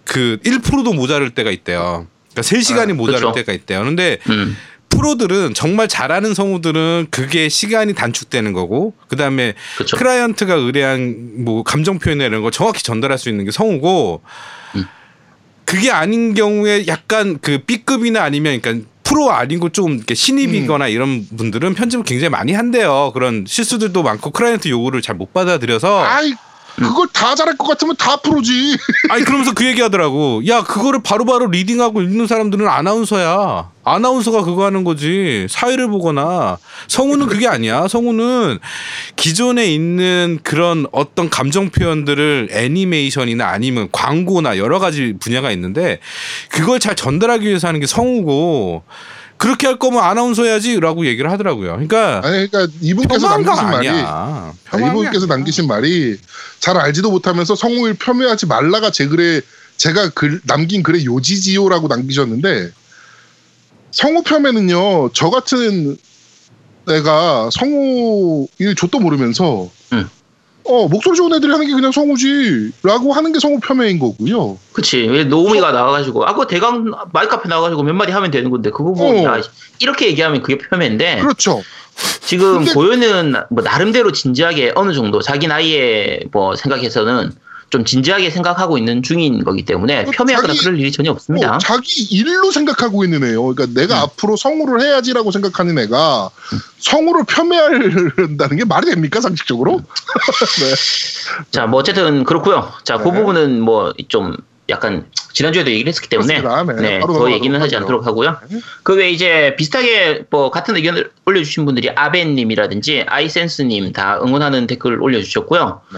그 0.04 0.40
1%도 0.44 0.94
모자랄 0.94 1.32
때가 1.32 1.52
있대요. 1.52 2.08
그러니까 2.32 2.42
3시간이 2.42 2.92
아, 2.92 2.94
모자랄 2.94 3.22
그쵸. 3.22 3.32
때가 3.34 3.54
있대요. 3.54 3.84
근데 3.84 4.20
음. 4.30 4.56
프로들은 4.96 5.54
정말 5.54 5.88
잘하는 5.88 6.34
성우들은 6.34 7.08
그게 7.12 7.50
시간이 7.50 7.94
단축되는 7.94 8.54
거고 8.54 8.94
그다음에 9.08 9.54
그쵸. 9.78 9.98
클라이언트가 9.98 10.54
의뢰한 10.56 11.44
뭐 11.44 11.64
감정 11.64 12.00
표현이나 12.00 12.26
이런 12.26 12.42
걸 12.42 12.52
정확히 12.52 12.84
전달할 12.84 13.18
수 13.18 13.30
있는 13.30 13.46
게 13.46 13.52
성우고 13.52 14.22
음. 14.76 14.86
그게 15.66 15.92
아닌 15.92 16.34
경우에 16.34 16.86
약간 16.88 17.40
그 17.42 17.60
B급이나 17.66 18.24
아니면 18.24 18.62
그러니까 18.62 18.88
프로 19.04 19.32
아니고 19.32 19.70
좀 19.70 19.96
이렇게 19.96 20.16
신입이거나 20.16 20.88
이런 20.88 21.28
분들은 21.38 21.76
편집을 21.76 22.04
굉장히 22.06 22.30
많이 22.30 22.54
한대요. 22.54 23.12
그런 23.14 23.46
실수들도 23.48 24.02
많고 24.02 24.32
클라이언트 24.32 24.68
요구를 24.70 25.02
잘 25.02 25.16
못 25.16 25.32
받아들여서 25.32 26.04
아이 26.04 26.34
그걸 26.76 27.08
다 27.14 27.36
잘할 27.36 27.58
것 27.58 27.68
같으면 27.68 27.96
다 27.96 28.18
프로지. 28.18 28.78
아니 29.10 29.24
그러면서 29.24 29.54
그 29.54 29.66
얘기하더라고. 29.66 30.42
야 30.48 30.64
그거를 30.64 31.02
바로 31.04 31.26
바로 31.26 31.48
리딩하고 31.48 32.02
읽는 32.02 32.28
사람들은 32.28 32.68
아나운서야. 32.68 33.72
아나운서가 33.84 34.44
그거 34.44 34.66
하는 34.66 34.84
거지. 34.84 35.46
사회를 35.50 35.88
보거나 35.88 36.58
성우는 36.88 37.28
그게 37.28 37.48
아니야. 37.48 37.88
성우는 37.88 38.60
기존에 39.16 39.68
있는 39.68 40.40
그런 40.44 40.88
어떤 40.92 41.30
감정 41.30 41.70
표현들을 41.70 42.50
애니메이션이나 42.52 43.48
아니면 43.48 43.88
광고나 43.92 44.58
여러 44.58 44.80
가지 44.80 45.14
분야가 45.20 45.52
있는데 45.52 46.00
그걸 46.50 46.80
잘 46.80 46.96
전달하기 46.96 47.48
위해서 47.48 47.68
하는 47.68 47.80
게 47.80 47.86
성우고 47.86 48.84
그렇게 49.38 49.68
할 49.68 49.78
거면 49.78 50.04
아나운서 50.04 50.44
해야지라고 50.44 51.06
얘기를 51.06 51.30
하더라고요. 51.32 51.72
그러니까 51.72 52.22
아니 52.24 52.50
그러니까 52.50 52.74
이분께서 52.82 53.28
남기신 53.28 53.66
말이 53.66 53.90
아니야. 53.90 54.06
아, 54.08 54.54
이분께서 54.74 55.26
아니야. 55.26 55.36
남기신 55.36 55.68
말이 55.68 56.18
잘 56.60 56.78
알지도 56.78 57.12
못하면서 57.12 57.56
성우를 57.56 57.96
폄훼하지 57.96 58.46
말라가 58.48 58.92
제 58.92 59.08
글에 59.08 59.42
제가 59.78 60.10
글 60.10 60.42
남긴 60.46 60.84
글에 60.84 61.04
요지지요라고 61.04 61.88
남기셨는데 61.90 62.72
성우 63.92 64.24
폄훼는요 64.24 65.12
저 65.14 65.30
같은 65.30 65.98
애가 66.90 67.50
성우일 67.52 68.76
족도 68.76 69.00
모르면서 69.00 69.70
응. 69.94 70.10
어 70.68 70.88
목소리 70.88 71.16
좋은 71.16 71.34
애들이 71.34 71.52
하는 71.52 71.68
게 71.68 71.74
그냥 71.74 71.92
성우지라고 71.92 73.14
하는 73.14 73.32
게 73.32 73.40
성우 73.40 73.60
폄훼인 73.60 74.00
거고요. 74.00 74.58
그치. 74.74 74.98
왜 75.08 75.24
노우미가 75.24 75.72
나와가지고, 75.72 76.26
아, 76.26 76.34
그거 76.34 76.48
대강 76.48 76.92
마이크 77.14 77.34
앞에 77.36 77.48
나와가지고 77.48 77.84
몇 77.84 77.94
마디 77.94 78.12
하면 78.12 78.32
되는 78.32 78.50
건데, 78.50 78.72
그거 78.72 78.92
뭐, 78.92 79.14
어. 79.14 79.24
야, 79.24 79.42
이렇게 79.80 80.08
얘기하면 80.08 80.42
그게 80.42 80.58
폄훼인데, 80.58 81.20
그렇죠. 81.22 81.62
지금 82.22 82.66
고현은 82.66 83.36
뭐 83.50 83.64
나름대로 83.64 84.12
진지하게 84.12 84.74
어느 84.76 84.94
정도 84.94 85.22
자기 85.22 85.48
나이에 85.48 86.22
뭐 86.32 86.56
생각해서는 86.56 87.32
좀 87.70 87.84
진지하게 87.84 88.30
생각하고 88.30 88.78
있는 88.78 89.04
중인 89.04 89.44
거기 89.44 89.64
때문에 89.66 90.04
어, 90.04 90.12
폄훼하거나 90.12 90.54
그럴 90.60 90.80
일이 90.80 90.92
전혀 90.92 91.12
없습니다. 91.12 91.56
어, 91.56 91.58
자기 91.58 92.04
일로 92.04 92.52
생각하고 92.52 93.04
있는 93.04 93.24
애요. 93.24 93.44
그러니까 93.44 93.80
내가 93.80 93.98
음. 93.98 94.04
앞으로 94.04 94.38
성우를 94.38 94.82
해야지라고 94.82 95.32
생각하는 95.32 95.78
애가 95.80 96.30
성우를 96.80 97.24
폄훼한다는 97.26 98.58
게 98.58 98.66
말이 98.66 98.90
됩니까 98.90 99.20
상식적으로? 99.20 99.82
자, 101.52 101.66
뭐 101.66 101.80
어쨌든 101.80 102.24
그렇고요. 102.24 102.72
자, 102.84 102.98
그 102.98 103.10
네. 103.10 103.20
부분은 103.20 103.62
뭐 103.62 103.94
좀 104.08 104.38
약간 104.70 105.06
지난주에도 105.34 105.70
얘기를 105.70 105.90
했었기 105.90 106.10
때문에 106.10 106.42
그렇습니다. 106.42 106.82
네, 106.82 106.98
네, 106.98 107.00
더 107.00 107.32
얘기는 107.32 107.60
하지. 107.62 107.76
않도록 107.76 108.08
하고요. 108.08 108.38
네. 108.50 108.60
그 108.84 108.96
외에 108.96 109.12
이제 109.12 109.56
비슷하게 109.58 110.26
뭐 110.30 110.50
같은 110.50 110.76
의견을 110.76 111.12
올려주신 111.26 111.66
분들이 111.66 111.90
아벤님이라든지 111.90 113.04
아이센스님 113.08 113.92
다 113.92 114.20
응원하는 114.24 114.66
댓글 114.66 115.02
올려주셨고요. 115.02 115.82
네. 115.92 115.98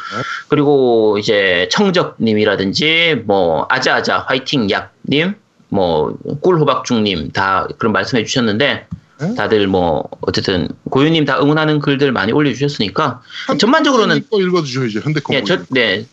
그리고 0.49 1.18
이제 1.18 1.70
청적님이라든지 1.72 3.24
뭐 3.26 3.68
아자아자 3.70 4.26
화이팅 4.28 4.70
약님 4.70 5.36
뭐 5.70 6.18
꿀호박죽님 6.41 7.32
다 7.32 7.68
그런 7.78 7.93
말씀해 7.93 8.24
주셨는데 8.26 8.88
네. 9.20 9.36
다들 9.36 9.68
뭐 9.68 10.07
어쨌든 10.22 10.68
고유님 10.89 11.26
다 11.26 11.39
응원하는 11.39 11.80
글들 11.80 12.11
많이 12.11 12.32
올려주셨으니까 12.32 13.22
전반적으로는 13.59 14.26
또 14.30 14.41
읽어주셔야죠 14.41 14.99
현대컴. 15.01 15.36
예, 15.36 15.43
저, 15.43 15.59
네 15.70 16.05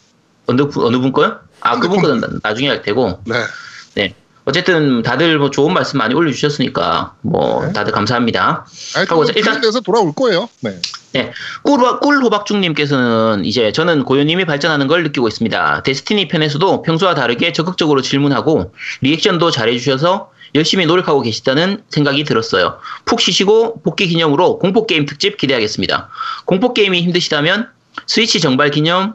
어느 0.46 0.68
분 0.68 0.84
어느 0.84 0.98
분 0.98 1.12
거요? 1.12 1.38
아 1.64 1.78
그분 1.80 2.00
거는 2.02 2.20
나- 2.20 2.28
나중에 2.42 2.68
할 2.68 2.82
테고 2.82 3.20
네. 3.26 4.14
어쨌든 4.46 5.02
다들 5.02 5.38
뭐 5.38 5.50
좋은 5.50 5.72
말씀 5.72 5.96
많이 5.98 6.14
올려주셨으니까 6.14 7.14
뭐 7.22 7.64
네. 7.64 7.72
다들 7.72 7.92
감사합니다. 7.94 8.66
아니, 8.94 9.06
하고 9.08 9.24
일단 9.34 9.60
돼서 9.62 9.80
돌아올 9.80 10.12
거예요. 10.12 10.50
네. 10.60 11.32
꿀호박, 11.62 12.00
꿀호박죽님께서는 12.00 13.46
이제 13.46 13.72
저는 13.72 14.04
고요님이 14.04 14.44
발전하는 14.44 14.86
걸 14.86 15.02
느끼고 15.04 15.28
있습니다. 15.28 15.82
데스티니 15.84 16.28
편에서도 16.28 16.82
평소와 16.82 17.14
다르게 17.14 17.54
적극적으로 17.54 18.02
질문하고 18.02 18.74
리액션도 19.00 19.50
잘해주셔서 19.50 20.30
열심히 20.56 20.84
노력하고 20.84 21.22
계시다는 21.22 21.82
생각이 21.88 22.24
들었어요. 22.24 22.78
푹 23.06 23.20
쉬시고 23.22 23.80
복귀 23.82 24.06
기념으로 24.08 24.58
공포 24.58 24.86
게임 24.86 25.06
특집 25.06 25.38
기대하겠습니다. 25.38 26.10
공포 26.44 26.74
게임이 26.74 27.00
힘드시다면 27.00 27.68
스위치 28.06 28.40
정발 28.40 28.70
기념 28.70 29.14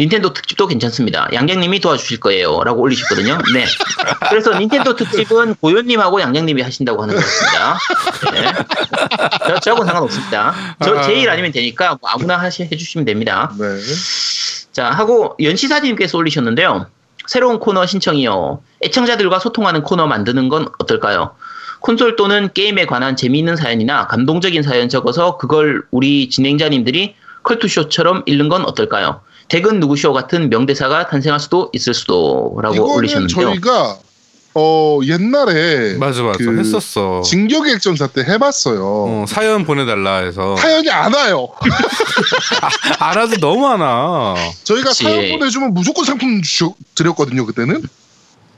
닌텐도 0.00 0.32
특집도 0.32 0.66
괜찮습니다. 0.68 1.28
양양님이 1.32 1.80
도와주실 1.80 2.20
거예요. 2.20 2.62
라고 2.62 2.82
올리셨거든요. 2.82 3.38
네. 3.52 3.66
그래서 4.28 4.56
닌텐도 4.56 4.94
특집은 4.94 5.56
고요님하고 5.56 6.20
양양님이 6.20 6.62
하신다고 6.62 7.02
하는 7.02 7.14
거였습니다. 7.16 7.78
네. 8.32 8.52
저, 9.46 9.58
저하고는 9.58 9.86
상관없습니다. 9.86 10.54
저, 10.84 11.02
제일 11.02 11.28
아니면 11.30 11.50
되니까 11.50 11.98
뭐 12.00 12.10
아무나 12.10 12.36
하시, 12.36 12.62
해주시면 12.62 13.06
됩니다. 13.06 13.52
네. 13.58 13.66
자, 14.72 14.90
하고 14.90 15.36
연시사님께서 15.42 16.16
올리셨는데요. 16.16 16.86
새로운 17.26 17.58
코너 17.58 17.84
신청이요. 17.84 18.62
애청자들과 18.84 19.40
소통하는 19.40 19.82
코너 19.82 20.06
만드는 20.06 20.48
건 20.48 20.68
어떨까요? 20.78 21.34
콘솔 21.80 22.16
또는 22.16 22.50
게임에 22.54 22.86
관한 22.86 23.16
재미있는 23.16 23.56
사연이나 23.56 24.06
감동적인 24.06 24.62
사연 24.62 24.88
적어서 24.88 25.36
그걸 25.36 25.82
우리 25.90 26.28
진행자님들이 26.28 27.16
컬투쇼처럼 27.42 28.22
읽는 28.26 28.48
건 28.48 28.64
어떨까요? 28.64 29.20
대근 29.48 29.80
누구쇼 29.80 30.12
같은 30.12 30.50
명대사가 30.50 31.08
탄생할 31.08 31.40
수도 31.40 31.70
있을 31.72 31.94
수도라고 31.94 32.74
이거는 32.74 32.94
올리셨는데요. 32.96 33.50
저희가 33.50 33.98
어 34.54 35.00
옛날에 35.04 35.96
맞아 35.98 36.22
맞아 36.22 36.38
그 36.38 36.58
했었어. 36.58 37.22
진격의 37.22 37.74
액전사 37.74 38.08
때 38.08 38.22
해봤어요. 38.22 38.82
어, 38.82 39.24
사연 39.26 39.64
보내달라 39.64 40.18
해서 40.18 40.56
사연이 40.56 40.90
안 40.90 41.14
와요. 41.14 41.48
알아도 42.98 43.36
너무 43.36 43.62
많아. 43.68 44.34
저희가 44.64 44.90
그치. 44.90 45.04
사연 45.04 45.38
보내주면 45.38 45.72
무조건 45.74 46.04
상품 46.04 46.42
주, 46.42 46.74
드렸거든요 46.94 47.46
그때는. 47.46 47.82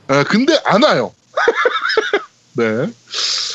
아, 0.07 0.23
근데 0.23 0.59
안 0.65 0.83
와요. 0.83 1.13
네. 2.53 2.65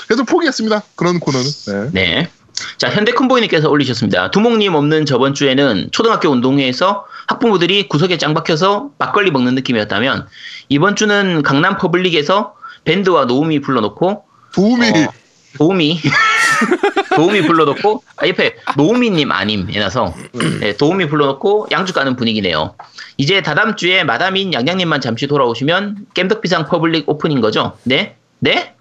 그래서 0.07 0.25
포기했습니다. 0.25 0.83
그런 0.95 1.21
코너는. 1.21 1.51
네. 1.67 1.91
네. 1.93 2.31
자, 2.79 2.91
현대큰보이님께서 2.91 3.71
올리셨습니다. 3.71 4.31
두목님 4.31 4.75
없는 4.75 5.07
저번 5.07 5.33
주에는 5.33 5.89
초등학교 5.93 6.29
운동회에서 6.29 7.07
학부모들이 7.27 7.89
구석에 7.89 8.19
짱 8.19 8.35
박혀서 8.35 8.91
막걸리 8.99 9.31
먹는 9.31 9.55
느낌이었다면 9.55 10.27
이번 10.69 10.95
주는 10.95 11.43
강남 11.43 11.79
퍼블릭에서 11.79 12.55
밴드와 12.85 13.25
노움이 13.25 13.61
불러놓고 13.61 14.25
도움이 14.55 14.91
어, 14.91 15.13
도우미 15.57 16.01
도우미 17.17 17.43
불러놓고 17.43 18.03
아, 18.19 18.29
옆에 18.29 18.57
노우미님 18.77 19.33
아님 19.33 19.71
해놔서 19.71 20.15
네, 20.61 20.77
도우미 20.77 21.09
불러놓고 21.09 21.69
양주 21.73 21.95
가는 21.95 22.15
분위기네요. 22.15 22.75
이제 23.17 23.41
다다음 23.41 23.77
주에 23.77 24.05
마담인 24.05 24.53
양양님만 24.53 25.01
잠시 25.01 25.27
돌아오시면 25.27 26.09
겜덕비상 26.13 26.67
퍼블릭 26.67 27.09
오픈인 27.09 27.41
거죠? 27.41 27.79
네? 27.85 28.17
네? 28.39 28.75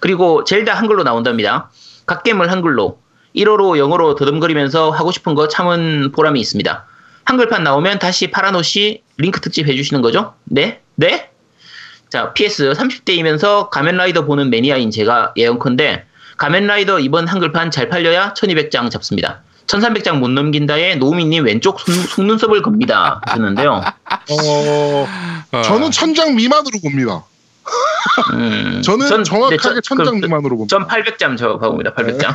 그리고 0.00 0.44
젤다 0.44 0.72
한글로 0.72 1.02
나온답니다. 1.02 1.70
갓겜을 2.06 2.50
한글로 2.50 2.98
1호로 3.36 3.78
영어로 3.78 4.14
더듬거리면서 4.14 4.90
하고 4.90 5.12
싶은 5.12 5.34
거 5.34 5.48
참은 5.48 6.12
보람이 6.12 6.40
있습니다. 6.40 6.86
한글판 7.24 7.64
나오면 7.64 7.98
다시 7.98 8.30
파라노시 8.30 9.02
링크 9.18 9.40
특집 9.40 9.66
해주시는 9.66 10.00
거죠? 10.02 10.34
네? 10.44 10.80
네? 10.94 11.30
자, 12.08 12.32
PS 12.32 12.72
30대이면서 12.72 13.68
가면라이더 13.70 14.24
보는 14.24 14.48
매니아인 14.50 14.90
제가 14.90 15.34
예언컨대 15.36 16.04
가면라이더 16.36 17.00
이번 17.00 17.26
한글판 17.26 17.70
잘 17.70 17.88
팔려야 17.88 18.34
1200장 18.34 18.90
잡습니다. 18.90 19.42
1300장 19.66 20.18
못 20.18 20.28
넘긴다에 20.28 20.96
노미님 20.96 21.44
왼쪽 21.44 21.80
속, 21.80 21.92
속눈썹을 21.92 22.62
겁니다. 22.62 23.20
하셨는데요. 23.26 23.82
어, 24.30 25.06
어. 25.52 25.62
저는 25.62 25.90
천장 25.90 26.36
미만으로 26.36 26.78
봅니다. 26.80 27.24
음, 28.32 28.80
저는 28.82 29.08
전- 29.08 29.24
정확하게 29.24 29.56
네, 29.56 29.62
전- 29.62 29.82
천장 29.82 30.20
그- 30.20 30.26
미만으로 30.26 30.56
봅니다. 30.56 30.76
전 30.78 30.86
800장 30.86 31.36
저 31.36 31.58
봐봅니다. 31.58 31.92
800장. 31.94 32.34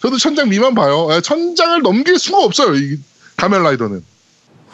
저도 0.00 0.16
천장 0.18 0.48
미만 0.48 0.74
봐요. 0.74 1.08
예, 1.12 1.20
천장을 1.20 1.82
넘길 1.82 2.18
수가 2.18 2.38
없어요. 2.42 2.74
이 2.74 2.98
가면라이더는 3.36 4.02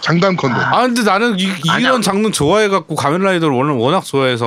장단컨대. 0.00 0.56
아 0.58 0.82
근데 0.82 1.02
나는 1.02 1.38
이, 1.38 1.48
아니야. 1.68 1.88
이런 1.88 2.02
장르 2.02 2.30
좋아해갖고 2.30 2.94
가면라이더를 2.94 3.54
워낙 3.54 3.74
워낙 3.78 4.04
좋아해서 4.04 4.46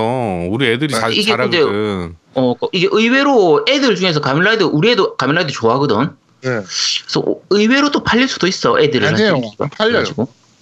우리 0.49 0.67
애들이 0.67 0.93
잘 0.93 1.11
이게 1.13 1.35
근데- 1.35 1.57
잘하거든. 1.59 2.15
어, 2.35 2.55
이게 2.71 2.87
의외로 2.91 3.63
애들 3.69 3.95
중에서 3.95 4.19
가면라이더 4.21 4.67
우리 4.67 4.91
애도 4.91 5.15
가면라이더 5.17 5.51
좋아하거든. 5.51 6.09
예, 6.45 6.49
그래서 6.49 7.23
의외로 7.51 7.91
또 7.91 8.03
팔릴 8.03 8.27
수도 8.27 8.47
있어 8.47 8.79
애들을 8.79 9.07
아니에요. 9.07 9.39
안 9.59 9.69
팔려요. 9.69 10.03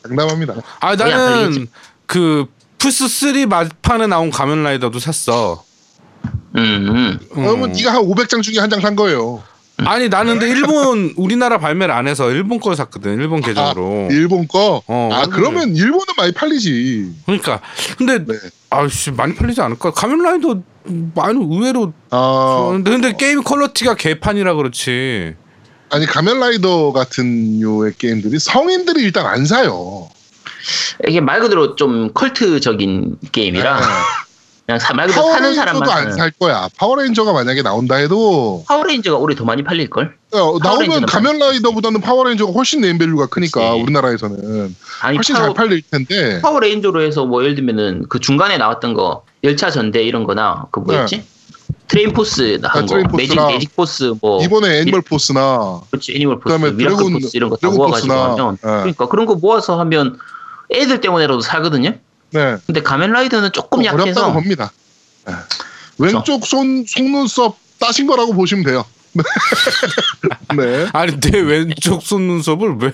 장담합니다. 0.04 0.56
아 0.80 0.96
나는. 0.96 1.68
그 2.06 2.46
플스 2.82 3.08
3 3.08 3.48
막판에 3.48 4.08
나온 4.08 4.32
가면 4.32 4.64
라이더도 4.64 5.00
샀어. 5.00 5.64
음, 6.56 6.60
음. 6.60 7.20
그러면 7.34 7.70
음. 7.70 7.74
네가 7.74 7.94
한 7.94 8.02
500장 8.04 8.42
중에 8.42 8.60
한 8.60 8.70
장 8.70 8.82
산 8.82 8.96
거예요. 8.96 9.44
아니 9.84 10.10
나는 10.10 10.38
근데 10.38 10.50
일본 10.52 11.14
우리나라 11.16 11.58
발매를 11.58 11.92
안 11.94 12.08
해서 12.08 12.30
일본 12.30 12.60
걸 12.60 12.76
샀거든. 12.76 13.16
일본 13.20 13.42
계정으로. 13.42 14.10
일본 14.12 14.48
거. 14.48 14.82
어, 14.86 15.10
아 15.12 15.26
그래. 15.26 15.36
그러면 15.38 15.76
일본은 15.76 16.06
많이 16.18 16.32
팔리지. 16.34 17.12
그러니까 17.26 17.62
근데 17.98 18.24
네. 18.24 18.34
아씨 18.70 19.10
많이 19.12 19.34
팔리지 19.34 19.60
않을까? 19.62 19.92
가면라이더 19.92 20.62
많이 21.16 21.40
의외로 21.44 21.94
아 22.12 22.70
근데, 22.72 22.92
근데 22.92 23.14
게임 23.18 23.42
quality가 23.44 23.96
개판이라 23.96 24.54
그렇지. 24.56 25.34
아니 25.90 26.06
가면라이더 26.06 26.92
같은 26.94 27.60
류의 27.60 27.94
게임들이 27.98 28.38
성인들이 28.40 29.02
일단 29.04 29.26
안 29.26 29.46
사요. 29.48 30.10
이게 31.08 31.22
말 31.22 31.40
그대로 31.40 31.76
좀 31.76 32.12
컬트적인 32.14 33.18
게임이라 33.32 33.80
네. 33.80 33.86
그냥 34.68 34.80
사, 34.80 34.94
말 34.94 35.08
그대로 35.08 35.28
사는 35.32 35.54
사람만 35.56 35.90
안살 35.90 36.32
거야. 36.40 36.70
파워레인저가 36.78 37.34
만약에 37.34 37.62
나온다 37.62 37.96
해도 37.96 38.64
파워레인저가 38.68 39.18
올해 39.18 39.36
더 39.36 39.44
많이 39.44 39.64
팔릴 39.64 39.90
걸? 39.90 40.16
어, 40.34 40.58
나오면 40.62 41.08
가면라이더보다는 41.08 42.00
파워레인저가 42.02 42.52
훨씬 42.54 42.82
name 42.82 42.98
value가 42.98 43.28
크니까 43.28 43.72
그치. 43.72 43.82
우리나라에서는 43.84 44.76
아니 45.02 45.18
훨씬 45.18 45.36
파워, 45.36 45.48
잘 45.48 45.54
팔릴 45.56 45.82
텐데. 45.90 46.42
파워레인저로 46.42 47.02
해서 47.02 47.26
뭐 47.26 47.42
예를 47.44 47.56
들면은 47.56 48.06
그 48.08 48.20
중간에 48.20 48.58
나왔던 48.58 48.94
거 48.94 49.24
열차 49.44 49.72
전대 49.72 50.04
이런 50.04 50.24
거나 50.24 50.68
그 50.72 50.80
뭐였지? 50.80 51.24
트레인 51.88 52.14
포스 52.14 52.58
아, 52.64 52.68
한 52.70 52.86
거, 52.86 52.96
매직 53.18 53.36
매직 53.48 53.76
포스 53.76 54.14
뭐 54.22 54.42
이번에 54.42 54.80
애니멀 54.80 55.02
포스나 55.02 55.82
그렇지 55.90 56.14
애니멀 56.16 56.40
포스, 56.40 56.56
그다음에 56.56 56.72
미라클 56.74 56.98
드래곤- 56.98 57.22
포스 57.22 57.36
이런 57.36 57.50
거다 57.50 57.60
드래곤 57.60 57.78
모아가지고 57.78 58.14
하면 58.14 58.54
예. 58.64 58.68
그러니까 58.68 59.08
그런 59.10 59.26
거 59.26 59.36
모아서 59.36 59.78
하면 59.80 60.18
애들 60.72 61.02
때문에라도 61.02 61.42
사거든요. 61.42 61.94
네 62.32 62.58
근데 62.66 62.82
가면라이더는 62.82 63.52
조금 63.52 63.80
어렵다고 63.80 64.02
약해서 64.02 64.34
봅니다. 64.34 64.72
네. 65.28 65.34
왼쪽 65.98 66.46
손 66.46 66.86
속눈썹 66.88 67.58
따신 67.80 68.08
거라고 68.08 68.34
보시면 68.34 68.64
돼요. 68.64 68.86
네. 70.56 70.88
아니 70.94 71.20
내 71.20 71.38
왼쪽 71.40 72.02
속눈썹을 72.02 72.78
왜 72.80 72.94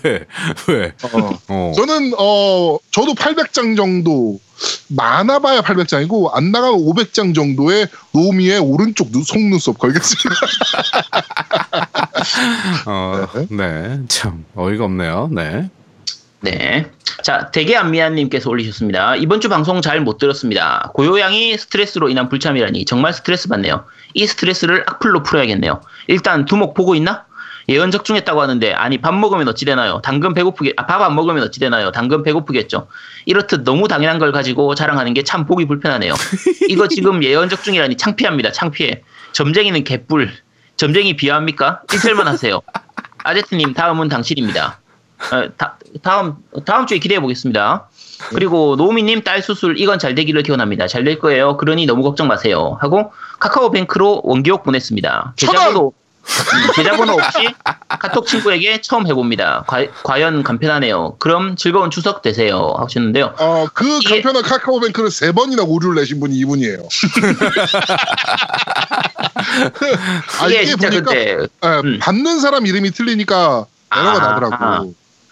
왜? 0.67 0.93
어. 1.13 1.39
어. 1.47 1.71
저는 1.75 2.13
어 2.17 2.77
저도 2.89 3.13
800장 3.13 3.77
정도 3.77 4.39
많아봐야 4.87 5.61
800장이고 5.61 6.31
안 6.33 6.51
나가면 6.51 6.79
500장 6.79 7.35
정도의 7.35 7.87
노미의 8.13 8.57
오른쪽 8.59 9.11
눈- 9.11 9.23
속눈썹 9.23 9.77
걸겠습니다. 9.77 10.35
어, 12.87 13.27
네. 13.49 13.99
참 14.07 14.45
어이가 14.55 14.85
없네요. 14.85 15.29
네. 15.31 15.69
네. 16.41 16.89
자, 17.23 17.49
대게 17.51 17.75
안미안님께서 17.75 18.49
올리셨습니다. 18.49 19.15
이번 19.15 19.41
주 19.41 19.49
방송 19.49 19.81
잘 19.81 19.99
못 20.01 20.17
들었습니다. 20.19 20.91
고요양이 20.93 21.57
스트레스로 21.57 22.09
인한 22.09 22.29
불참이라니 22.29 22.85
정말 22.85 23.11
스트레스 23.13 23.47
받네요. 23.49 23.85
이 24.13 24.27
스트레스를 24.27 24.83
악플로 24.87 25.23
풀어야겠네요. 25.23 25.81
일단 26.07 26.45
두목 26.45 26.73
보고 26.75 26.93
있나? 26.95 27.25
예언 27.69 27.91
적중했다고 27.91 28.41
하는데 28.41 28.71
아니 28.73 28.97
밥 28.99 29.13
먹으면 29.13 29.45
어찌 29.49 29.65
되나요? 29.65 29.99
당근 30.01 30.33
배고프게 30.33 30.73
아, 30.77 30.85
밥 30.85 31.01
안 31.01 31.15
먹으면 31.15 31.43
어찌 31.43 31.59
되나요? 31.59 31.91
당근 31.91 32.23
배고프겠죠. 32.23 32.87
이렇듯 33.25 33.63
너무 33.63 33.87
당연한 33.89 34.19
걸 34.19 34.31
가지고 34.31 34.73
자랑하는 34.73 35.13
게 35.13 35.23
참 35.23 35.45
보기 35.45 35.65
불편하네요. 35.65 36.13
이거 36.69 36.87
지금 36.87 37.21
예언 37.23 37.49
적중이라니 37.49 37.97
창피합니다. 37.97 38.51
창피해. 38.53 39.01
점쟁이는 39.33 39.83
개뿔. 39.83 40.31
점쟁이 40.77 41.17
비하합니까? 41.17 41.81
일절만 41.91 42.27
하세요. 42.27 42.61
아제트님 43.23 43.73
다음은 43.73 44.07
당신입니다. 44.07 44.79
어, 45.31 45.49
다, 45.57 45.77
다음 46.03 46.35
다음 46.65 46.85
주에 46.85 46.99
기대해 46.99 47.19
보겠습니다. 47.19 47.87
그리고 48.29 48.75
노미님 48.75 49.23
딸 49.23 49.41
수술 49.41 49.79
이건 49.79 49.99
잘 49.99 50.15
되기를 50.15 50.43
기원합니다. 50.43 50.87
잘 50.87 51.03
될 51.03 51.19
거예요. 51.19 51.57
그러니 51.57 51.85
너무 51.85 52.03
걱정 52.03 52.27
마세요. 52.27 52.77
하고 52.81 53.11
카카오뱅크로 53.39 54.21
원기옥 54.23 54.63
보냈습니다. 54.63 55.33
계좌번호 55.37 55.93
음, 56.27 56.71
계좌번호 56.75 57.13
없이 57.13 57.47
카톡 57.87 58.27
친구에게 58.27 58.81
처음 58.81 59.07
해봅니다. 59.07 59.63
과, 60.03 60.19
연 60.21 60.43
간편하네요. 60.43 61.15
그럼 61.19 61.55
즐거운 61.55 61.89
추석 61.89 62.21
되세요. 62.21 62.73
하셨는데요. 62.77 63.33
어, 63.39 63.67
그 63.73 63.85
이게- 63.99 64.21
간편한 64.21 64.43
카카오뱅크를 64.43 65.09
세 65.09 65.31
번이나 65.31 65.63
오류를 65.63 65.95
내신 65.95 66.19
분이 66.19 66.35
이분이에요. 66.35 66.79
아, 70.41 70.47
이게 70.47 70.63
이게 70.63 70.75
보니까 70.75 71.03
그때 71.05 71.37
예, 71.63 71.67
음. 71.83 71.99
받는 71.99 72.39
사람 72.39 72.65
이름이 72.65 72.91
틀리니까 72.91 73.65
에러가 73.95 74.11
아, 74.11 74.19
나더라고. 74.19 74.55
아. 74.59 74.85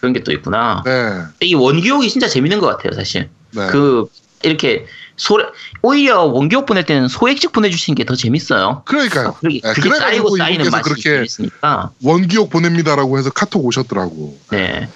그런 0.06 0.14
게 0.14 0.24
또 0.24 0.32
있구나. 0.32 0.84
네, 0.86 1.47
이 1.47 1.56
원기옥이 1.56 2.10
진짜 2.10 2.28
재밌는 2.28 2.60
것 2.60 2.68
같아요, 2.68 2.93
사실. 2.93 3.30
네. 3.51 3.68
그 3.68 4.06
이렇게 4.43 4.86
소 5.18 5.39
오히려 5.82 6.24
원기옥 6.24 6.66
보낼 6.68 6.86
때는 6.86 7.08
소액씩 7.08 7.51
보내주시는 7.51 7.95
게 7.95 8.03
더 8.06 8.16
재밌어요. 8.16 8.84
그러니까요. 8.86 9.34
그게, 9.41 9.62
네, 9.62 9.74
그게 9.74 9.89
쌓이고 9.95 10.38
쌓이는 10.38 10.70
맛이 10.70 10.84
그렇게 10.84 11.01
재밌으니까. 11.01 11.91
원기옥 12.03 12.51
보냅니다라고 12.51 13.18
해서 13.18 13.32
카톡 13.32 13.66
오셨더라고. 13.66 14.38
네. 14.51 14.88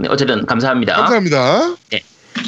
네, 0.00 0.08
어쨌든 0.08 0.44
감사합니다. 0.46 0.96
감사합니다. 0.96 1.76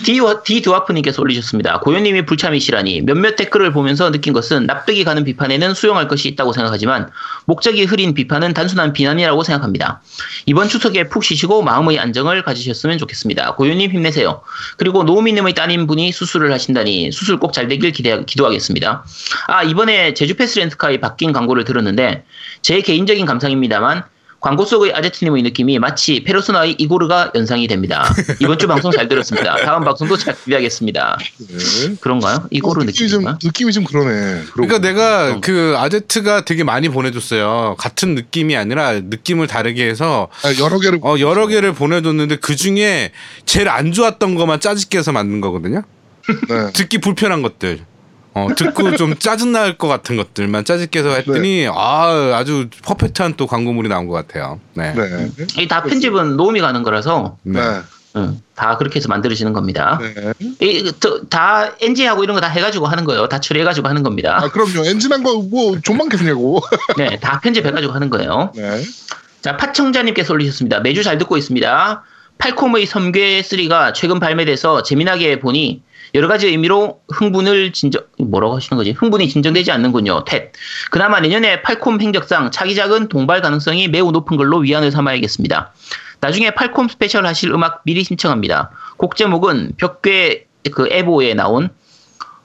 디, 0.05 0.21
디 0.45 0.63
드와프님께서 0.63 1.21
올리셨습니다. 1.21 1.81
고현님이 1.81 2.25
불참이시라니 2.25 3.03
몇몇 3.03 3.37
댓글을 3.37 3.73
보면서 3.73 4.11
느낀 4.11 4.33
것은 4.33 4.67
납득이 4.67 5.05
가는 5.05 5.25
비판에는 5.25 5.75
수용할 5.75 6.09
것이 6.09 6.29
있다고 6.29 6.53
생각하지만 6.53 7.11
목적이 7.45 7.85
흐린 7.85 8.15
비판은 8.15 8.55
단순한 8.55 8.93
비난이라고 8.93 9.43
생각합니다. 9.43 10.01
이번 10.47 10.69
추석에 10.69 11.09
푹 11.09 11.25
쉬시고 11.25 11.63
마음의 11.63 11.99
안정을 11.99 12.43
가지셨으면 12.43 12.99
좋겠습니다. 12.99 13.55
고현님 13.57 13.91
힘내세요. 13.91 14.43
그리고 14.77 15.03
노우미님의 15.05 15.55
따님분이 15.55 16.13
수술을 16.13 16.53
하신다니 16.53 17.13
수술 17.13 17.39
꼭 17.39 17.49
잘 17.53 17.67
되길 17.67 17.93
기대, 17.93 18.23
기도하겠습니다. 18.25 19.05
아 19.49 19.63
이번에 19.63 20.15
제주 20.15 20.37
패스 20.37 20.59
렌트카의 20.59 21.01
바뀐 21.01 21.33
광고를 21.33 21.65
들었는데 21.65 22.25
제 22.63 22.81
개인적인 22.81 23.27
감상입니다만 23.27 24.05
광고 24.41 24.65
속의 24.65 24.95
아제트님의 24.95 25.43
느낌이 25.43 25.79
마치 25.81 26.23
페르소나의 26.23 26.77
이고르가 26.79 27.33
연상이 27.35 27.67
됩니다. 27.67 28.05
이번 28.39 28.57
주 28.59 28.69
방송 28.69 28.93
잘 28.93 29.09
들었습니다. 29.09 29.57
다음 29.65 29.83
방송도 29.83 30.17
잘 30.17 30.37
기대하겠습니다. 30.45 31.19
네. 31.39 31.95
그런가요? 32.01 32.47
이고르 32.51 32.83
어, 32.83 32.85
느낌이 32.85 33.09
좀 33.09 33.23
느낌인가? 33.23 33.39
느낌이 33.43 33.73
좀 33.73 33.85
그러네. 33.85 34.45
그러니까 34.53 34.79
내가 34.79 35.33
어. 35.33 35.41
그 35.41 35.75
아제트가 35.77 36.45
되게 36.45 36.63
많이 36.63 36.89
보내줬어요. 36.89 37.75
같은 37.79 38.15
느낌이 38.15 38.57
아니라 38.57 38.93
느낌을 38.93 39.49
다르게 39.49 39.89
해서 39.89 40.29
아, 40.45 40.53
여러 40.61 40.79
개를 40.79 41.01
어 41.03 41.19
여러 41.19 41.49
개를 41.49 41.73
보내줬는데 41.73 42.37
그 42.37 42.55
중에 42.55 43.11
제일 43.45 43.69
안 43.69 43.91
좋았던 43.91 44.37
것만 44.37 44.61
짜집게 44.61 44.99
해서 44.99 45.11
만든 45.11 45.41
거거든요. 45.41 45.83
네. 46.49 46.73
듣기 46.75 46.99
불편한 46.99 47.43
것들. 47.43 47.81
어, 48.47 48.55
듣고 48.55 48.97
좀 48.97 49.17
짜증날 49.19 49.79
것 49.79 49.89
같은 49.89 50.17
것들만 50.17 50.65
짜집게 50.65 50.99
해서 51.01 51.11
했더니 51.11 51.69
아 51.73 52.33
아주 52.35 52.69
퍼펙트한 52.85 53.35
또 53.37 53.47
광고물이 53.47 53.89
나온 53.89 54.07
것 54.07 54.15
같아요. 54.15 54.61
네. 54.75 54.93
네. 54.95 55.31
이다 55.63 55.83
편집은 55.83 56.37
노움이 56.37 56.61
가는 56.61 56.83
거라서 56.83 57.37
네. 57.43 57.61
네. 57.61 57.81
응, 58.17 58.41
다 58.55 58.77
그렇게 58.79 58.97
해서 58.97 59.09
만들어지는 59.09 59.53
겁니다. 59.53 60.01
네. 60.01 60.33
이, 60.67 60.93
저, 60.99 61.21
다 61.29 61.73
NG하고 61.81 62.25
이런 62.25 62.35
거 62.35 62.41
다 62.41 62.49
해가지고 62.49 62.87
하는 62.87 63.05
거예요. 63.05 63.29
다 63.29 63.39
처리해가지고 63.41 63.87
하는 63.89 64.03
겁니다. 64.03 64.39
아 64.43 64.49
그럼요. 64.51 64.87
엔진한 64.87 65.23
거뭐 65.23 65.81
좀많겠냐고. 65.83 66.61
네, 66.97 67.19
다 67.21 67.41
편집해가지고 67.41 67.93
하는 67.93 68.09
거예요. 68.11 68.53
네. 68.55 68.83
자, 69.43 69.57
파청자님께서 69.57 70.33
올리셨습니다. 70.35 70.81
매주 70.81 71.03
잘 71.05 71.17
듣고 71.19 71.37
있습니다. 71.37 72.03
팔콤의 72.39 72.87
섬괴 72.87 73.41
3가 73.43 73.93
최근 73.95 74.19
발매돼서 74.21 74.83
재미나게 74.83 75.39
보니 75.41 75.83
여러 76.15 76.29
가지 76.29 76.47
의미로 76.49 77.01
흥분을 77.13 77.73
진정 77.73 78.03
뭐라고 78.19 78.57
하시는 78.57 78.77
거지? 78.77 78.93
흥분이 78.93 79.29
진정되지 79.29 79.71
않는군요. 79.73 80.25
텟. 80.25 80.51
그나마 80.91 81.21
내년에 81.21 81.63
팔콤 81.63 82.01
행적상 82.01 82.51
차기작은 82.51 83.09
동발 83.09 83.43
가능성이 83.43 83.89
매우 83.89 84.11
높은 84.11 84.37
걸로 84.37 84.59
위안을 84.59 84.91
삼아야겠습니다. 84.91 85.73
나중에 86.21 86.51
팔콤 86.53 86.89
special 86.89 87.27
하실 87.27 87.53
음악 87.53 87.83
미리 87.85 88.03
신청합니다. 88.05 88.71
곡 88.97 89.17
제목은 89.17 89.73
벽궤 89.77 90.47
그 90.73 90.89
Evo에 90.91 91.35
나온 91.35 91.69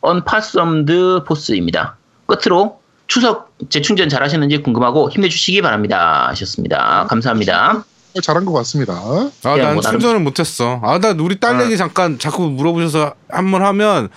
Unfathomed 0.02 1.24
Force입니다. 1.26 1.98
끝으로 2.26 2.82
추석 3.08 3.54
재충전 3.70 4.10
잘 4.10 4.24
하셨는지 4.24 4.60
궁금하고 4.60 5.10
힘내주시기 5.10 5.62
바랍니다. 5.62 6.28
하셨습니다. 6.30 7.06
감사합니다. 7.10 7.84
잘한 8.22 8.46
것 8.46 8.54
같습니다. 8.54 8.94
아, 8.94 9.58
야, 9.60 9.68
난뭐 9.68 9.82
충전을 9.82 10.20
못했어. 10.20 10.80
아, 10.84 11.00
나 11.00 11.16
우리 11.20 11.40
딸 11.40 11.56
아. 11.58 11.64
얘기 11.66 11.78
잠깐 11.78 12.20
자꾸 12.20 12.44
물어보셔서 12.50 13.14
한 13.30 13.52
번 13.52 13.64
하면 13.64 14.10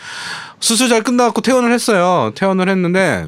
수술 0.60 0.88
잘 0.88 1.02
끝나고 1.02 1.40
퇴원을 1.40 1.72
했어요. 1.72 2.32
퇴원을 2.34 2.68
했는데 2.68 3.26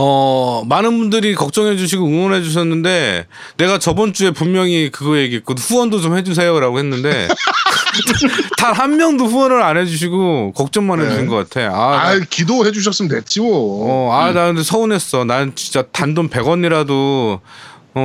어 0.00 0.62
많은 0.66 0.96
분들이 0.96 1.34
걱정해 1.34 1.76
주시고 1.76 2.06
응원해 2.06 2.42
주셨는데 2.42 3.26
내가 3.56 3.78
저번 3.80 4.12
주에 4.12 4.30
분명히 4.30 4.90
그거 4.92 5.18
얘기했고 5.18 5.54
후원도 5.54 6.00
좀 6.00 6.16
해주세요라고 6.16 6.78
했는데 6.78 7.26
단 8.56 8.74
한 8.78 8.96
명도 8.96 9.24
후원을 9.26 9.60
안 9.62 9.76
해주시고 9.76 10.52
걱정만 10.52 11.00
네. 11.00 11.06
해주신 11.06 11.26
것 11.26 11.48
같아. 11.50 11.74
아, 11.74 11.98
아, 12.00 12.14
나- 12.18 12.24
기도해 12.30 12.70
주셨으면 12.70 13.08
됐지 13.10 13.40
뭐. 13.40 14.08
어, 14.08 14.12
아, 14.12 14.30
나 14.32 14.46
근데 14.46 14.62
서운했어. 14.62 15.24
난 15.24 15.52
진짜 15.56 15.82
단돈 15.82 16.28
100원이라도 16.30 17.40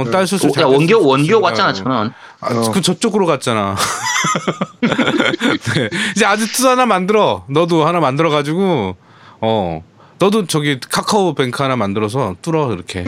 어, 0.02 0.12
딸 0.12 0.28
수술 0.28 0.50
오, 0.50 0.54
잘 0.54 0.64
야, 0.64 0.68
원교 0.68 1.06
원교. 1.06 1.40
왔잖아 1.42 1.74
천 1.74 1.88
원. 1.88 2.14
아, 2.42 2.54
어. 2.54 2.72
그 2.72 2.82
저쪽으로 2.82 3.26
갔잖아. 3.26 3.76
네. 4.82 5.90
이제 6.16 6.26
아지트 6.26 6.66
하나 6.66 6.86
만들어. 6.86 7.46
너도 7.48 7.86
하나 7.86 8.00
만들어 8.00 8.30
가지고 8.30 8.96
어. 9.42 9.84
너도 10.20 10.48
저기 10.48 10.80
카카오 10.80 11.34
뱅크 11.36 11.62
하나 11.62 11.76
만들어서 11.76 12.36
뚫어 12.42 12.74
이렇게. 12.74 13.04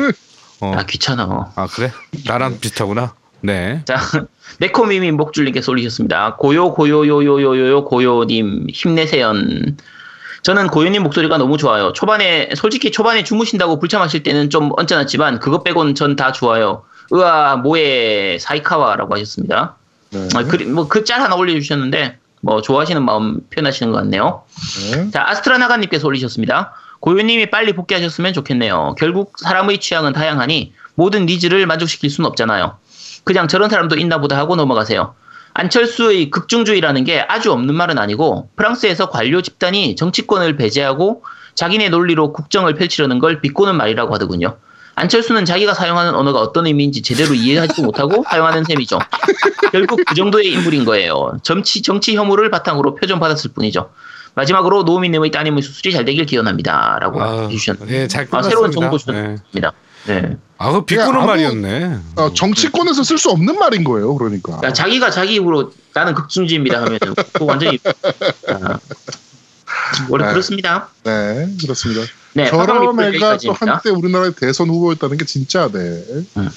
어. 0.62 0.74
아 0.76 0.84
귀찮아. 0.86 1.52
아 1.56 1.68
그래? 1.68 1.92
나랑 2.26 2.60
비슷하구나. 2.60 3.14
네. 3.42 3.82
자, 3.86 3.98
네코미미 4.60 5.12
목줄님께서 5.12 5.72
올리셨습니다. 5.72 6.36
고요, 6.38 6.74
고요 6.74 7.06
요요요요, 7.08 7.86
고요님, 7.86 8.68
힘내세연. 8.72 9.78
저는 10.46 10.68
고요님 10.68 11.02
목소리가 11.02 11.40
너무 11.40 11.58
좋아요. 11.58 11.92
초반에, 11.92 12.52
솔직히 12.56 12.92
초반에 12.92 13.24
주무신다고 13.24 13.80
불참하실 13.80 14.22
때는 14.22 14.52
좀 14.52 14.70
언짢았지만, 14.78 15.40
그것 15.40 15.64
빼곤 15.64 15.96
전 15.96 16.16
다 16.16 16.32
좋아요. 16.32 16.84
으아, 17.12 17.56
뭐에, 17.56 18.38
사이카와라고 18.40 19.16
하셨습니다. 19.16 19.76
네. 20.12 20.28
아, 20.36 20.44
그, 20.44 20.58
뭐, 20.58 20.88
그짤 20.88 21.20
하나 21.22 21.34
올려주셨는데, 21.36 22.20
뭐, 22.42 22.62
좋아하시는 22.62 23.04
마음 23.04 23.40
표현하시는 23.50 23.92
것 23.92 23.98
같네요. 23.98 24.44
네. 24.94 25.10
자, 25.10 25.26
아스트라나가님께서 25.28 26.08
올리셨습니다. 26.08 26.74
고요님이 27.00 27.50
빨리 27.50 27.74
복귀하셨으면 27.74 28.34
좋겠네요. 28.34 28.94
결국 29.00 29.34
사람의 29.40 29.80
취향은 29.80 30.14
다양하니 30.14 30.74
모든 30.94 31.26
needs를 31.26 31.66
만족시킬 31.66 32.12
수는 32.12 32.28
없잖아요. 32.30 32.78
그냥 33.24 33.48
저런 33.48 33.72
사람도 33.72 33.96
있나 33.98 34.20
보다 34.20 34.38
하고 34.38 34.56
넘어가세요. 34.56 35.16
안철수의 35.56 36.32
극중주의라는 36.32 37.06
게 37.06 37.22
아주 37.22 37.52
없는 37.52 37.74
말은 37.76 37.98
아니고 37.98 38.50
프랑스에서 38.58 39.10
관료 39.10 39.42
집단이 39.42 39.96
정치권을 39.96 40.58
배제하고 40.58 41.24
자기네 41.56 41.90
논리로 41.90 42.34
국정을 42.34 42.76
펼치려는 42.76 43.20
걸 43.20 43.40
비꼬는 43.40 43.78
말이라고 43.78 44.14
하더군요. 44.14 44.58
안철수는 44.96 45.46
자기가 45.46 45.74
사용하는 45.74 46.14
언어가 46.14 46.40
어떤 46.40 46.68
의미인지 46.68 47.02
제대로 47.02 47.34
이해하지도 47.34 47.84
못하고 47.84 48.24
사용하는 48.30 48.66
셈이죠. 48.66 49.00
결국 49.72 50.02
그 50.06 50.14
정도의 50.14 50.52
인물인 50.52 50.84
거예요. 50.84 51.38
정치, 51.42 51.82
정치 51.82 52.16
혐오를 52.16 52.50
바탕으로 52.50 52.96
표전받았을 52.96 53.52
뿐이죠. 53.54 53.92
마지막으로 54.36 54.84
노미님의 54.84 55.32
따님의 55.32 55.64
수술이 55.64 55.94
잘 55.94 56.04
되길 56.04 56.26
기원합니다. 56.26 57.00
라고 57.00 57.22
아. 57.22 57.50
예, 57.88 58.08
잘 58.08 58.28
아. 58.32 58.42
새로운 58.42 58.72
정보 58.72 58.98
네. 58.98 59.38
주셨습니다. 59.38 59.72
네. 60.08 60.38
아, 60.58 60.72
그 60.72 60.86
비꼬는 60.86 61.16
아무- 61.16 61.28
말이었네. 61.28 62.00
어, 62.16 62.34
정치권에서 62.34 63.04
쓸 63.04 63.18
수 63.18 63.30
없는 63.30 63.60
말인 63.60 63.84
거예요. 63.84 64.16
그러니까. 64.16 64.58
그러니까 64.58 64.74
자기가 64.74 65.12
자기 65.12 65.36
입으로 65.36 65.72
나는 65.94 66.14
극중지입니다 66.14 66.82
하면 66.84 67.00
그 67.34 67.46
완전히 67.46 67.78
아, 68.50 68.80
원래 70.10 70.26
네. 70.26 70.32
그렇습니다. 70.32 70.90
네, 71.04 71.50
그렇습니다. 71.62 72.02
네, 72.34 72.50
저런 72.50 73.00
애가 73.00 73.38
또. 73.38 73.54
한때 73.54 73.90
우리나라의 73.90 74.34
대선 74.36 74.70
후보였다는 74.70 75.18
게 75.18 75.26
진짜 75.26 75.70
네. 75.72 75.80
음. 76.38 76.50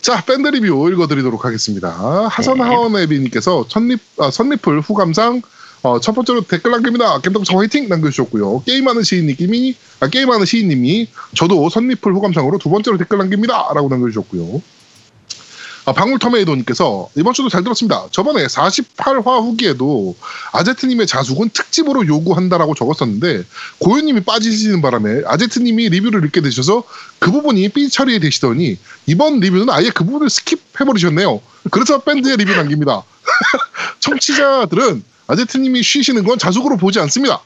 자, 0.00 0.22
밴드 0.24 0.48
리뷰 0.48 0.88
읽어드리도록 0.90 1.44
하겠습니다. 1.44 2.28
하선 2.30 2.58
네. 2.58 2.64
하원애비님께서 2.64 3.66
첫립, 3.68 4.00
아, 4.18 4.30
선리플 4.30 4.80
후감상 4.80 5.42
어, 5.82 5.98
첫 5.98 6.12
번째로 6.12 6.42
댓글 6.42 6.72
남깁니다. 6.72 7.20
겜덕성 7.20 7.58
화이팅 7.58 7.88
남겨주셨고요. 7.88 8.64
게임하는 8.64 9.02
시인님이, 9.02 9.74
아, 10.00 10.08
게임하는 10.08 10.44
시인님이 10.44 11.08
저도 11.34 11.70
선리플 11.70 12.12
후감상으로 12.14 12.58
두 12.58 12.68
번째로 12.68 12.98
댓글 12.98 13.18
남깁니다. 13.18 13.72
라고 13.74 13.88
남겨주셨고요. 13.88 14.62
아, 15.86 15.92
방울터메이도님께서 15.92 17.08
이번 17.16 17.32
주도 17.32 17.48
잘 17.48 17.64
들었습니다. 17.64 18.06
저번에 18.10 18.46
48화 18.46 19.42
후기에도 19.42 20.14
아제트님의 20.52 21.06
자숙은 21.06 21.48
특집으로 21.48 22.06
요구한다라고 22.06 22.74
적었었는데 22.74 23.44
고요님이 23.78 24.20
빠지시는 24.20 24.82
바람에 24.82 25.22
아제트님이 25.26 25.88
리뷰를 25.88 26.26
읽게 26.26 26.42
되셔서 26.42 26.84
그 27.18 27.30
부분이 27.32 27.70
삐 27.70 27.88
처리해 27.88 28.18
되시더니 28.18 28.78
이번 29.06 29.40
리뷰는 29.40 29.70
아예 29.70 29.88
그 29.88 30.04
부분을 30.04 30.28
skip해버리셨네요. 30.28 31.40
그래서 31.70 31.98
밴드에 32.00 32.36
리뷰 32.36 32.54
남깁니다. 32.54 33.02
청취자들은 34.00 35.02
아제트님이 35.30 35.82
쉬시는 35.82 36.24
건 36.24 36.38
자숙으로 36.38 36.76
보지 36.76 36.98
않습니다. 37.00 37.40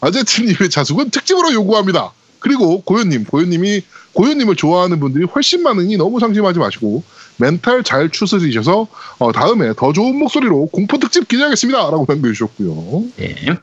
아제트님의 0.00 0.70
자숙은 0.70 1.10
특집으로 1.10 1.52
요구합니다. 1.52 2.12
그리고 2.38 2.82
고요님, 2.82 3.24
고요님이 3.24 3.82
고요님을 4.12 4.54
좋아하는 4.56 5.00
분들이 5.00 5.24
훨씬 5.24 5.62
많으니 5.62 5.96
너무 5.96 6.20
상심하지 6.20 6.58
마시고 6.58 7.02
멘탈 7.38 7.82
잘 7.82 8.10
추스리셔서 8.10 8.86
어, 9.18 9.32
다음에 9.32 9.72
더 9.76 9.92
좋은 9.92 10.16
목소리로 10.16 10.66
공포 10.66 10.98
특집 10.98 11.26
기대하겠습니다.라고 11.26 12.04
남겨주셨고요. 12.08 13.04
네. 13.16 13.56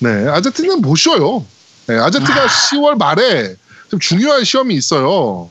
네, 0.00 0.28
아제트는 0.28 0.80
못 0.80 0.96
쉬어요. 0.96 1.44
네, 1.86 1.96
아제트가 1.98 2.46
10월 2.46 2.96
말에 2.98 3.54
좀 3.90 4.00
중요한 4.00 4.42
시험이 4.42 4.74
있어요. 4.74 5.50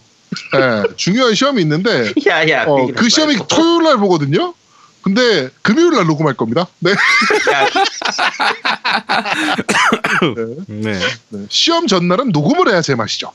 네, 0.54 0.84
중요한 0.98 1.36
시험이 1.36 1.62
있는데 1.62 2.12
야 2.28 2.50
야 2.50 2.66
어, 2.66 2.88
그 2.96 3.08
시험이 3.08 3.38
토요일 3.48 3.84
날 3.84 3.98
보거든요. 3.98 4.54
근데 5.02 5.50
금요일 5.62 5.92
날 5.92 6.06
녹음할 6.06 6.36
겁니다. 6.36 6.68
네, 6.80 6.94
네. 10.68 11.00
네, 11.30 11.46
시험 11.50 11.88
전날은 11.88 12.30
녹음을 12.30 12.70
해야 12.70 12.82
제맛이죠. 12.82 13.32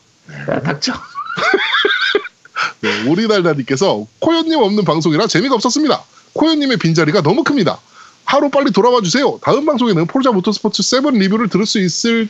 야, 0.51 0.61
닥쳐. 0.61 0.93
네, 2.81 3.09
오리달달님께서 3.09 4.07
코요님 4.21 4.59
없는 4.61 4.85
방송이라 4.85 5.27
재미가 5.27 5.55
없었습니다. 5.57 6.03
코요님의 6.35 6.77
빈자리가 6.79 7.23
너무 7.23 7.43
큽니다. 7.45 7.79
하루 8.25 8.51
빨리 8.51 8.71
돌아와 8.73 9.01
주세요. 9.01 9.39
다음 9.43 9.65
방송에는 9.67 10.07
포르자 10.07 10.33
모터스포츠 10.33 10.83
7 10.83 11.03
리뷰를 11.13 11.49
들을 11.49 11.65
수 11.65 11.81
있을 11.81 12.29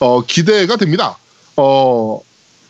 어, 0.00 0.24
기대가 0.24 0.76
됩니다. 0.76 1.16
어, 1.56 2.20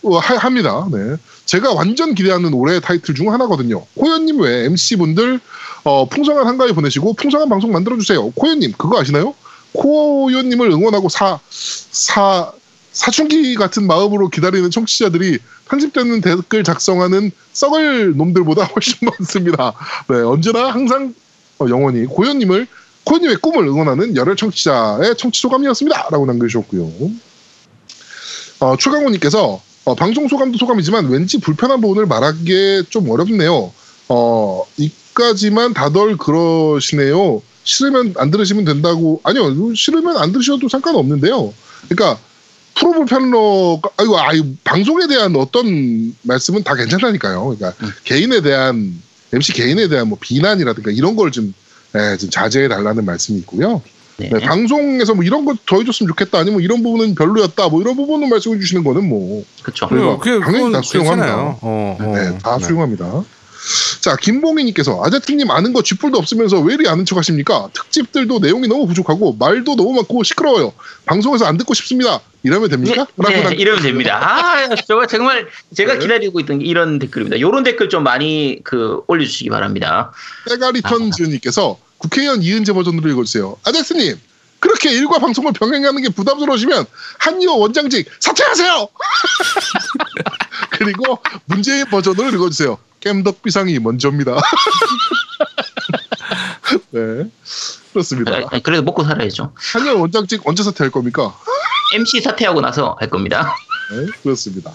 어, 0.02 0.18
하, 0.18 0.36
합니다. 0.36 0.86
네. 0.90 1.16
제가 1.46 1.72
완전 1.72 2.14
기대하는 2.14 2.52
올해의 2.52 2.80
타이틀 2.80 3.14
중 3.14 3.32
하나거든요. 3.32 3.84
코요님 3.96 4.40
외에 4.40 4.64
MC분들 4.66 5.40
어, 5.84 6.08
풍성한 6.08 6.46
한가위 6.46 6.72
보내시고 6.72 7.14
풍성한 7.14 7.48
방송 7.48 7.72
만들어주세요. 7.72 8.30
코요님 8.32 8.72
그거 8.72 9.00
아시나요? 9.00 9.34
코요님을 9.72 10.70
응원하고 10.70 11.08
사, 11.08 11.38
사, 11.48 12.52
사춘기 12.92 13.54
같은 13.54 13.86
마음으로 13.86 14.28
기다리는 14.28 14.70
청취자들이 14.70 15.38
편집되는 15.68 16.20
댓글 16.20 16.64
작성하는 16.64 17.30
썩을 17.52 18.16
놈들보다 18.16 18.64
훨씬 18.64 18.96
많습니다. 19.08 19.72
네, 20.08 20.16
언제나 20.16 20.70
항상 20.70 21.14
어, 21.58 21.66
영원히 21.68 22.04
고현님을 22.06 22.66
고현님의 23.04 23.36
꿈을 23.36 23.66
응원하는 23.66 24.16
열혈 24.16 24.36
청취자의 24.36 25.16
청취 25.16 25.40
소감이었습니다. 25.40 26.08
라고 26.10 26.26
남겨주셨고요. 26.26 26.90
어, 28.60 28.76
최강호님께서 28.76 29.62
어, 29.84 29.94
방송 29.94 30.28
소감도 30.28 30.58
소감이지만 30.58 31.08
왠지 31.08 31.40
불편한 31.40 31.80
부분을 31.80 32.06
말하기에 32.06 32.84
좀 32.90 33.08
어렵네요. 33.08 33.72
어, 34.08 34.64
이 34.76 34.90
까지만 35.20 35.74
다들 35.74 36.16
그러시네요. 36.16 37.42
싫으면 37.62 38.14
안 38.16 38.30
들으시면 38.30 38.64
된다고 38.64 39.20
아니요 39.22 39.74
싫으면 39.74 40.16
안 40.16 40.32
들으셔도 40.32 40.68
상관없는데요. 40.68 41.52
그러니까 41.88 42.18
프로 42.74 42.92
불편러가 42.92 43.90
아이고 43.98 44.18
아이 44.18 44.42
방송에 44.64 45.06
대한 45.06 45.36
어떤 45.36 46.14
말씀은 46.22 46.64
다 46.64 46.74
괜찮다니까요. 46.74 47.54
그러니까 47.58 47.74
음. 47.84 47.90
개인에 48.04 48.40
대한 48.40 49.00
MC 49.32 49.52
개인에 49.52 49.88
대한 49.88 50.08
뭐 50.08 50.16
비난이라든가 50.20 50.90
이런 50.90 51.16
걸좀 51.16 51.52
예, 51.96 52.16
좀 52.16 52.30
자제해 52.30 52.68
달라는 52.68 53.04
말씀이 53.04 53.38
있고요. 53.40 53.82
네. 54.16 54.30
네, 54.30 54.38
방송에서 54.40 55.14
뭐 55.14 55.24
이런 55.24 55.44
거 55.44 55.54
더 55.66 55.78
해줬으면 55.78 56.08
좋겠다 56.08 56.38
아니면 56.38 56.60
이런 56.62 56.82
부분은 56.82 57.14
별로였다 57.14 57.68
뭐 57.68 57.80
이런 57.80 57.94
부분을 57.96 58.28
말씀해 58.28 58.58
주시는 58.58 58.84
거는 58.84 59.08
뭐 59.08 59.44
그렇죠. 59.62 59.86
그래요. 59.88 60.18
그게 60.18 60.40
당연히 60.44 60.72
다 60.72 60.80
수용합니다. 60.82 61.36
어, 61.36 61.58
어. 62.00 62.12
네, 62.16 62.38
다 62.38 62.58
수용합니다. 62.58 63.22
자, 64.00 64.16
김봉희님께서 64.16 65.02
아제트님 65.04 65.50
아는 65.50 65.72
거 65.72 65.82
쥐뿔도 65.82 66.18
없으면서 66.18 66.60
왜 66.60 66.74
이리 66.74 66.88
아는 66.88 67.04
척 67.04 67.18
하십니까? 67.18 67.68
특집들도 67.74 68.38
내용이 68.38 68.68
너무 68.68 68.86
부족하고 68.86 69.34
말도 69.38 69.76
너무 69.76 69.92
많고 69.94 70.22
시끄러워요. 70.22 70.72
방송에서 71.06 71.44
안 71.46 71.56
듣고 71.58 71.74
싶습니다. 71.74 72.20
이러면 72.42 72.70
됩니까? 72.70 73.06
네, 73.16 73.42
남- 73.42 73.52
이러면 73.52 73.82
됩니다. 73.82 74.18
아, 74.22 74.74
저거 74.86 75.06
정말 75.06 75.46
제가 75.76 75.94
네. 75.94 75.98
기다리고 76.00 76.40
있던 76.40 76.60
게 76.60 76.64
이런 76.64 76.98
댓글입니다. 76.98 77.36
이런 77.36 77.62
댓글 77.62 77.90
좀 77.90 78.02
많이 78.02 78.60
그 78.64 79.02
올려주시기 79.06 79.50
바랍니다. 79.50 80.12
때가리 80.48 80.80
턴즈님께서 80.80 81.78
국회의원 81.98 82.42
이은재 82.42 82.72
버전으로 82.72 83.10
읽어주세요. 83.10 83.58
아제트님, 83.64 84.18
그렇게 84.58 84.90
일과 84.90 85.18
방송을 85.18 85.52
병행하는 85.52 86.00
게 86.02 86.08
부담스러우시면 86.08 86.86
한의원 87.18 87.58
원장직 87.60 88.08
사퇴하세요. 88.20 88.88
그리고 90.80 91.18
문재인 91.44 91.84
버전을 91.86 92.32
읽어주세요. 92.32 92.78
깸덕 93.00 93.42
비상이 93.42 93.78
먼저입니다. 93.78 94.36
네, 96.90 97.30
그렇습니다. 97.92 98.32
아니, 98.50 98.62
그래도 98.62 98.82
먹고 98.82 99.04
살아야죠. 99.04 99.52
한의원 99.54 100.00
원장직 100.00 100.40
언제 100.46 100.62
사퇴할 100.62 100.90
겁니까? 100.90 101.36
MC 101.94 102.22
사퇴하고 102.22 102.60
나서 102.62 102.96
할 102.98 103.10
겁니다. 103.10 103.54
네, 103.90 104.06
그렇습니다. 104.22 104.72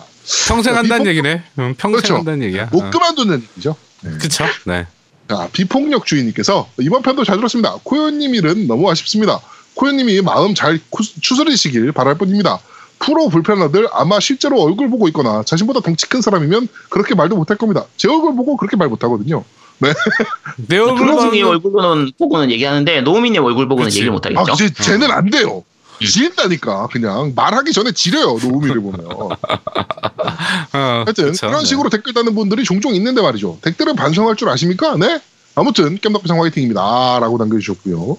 평생 0.47 0.75
한다는 0.75 1.07
얘기네. 1.07 1.43
응, 1.59 1.75
평생 1.77 1.97
그렇죠. 2.01 2.15
한다는 2.17 2.43
얘기야. 2.43 2.67
못 2.71 2.83
어. 2.83 2.89
그만두는 2.91 3.41
얘기죠. 3.41 3.75
네. 4.01 4.11
그쵸? 4.19 4.45
네. 4.65 4.85
자, 5.27 5.49
비폭력 5.53 6.05
주의님께서 6.05 6.69
이번 6.79 7.01
편도 7.01 7.23
잘 7.23 7.37
들었습니다. 7.37 7.77
코요님 7.83 8.35
일은 8.35 8.67
너무 8.67 8.91
아쉽습니다. 8.91 9.39
코요님이 9.73 10.21
마음 10.21 10.53
잘 10.53 10.79
쿠- 10.91 11.03
추스리시길 11.21 11.91
바랄 11.93 12.15
뿐입니다. 12.15 12.59
프로 12.99 13.29
불편하들 13.29 13.87
아마 13.91 14.19
실제로 14.19 14.61
얼굴 14.61 14.89
보고 14.89 15.07
있거나 15.09 15.43
자신보다 15.43 15.81
덩치 15.81 16.07
큰 16.07 16.21
사람이면 16.21 16.67
그렇게 16.89 17.15
말도 17.15 17.35
못할 17.35 17.57
겁니다. 17.57 17.85
제 17.97 18.07
얼굴 18.07 18.35
보고 18.35 18.57
그렇게 18.57 18.77
말 18.77 18.87
못하거든요. 18.87 19.43
내 20.67 20.77
얼굴 20.77 21.07
보는 21.07 21.45
얼굴 21.45 21.71
보고는, 21.71 22.11
보고는 22.17 22.51
얘기하는데 22.51 23.01
노우미님 23.01 23.43
얼굴 23.43 23.67
보고는 23.67 23.87
그치. 23.89 23.99
얘기를 23.99 24.11
아, 24.11 24.13
못하겠죠. 24.13 24.55
쟤, 24.55 24.69
쟤는 24.73 25.11
안 25.11 25.29
돼요. 25.29 25.63
지린다니까 25.99 26.87
그냥 26.87 27.33
말하기 27.35 27.71
전에 27.71 27.91
지려요 27.93 28.37
노우미를 28.41 28.81
보면 28.81 29.05
어, 29.11 29.29
하여튼 30.71 31.31
그쵸, 31.31 31.47
이런 31.47 31.61
네. 31.61 31.65
식으로 31.65 31.89
댓글 31.89 32.13
다는 32.13 32.35
분들이 32.35 32.63
종종 32.65 32.93
있는데 32.95 33.21
말이죠 33.21 33.59
댓글은 33.61 33.95
반성할 33.95 34.35
줄 34.35 34.49
아십니까? 34.49 34.97
네 34.97 35.21
아무튼 35.55 35.97
깸덕비상 35.99 36.37
화이팅입니다 36.41 37.19
라고 37.19 37.37
남겨주셨고요 37.37 38.17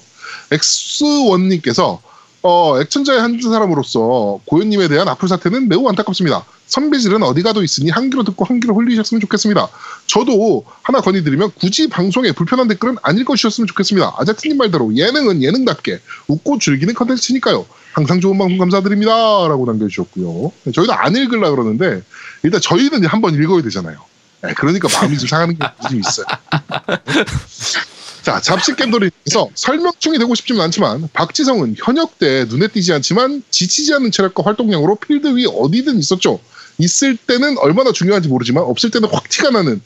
엑스원님께서 0.53 2.01
어, 2.47 2.81
액천자의 2.81 3.21
한 3.21 3.41
사람으로서 3.43 4.39
고현님에 4.45 4.87
대한 4.87 5.09
악플 5.09 5.29
사태는 5.29 5.69
매우 5.69 5.89
안타깝습니다. 5.89 6.45
선비질은 6.69 7.25
어디 7.25 7.43
가도 7.43 7.65
있으니 7.65 7.91
한 7.91 8.09
귀로 8.09 8.23
듣고 8.23 8.45
한 8.45 8.61
귀로 8.61 8.77
흘리셨으면 8.77 9.21
좋겠습니다. 9.21 9.69
저도 10.07 10.65
하나 10.83 11.01
건의드리면 11.01 11.53
굳이 11.57 11.89
방송에 11.89 12.31
불편한 12.31 12.69
댓글은 12.69 12.99
안 13.03 13.19
읽어주셨으면 13.19 13.67
좋겠습니다. 13.67 14.15
아제트님 14.19 14.59
말대로 14.59 14.95
예능은 14.97 15.43
예능답게 15.43 15.99
웃고 16.29 16.61
즐기는 16.61 16.95
컨텐츠니까요. 16.95 17.67
항상 17.93 18.21
좋은 18.21 18.39
방송 18.39 18.59
감사드립니다. 18.59 19.11
라고 19.49 19.65
남겨주셨고요. 19.67 20.53
네, 20.65 20.73
저희도 20.73 20.93
안 20.93 21.17
읽으려 21.17 21.51
그러는데 21.51 22.03
일단 22.45 22.61
저희는 22.61 23.07
한번 23.07 23.35
읽어야 23.35 23.63
되잖아요. 23.63 23.99
네, 24.43 24.55
그러니까 24.55 24.89
마음이 24.93 25.19
좀 25.19 25.29
상하는 25.29 25.59
게 25.59 25.67
좀 25.89 25.99
있어요. 25.99 26.27
자, 28.27 28.41
잡식겜돌이에서 28.41 29.51
설명충이 29.55 30.19
되고 30.19 30.35
싶지는 30.35 30.61
않지만 30.63 31.09
박지성은 31.13 31.77
현역 31.79 32.19
때 32.19 32.45
눈에 32.49 32.67
띄지 32.67 32.93
않지만 32.93 33.45
지치지 33.51 33.95
않는 33.95 34.11
체력과 34.11 34.43
활동량으로 34.43 34.97
필드 34.97 35.37
위 35.37 35.47
어디든 35.47 35.97
있었죠. 36.01 36.41
있을 36.79 37.17
때는 37.17 37.57
얼마나 37.59 37.93
중요한지 37.93 38.29
모르지만 38.29 38.65
없을 38.65 38.91
때는 38.91 39.09
확 39.13 39.29
티가 39.29 39.51
나는. 39.51 39.81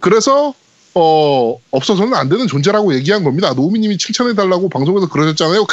그래서 0.00 0.52
어 0.96 1.56
없어서는 1.70 2.12
안 2.14 2.28
되는 2.28 2.48
존재라고 2.48 2.92
얘기한 2.96 3.22
겁니다. 3.22 3.52
노우미님이 3.54 3.98
칭찬해달라고 3.98 4.68
방송에서 4.68 5.08
그러셨잖아요. 5.08 5.64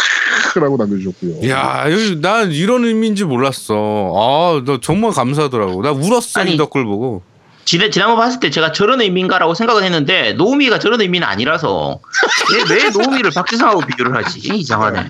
크라고 0.54 0.78
남겨주셨고요. 0.78 1.50
야, 1.50 1.86
난 2.22 2.52
이런 2.52 2.86
의미인지 2.86 3.24
몰랐어. 3.24 3.74
아, 4.16 4.62
너 4.64 4.80
정말 4.82 5.14
감사하더라고. 5.14 5.82
나 5.82 5.92
울었어, 5.92 6.42
아니, 6.42 6.54
이 6.54 6.58
댓글 6.58 6.86
보고. 6.86 7.24
지난, 7.66 7.92
지난번 7.92 8.18
봤을 8.18 8.40
때 8.40 8.50
제가 8.50 8.72
저런 8.72 9.02
의미인가라고 9.02 9.56
생각을 9.56 9.84
했는데 9.84 10.34
노우미가 10.34 10.80
저런 10.80 11.02
의미는 11.02 11.28
아니라서 11.28 12.00
왜, 12.70 12.76
왜 12.76 12.90
노우미를 12.94 13.32
박지성하고 13.32 13.82
비교를 13.82 14.16
하지? 14.16 14.40
이상하네. 14.40 15.10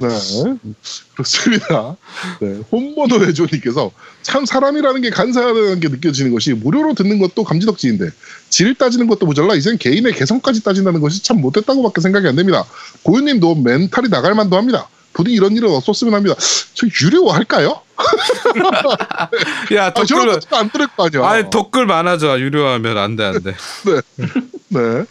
네, 0.00 0.08
그렇습니다. 1.14 1.96
네, 2.40 2.60
홈모노 2.72 3.24
회조님께서 3.24 3.92
참 4.22 4.44
사람이라는 4.44 5.02
게 5.02 5.10
간사하다는 5.10 5.80
게 5.80 5.88
느껴지는 5.88 6.32
것이 6.32 6.52
무료로 6.54 6.94
듣는 6.94 7.18
것도 7.18 7.44
감지덕지인데 7.44 8.10
질 8.48 8.74
따지는 8.74 9.06
것도 9.06 9.26
모자라 9.26 9.54
이젠 9.54 9.78
개인의 9.78 10.14
개성까지 10.14 10.64
따진다는 10.64 11.00
것이 11.00 11.22
참 11.22 11.40
못했다고밖에 11.40 12.00
생각이 12.00 12.26
안 12.26 12.34
됩니다. 12.34 12.64
고요님도 13.02 13.56
mental이 13.56 14.08
나갈 14.08 14.34
만도 14.34 14.56
합니다. 14.56 14.88
부디 15.12 15.32
이런 15.32 15.56
일은 15.56 15.70
없었으면 15.70 16.14
합니다. 16.14 16.34
저 16.74 16.86
유료화할까요? 16.86 17.83
야, 19.74 19.86
아, 19.86 20.04
저런 20.04 20.26
댓글, 20.26 20.40
것도 20.40 20.56
안 20.56 20.70
들을 20.70 20.86
거 20.88 21.06
아니야. 21.06 21.28
아니, 21.28 21.50
댓글 21.50 21.86
많아져. 21.86 22.38
유료하면 22.40 22.98
안 22.98 23.16
돼, 23.16 23.24
안 23.24 23.42
돼. 23.42 23.54
네. 24.68 25.04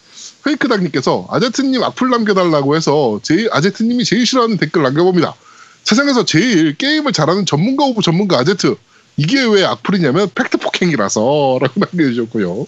페이크당님께서 0.43 1.27
아제트님 1.29 1.81
악플 1.83 2.09
남겨달라고 2.09 2.75
해서 2.75 3.19
제일 3.23 3.49
아제트님이 3.51 4.03
제일 4.03 4.25
싫어하는 4.25 4.57
댓글 4.57 4.83
남겨봅니다. 4.83 5.35
세상에서 5.83 6.25
제일 6.25 6.75
게임을 6.77 7.13
잘하는 7.13 7.45
전문가 7.45 7.85
of 7.85 8.01
전문가 8.01 8.39
아제트. 8.39 8.75
이게 9.15 9.43
왜 9.43 9.63
악플이냐면 9.63 10.29
팩트 10.33 10.57
폭행이라서 10.57 11.59
라고 11.61 11.73
남겨주셨고요. 11.79 12.65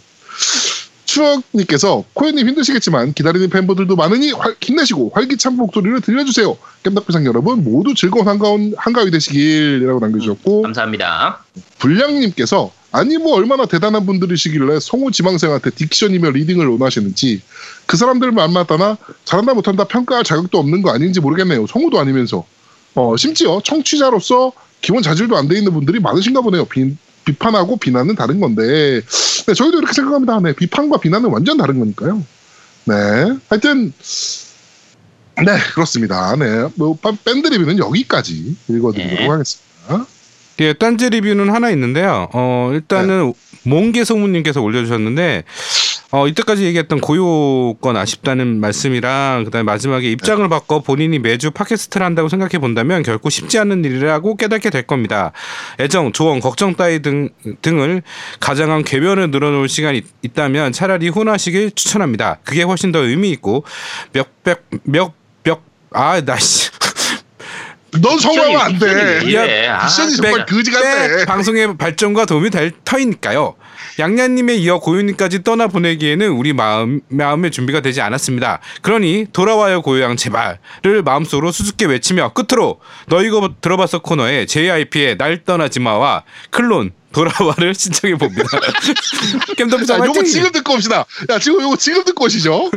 추억님께서 1.26 2.04
코에님 2.14 2.48
힘드시겠지만 2.50 3.14
기다리는 3.14 3.50
팬분들도 3.50 3.96
많으니 3.96 4.32
활- 4.34 4.56
힘내시고 4.62 5.12
활기찬 5.14 5.56
목소리를 5.56 6.02
들려주세요. 6.02 6.58
겜덕비상 6.84 7.26
여러분 7.26 7.64
모두 7.64 7.94
즐거운 7.96 8.28
한가운, 8.28 8.74
한가위 8.78 9.12
되시길이라고 9.12 10.00
남겨주셨고 10.02 10.62
감사합니다. 10.64 11.44
불량님께서 11.80 12.72
아니 12.92 13.18
뭐 13.18 13.36
얼마나 13.36 13.66
대단한 13.66 14.06
분들이시길래 14.06 14.80
성우 14.82 15.12
지망생한테 15.12 15.70
diction이며 15.70 16.34
reading을 16.34 16.68
원하시는지 16.68 17.42
그 17.86 17.98
사람들 17.98 18.32
만나다나 18.32 18.98
잘한다 19.26 19.54
못한다 19.54 19.86
평가할 19.86 20.24
자격도 20.24 20.58
없는 20.60 20.82
거 20.82 20.92
아닌지 20.92 21.20
모르겠네요. 21.22 21.66
성우도 21.68 22.00
아니면서 22.00 22.46
어, 22.96 23.16
심지어 23.18 23.62
청취자로서 23.64 24.52
기본 24.82 25.02
자질도 25.02 25.36
안 25.36 25.48
돼 25.48 25.58
있는 25.58 25.74
분들이 25.74 26.00
많으신가 26.00 26.42
보네요. 26.42 26.66
비, 26.66 26.96
비판하고 27.26 27.78
비난은 27.78 28.16
다른 28.16 28.40
건데 28.40 29.02
네, 29.46 29.54
저희도 29.54 29.80
이렇게 29.80 29.94
생각합니다. 29.94 30.40
네, 30.40 30.54
비판과 30.54 31.00
비난은 31.00 31.30
완전 31.30 31.58
다른 31.58 31.80
거니까요. 31.80 32.24
네, 32.86 32.94
하여튼 33.50 33.94
네 35.38 35.58
그렇습니다. 35.74 36.36
네, 36.36 36.70
뭐 36.76 36.98
밴드 37.26 37.48
리뷰는 37.48 37.80
여기까지 37.80 38.56
읽어드리도록 38.68 39.20
네. 39.20 39.28
하겠습니다. 39.28 39.66
예, 40.62 40.74
딴지 40.74 41.10
리뷰는 41.10 41.50
하나 41.50 41.70
있는데요. 41.72 42.30
어, 42.34 42.72
일단은 42.74 43.34
몽개 43.64 44.06
소무님께서 44.06 44.62
올려주셨는데, 44.62 45.44
어, 46.16 46.30
이때까지 46.30 46.64
얘기했던 46.64 47.02
고요건 47.02 47.98
아쉽다는 47.98 48.62
말씀이랑, 48.62 49.44
그 49.44 49.52
다음에 49.52 49.64
마지막에 49.64 50.10
입장을 50.10 50.48
바꿔 50.48 50.80
본인이 50.80 51.20
매주 51.20 51.52
팟캐스트를 51.52 52.06
한다고 52.06 52.30
생각해 52.30 52.58
본다면 52.60 53.04
결코 53.04 53.30
쉽지 53.30 53.60
않은 53.60 53.84
일이라고 53.84 54.38
깨닫게 54.38 54.70
될 54.70 54.84
겁니다. 54.84 55.34
애정, 55.78 56.14
조언, 56.14 56.40
걱정 56.40 56.76
따위 56.76 57.02
등, 57.02 57.32
등을 57.62 58.02
가장한 58.40 58.86
궤변을 58.86 59.30
늘어놓을 59.30 59.68
시간이 59.68 60.04
있다면 60.22 60.72
차라리 60.72 61.10
혼하시길 61.10 61.72
추천합니다. 61.72 62.40
그게 62.46 62.64
훨씬 62.64 62.94
더 62.94 63.00
의미 63.00 63.30
있고, 63.32 63.66
몇, 64.14 64.42
백, 64.46 64.64
몇, 64.84 65.12
몇, 65.44 65.60
아, 65.92 66.22
나씨. 66.22 66.72
넌 68.02 68.18
성공하면 68.18 68.62
안 68.62 68.80
돼. 68.80 69.68
아, 69.68 69.84
미션이 69.84 70.12
백- 70.22 70.22
정말 70.22 70.46
그지 70.46 70.72
백 70.72 70.80
같네. 70.82 71.26
방송의 71.26 71.78
발전과 71.78 72.26
도움이 72.26 72.52
될 72.52 72.72
터이니까요. 72.86 73.56
양냐님에 74.00 74.56
이어 74.56 74.80
고유님까지 74.80 75.44
떠나 75.44 75.68
보내기에는 75.68 76.30
우리 76.30 76.54
마음 76.54 77.02
마음의 77.10 77.52
준비가 77.52 77.82
되지 77.82 78.02
않았습니다. 78.02 78.60
그러니 78.82 79.28
돌아와요 79.32 79.82
고요양 79.82 80.16
제발을 80.18 81.04
마음속으로 81.04 81.52
수줍게 81.52 81.86
외치며 81.86 82.34
끝으로 82.34 82.80
너 83.08 83.24
이거 83.24 83.54
들어봤어 83.62 84.00
코너에 84.00 84.46
JYP의 84.46 85.18
날 85.18 85.44
떠나지 85.44 85.80
마와 85.80 86.24
클론 86.50 86.92
돌아와를 87.14 87.74
신청해 87.74 88.18
봅니다. 88.18 88.44
자, 88.50 89.86
자, 89.86 90.06
요거 90.06 90.24
지금 90.24 90.52
듣고 90.52 90.74
옵시다. 90.74 91.06
야, 91.30 91.40
지금 91.40 91.62
요거 91.62 91.78
지금 91.78 92.04
듣고 92.04 92.26
오시죠. 92.26 92.72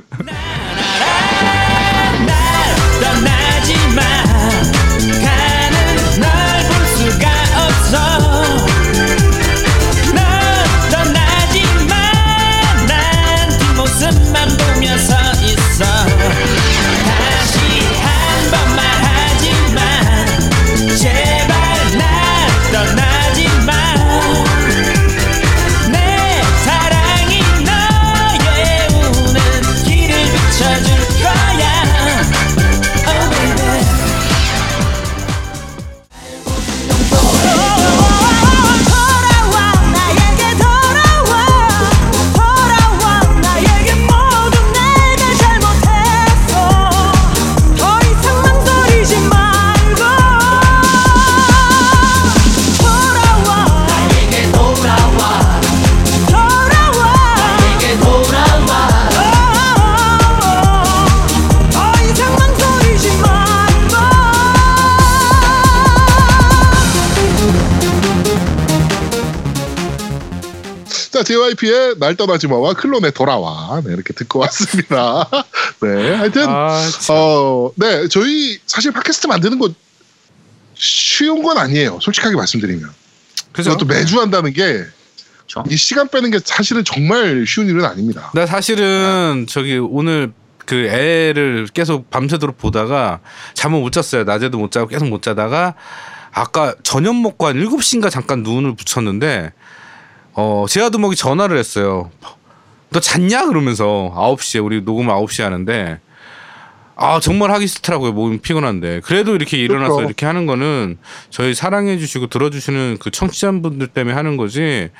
떠나지 3.00 3.74
마 3.96 4.27
JYP의 71.28 71.96
날 71.98 72.16
떠나지 72.16 72.48
마와 72.48 72.72
클론의 72.72 73.12
돌아와. 73.12 73.82
네, 73.84 73.92
이렇게 73.92 74.14
듣고 74.14 74.38
왔습니다. 74.48 75.28
네, 75.82 76.14
하여튼, 76.14 76.46
아, 76.48 76.80
참. 77.00 77.16
어, 77.16 77.70
네, 77.76 78.08
저희 78.08 78.58
사실 78.66 78.92
팟캐스트 78.92 79.26
만드는 79.26 79.58
거 79.58 79.68
쉬운 80.74 81.42
건 81.42 81.58
아니에요. 81.58 81.98
솔직하게 82.00 82.34
말씀드리면. 82.36 82.90
그죠? 83.52 83.70
그것도 83.70 83.84
매주 83.86 84.18
한다는 84.20 84.54
게, 84.54 84.84
그렇죠. 85.36 85.64
이 85.70 85.76
시간 85.76 86.08
빼는 86.08 86.30
게 86.30 86.38
사실은 86.42 86.82
정말 86.84 87.44
쉬운 87.46 87.68
일은 87.68 87.84
아닙니다. 87.84 88.30
나 88.32 88.46
사실은 88.46 89.46
저기 89.48 89.76
오늘 89.76 90.32
그 90.64 90.86
애를 90.86 91.68
계속 91.74 92.10
밤새도록 92.10 92.56
보다가 92.56 93.20
잠을 93.54 93.80
못 93.80 93.90
잤어요. 93.90 94.24
낮에도 94.24 94.58
못 94.58 94.70
자고 94.70 94.86
계속 94.86 95.08
못 95.08 95.22
자다가 95.22 95.74
아까 96.32 96.74
저녁 96.82 97.16
먹고 97.16 97.46
한 97.46 97.56
7시인가 97.56 98.10
잠깐 98.10 98.42
눈을 98.42 98.76
붙였는데 98.76 99.52
어 100.40 100.66
제아두목이 100.68 101.16
전화를 101.16 101.58
했어요. 101.58 102.12
너 102.90 103.00
잤냐? 103.00 103.46
그러면서 103.46 104.12
9시에 104.14 104.64
우리 104.64 104.84
녹음 104.84 105.08
9시에 105.08 105.42
하는데 105.42 105.98
아 106.94 107.18
정말 107.18 107.50
하기 107.50 107.66
싫더라고요. 107.66 108.12
몸이 108.12 108.38
피곤한데 108.38 109.00
그래도 109.00 109.34
이렇게 109.34 109.56
일어나서 109.56 109.94
그렇죠. 109.94 110.06
이렇게 110.06 110.26
하는 110.26 110.46
거는 110.46 110.98
저희 111.30 111.54
사랑해 111.54 111.98
주시고 111.98 112.28
들어주시는 112.28 112.98
그 113.00 113.10
청취자분들 113.10 113.88
때문에 113.88 114.14
하는 114.14 114.36
거지 114.36 114.90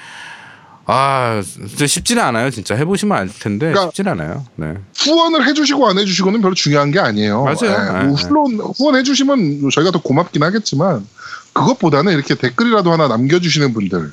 아 0.86 1.41
진짜 1.45 1.86
쉽지는 1.86 2.20
않아요 2.24 2.51
진짜 2.51 2.74
해보시면 2.74 3.16
알 3.16 3.28
텐데 3.28 3.66
그러니까 3.66 3.91
쉽지는 3.91 4.12
않아요 4.12 4.45
네 4.57 4.74
후원을 4.97 5.47
해주시고 5.47 5.86
안 5.86 5.99
해주시고는 5.99 6.41
별로 6.41 6.55
중요한 6.55 6.91
게 6.91 6.99
아니에요. 6.99 7.45
맞아요. 7.45 7.57
예, 7.64 8.07
뭐 8.07 8.16
예, 8.18 8.24
후원, 8.24 8.59
후원해 8.76 9.05
주시면 9.05 9.70
저희가 9.70 9.93
더 9.93 10.03
고맙긴 10.03 10.43
하겠지만, 10.43 11.07
그것보다는 11.53 12.12
이렇게 12.12 12.34
댓글이라도 12.34 12.91
하나 12.91 13.07
남겨주시는 13.07 13.72
분들 13.74 14.12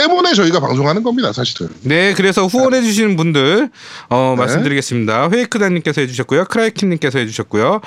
때문에 0.00 0.32
저희가 0.34 0.60
방송하는 0.60 1.02
겁니다, 1.02 1.32
사실은. 1.32 1.68
네, 1.82 2.14
그래서 2.14 2.46
후원해 2.46 2.82
주시는 2.82 3.16
분들 3.16 3.70
어, 4.08 4.34
네. 4.36 4.40
말씀드리겠습니다. 4.40 5.30
회이크다님께서 5.30 6.00
해주셨고요, 6.00 6.46
크라이킨님께서 6.46 7.18
해주셨고요. 7.18 7.80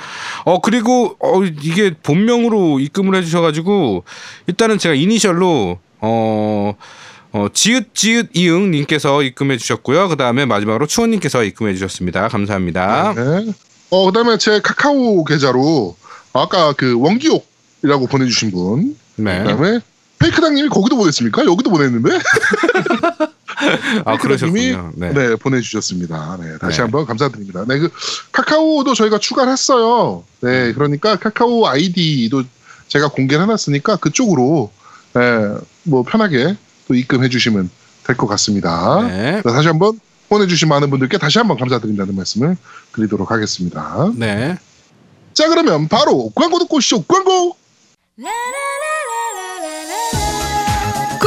어 0.45 0.61
그리고 0.61 1.16
어, 1.20 1.43
이게 1.43 1.93
본명으로 2.03 2.80
입금을 2.80 3.16
해주셔가지고 3.18 4.03
일단은 4.47 4.78
제가 4.78 4.95
이니셜로 4.95 5.80
어. 6.01 6.76
어, 7.36 7.47
지읒 7.51 7.95
지읒 7.95 8.30
이응 8.36 8.70
님께서 8.70 9.24
입금해 9.24 9.57
주셨고요. 9.57 10.07
그다음에 10.07 10.45
마지막으로 10.45 10.86
추원 10.86 11.09
님께서 11.09 11.43
입금해 11.43 11.74
주셨습니다. 11.74 12.28
감사합니다. 12.28 13.14
네. 13.16 13.51
어, 13.89 14.05
그 14.05 14.11
다음에 14.11 14.38
제 14.38 14.59
카카오 14.61 15.24
계좌로 15.24 15.95
아까 16.32 16.74
그 16.74 16.95
원기옥이라고 16.99 18.05
보내 18.05 18.26
주신 18.28 18.51
분, 18.51 18.95
네. 19.16 19.39
그 19.39 19.49
다음에 19.49 19.80
페이크당님이 20.24 20.70
거기도 20.70 20.96
보냈습니까? 20.96 21.46
여기도 21.46 21.70
보냈는데? 21.70 22.10
아, 24.06 24.18
그러셨군요. 24.18 24.94
네. 24.96 25.14
네. 25.14 25.36
보내주셨습니다. 25.36 26.38
네, 26.42 26.58
다시 26.60 26.78
네. 26.78 26.82
한번 26.84 27.06
감사드립니다. 27.06 27.66
네, 27.68 27.78
그 27.80 27.90
카카오도 28.32 28.94
저희가 28.94 29.20
추가를 29.20 29.52
했어요. 29.52 30.24
네, 30.42 30.74
그러니까 30.74 31.18
카카오 31.18 31.68
아이디도 31.68 32.44
제가 32.88 33.10
공개를 33.10 33.44
해놨으니까 33.44 33.98
그쪽으로 33.98 34.72
네, 35.14 35.22
뭐 35.84 36.04
편하게 36.04 36.56
또 36.88 36.94
입금해 36.96 37.30
주시면 37.30 37.70
될 38.06 38.16
것 38.18 38.28
같습니다. 38.28 39.02
네. 39.08 39.42
자, 39.44 39.50
다시 39.52 39.68
한번 39.68 40.00
보내주신 40.30 40.68
많은 40.68 40.90
분들께 40.90 41.18
다시 41.18 41.38
한번 41.38 41.58
감사드린다는 41.58 42.16
말씀을 42.16 42.58
드리도록 42.94 43.32
하겠습니다. 43.32 44.12
네. 44.16 44.58
자, 45.34 45.48
그러면 45.50 45.88
바로 45.88 46.32
광고 46.36 46.60
듣고 46.60 46.78
오시죠. 46.78 47.04
광고! 47.04 47.56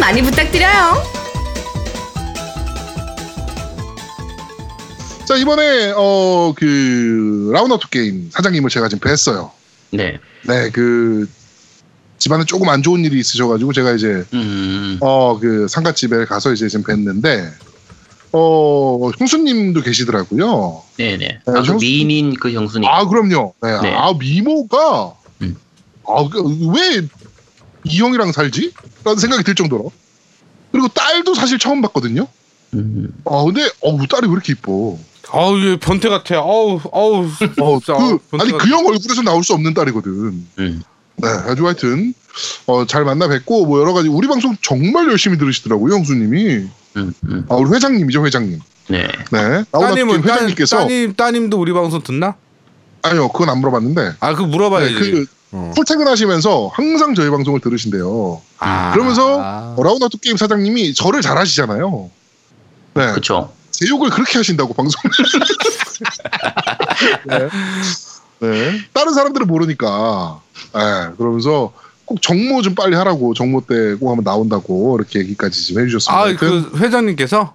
많이 0.00 0.22
부탁드려요. 0.22 1.02
자, 5.26 5.36
이번에, 5.36 5.92
어, 5.94 6.54
그, 6.56 7.50
라운아웃 7.52 7.90
게임 7.90 8.30
사장님을 8.30 8.70
제가 8.70 8.88
지금 8.88 9.06
뵀어요. 9.10 9.50
네. 9.90 10.18
네, 10.46 10.70
그, 10.70 11.28
집안에 12.18 12.44
조금 12.46 12.68
안 12.70 12.82
좋은 12.82 13.04
일이 13.04 13.18
있으셔가지고 13.20 13.72
제가 13.74 13.92
이제, 13.92 14.24
음. 14.32 14.96
어, 15.00 15.38
그 15.38 15.68
상가집에 15.68 16.24
가서 16.24 16.52
이제 16.52 16.68
지금 16.68 16.84
뵀는데, 16.84 17.50
어, 18.32 19.10
형수님도 19.18 19.82
계시더라고요. 19.82 20.82
네네. 20.96 21.18
네, 21.18 21.38
아주 21.46 21.72
형- 21.72 21.78
미인인 21.78 22.34
그 22.34 22.50
형수님. 22.52 22.88
아, 22.88 23.06
그럼요. 23.06 23.52
네. 23.62 23.80
네. 23.82 23.94
아, 23.94 24.12
미모가, 24.18 25.12
음. 25.42 25.56
아, 26.06 26.26
그, 26.32 26.42
왜 26.70 27.06
이 27.88 27.98
형이랑 28.00 28.32
살지? 28.32 28.72
라는 29.04 29.18
생각이 29.18 29.42
들 29.44 29.54
정도로. 29.54 29.90
그리고 30.72 30.88
딸도 30.88 31.34
사실 31.34 31.58
처음 31.58 31.80
봤거든요. 31.82 32.26
음. 32.74 33.12
아, 33.24 33.42
근데, 33.44 33.68
어우, 33.80 34.06
딸이 34.06 34.26
왜 34.26 34.32
이렇게 34.32 34.52
이뻐. 34.52 34.98
아우 35.30 35.58
얘 35.60 35.76
변태 35.76 36.08
같아. 36.08 36.36
아우 36.36 36.80
아우. 36.92 37.26
어, 37.60 37.78
진짜 37.78 37.94
그, 37.98 38.18
아니, 38.40 38.50
같아. 38.52 38.64
그형 38.64 38.86
얼굴에서 38.86 39.22
나올 39.22 39.42
수 39.44 39.52
없는 39.54 39.74
딸이거든. 39.74 40.10
음. 40.58 40.82
네, 41.16 41.28
아주 41.28 41.66
하여튼, 41.66 42.14
어, 42.66 42.86
잘 42.86 43.04
만나 43.04 43.26
뵙고, 43.28 43.66
뭐, 43.66 43.80
여러 43.80 43.92
가지, 43.92 44.08
우리 44.08 44.28
방송 44.28 44.56
정말 44.62 45.08
열심히 45.10 45.36
들으시더라고요, 45.38 45.94
형수님이. 45.94 46.68
음. 46.96 47.12
음. 47.24 47.46
아, 47.48 47.56
우리 47.56 47.74
회장님이죠, 47.74 48.24
회장님. 48.24 48.60
네. 48.88 49.08
네. 49.32 49.64
따님은 49.72 50.22
따, 50.22 50.34
회장님께서. 50.34 50.78
따님 50.78 51.14
따님도 51.14 51.58
우리 51.60 51.72
방송 51.72 52.02
듣나? 52.02 52.36
아니요, 53.02 53.28
그건 53.28 53.50
안 53.50 53.58
물어봤는데. 53.58 54.14
아 54.20 54.34
그 54.34 54.42
물어봐야지. 54.42 54.94
네, 54.94 55.00
그, 55.10 55.26
어. 55.52 55.72
출퇴근하시면서 55.74 56.70
항상 56.74 57.14
저희 57.14 57.30
방송을 57.30 57.60
들으신대요. 57.60 58.40
아. 58.58 58.92
그러면서 58.92 59.74
라운아웃 59.78 60.10
게임 60.20 60.36
사장님이 60.36 60.94
저를 60.94 61.22
잘 61.22 61.38
하시잖아요. 61.38 62.10
네. 62.94 63.12
그쵸. 63.12 63.52
제 63.70 63.86
욕을 63.88 64.10
그렇게 64.10 64.38
하신다고 64.38 64.74
방송. 64.74 65.00
네. 67.26 67.48
네. 68.40 68.78
다른 68.92 69.12
사람들은 69.14 69.46
모르니까. 69.46 70.40
네. 70.74 70.80
그러면서 71.16 71.72
꼭 72.04 72.20
정모 72.22 72.62
좀 72.62 72.74
빨리 72.74 72.96
하라고 72.96 73.34
정모 73.34 73.62
때 73.62 73.94
꼭 74.00 74.10
한번 74.10 74.24
나온다고 74.24 74.96
이렇게 74.98 75.20
얘기까지 75.20 75.66
좀 75.66 75.80
해주셨습니다. 75.80 76.20
하여튼 76.22 76.64
아그 76.64 76.78
회장님께서 76.78 77.54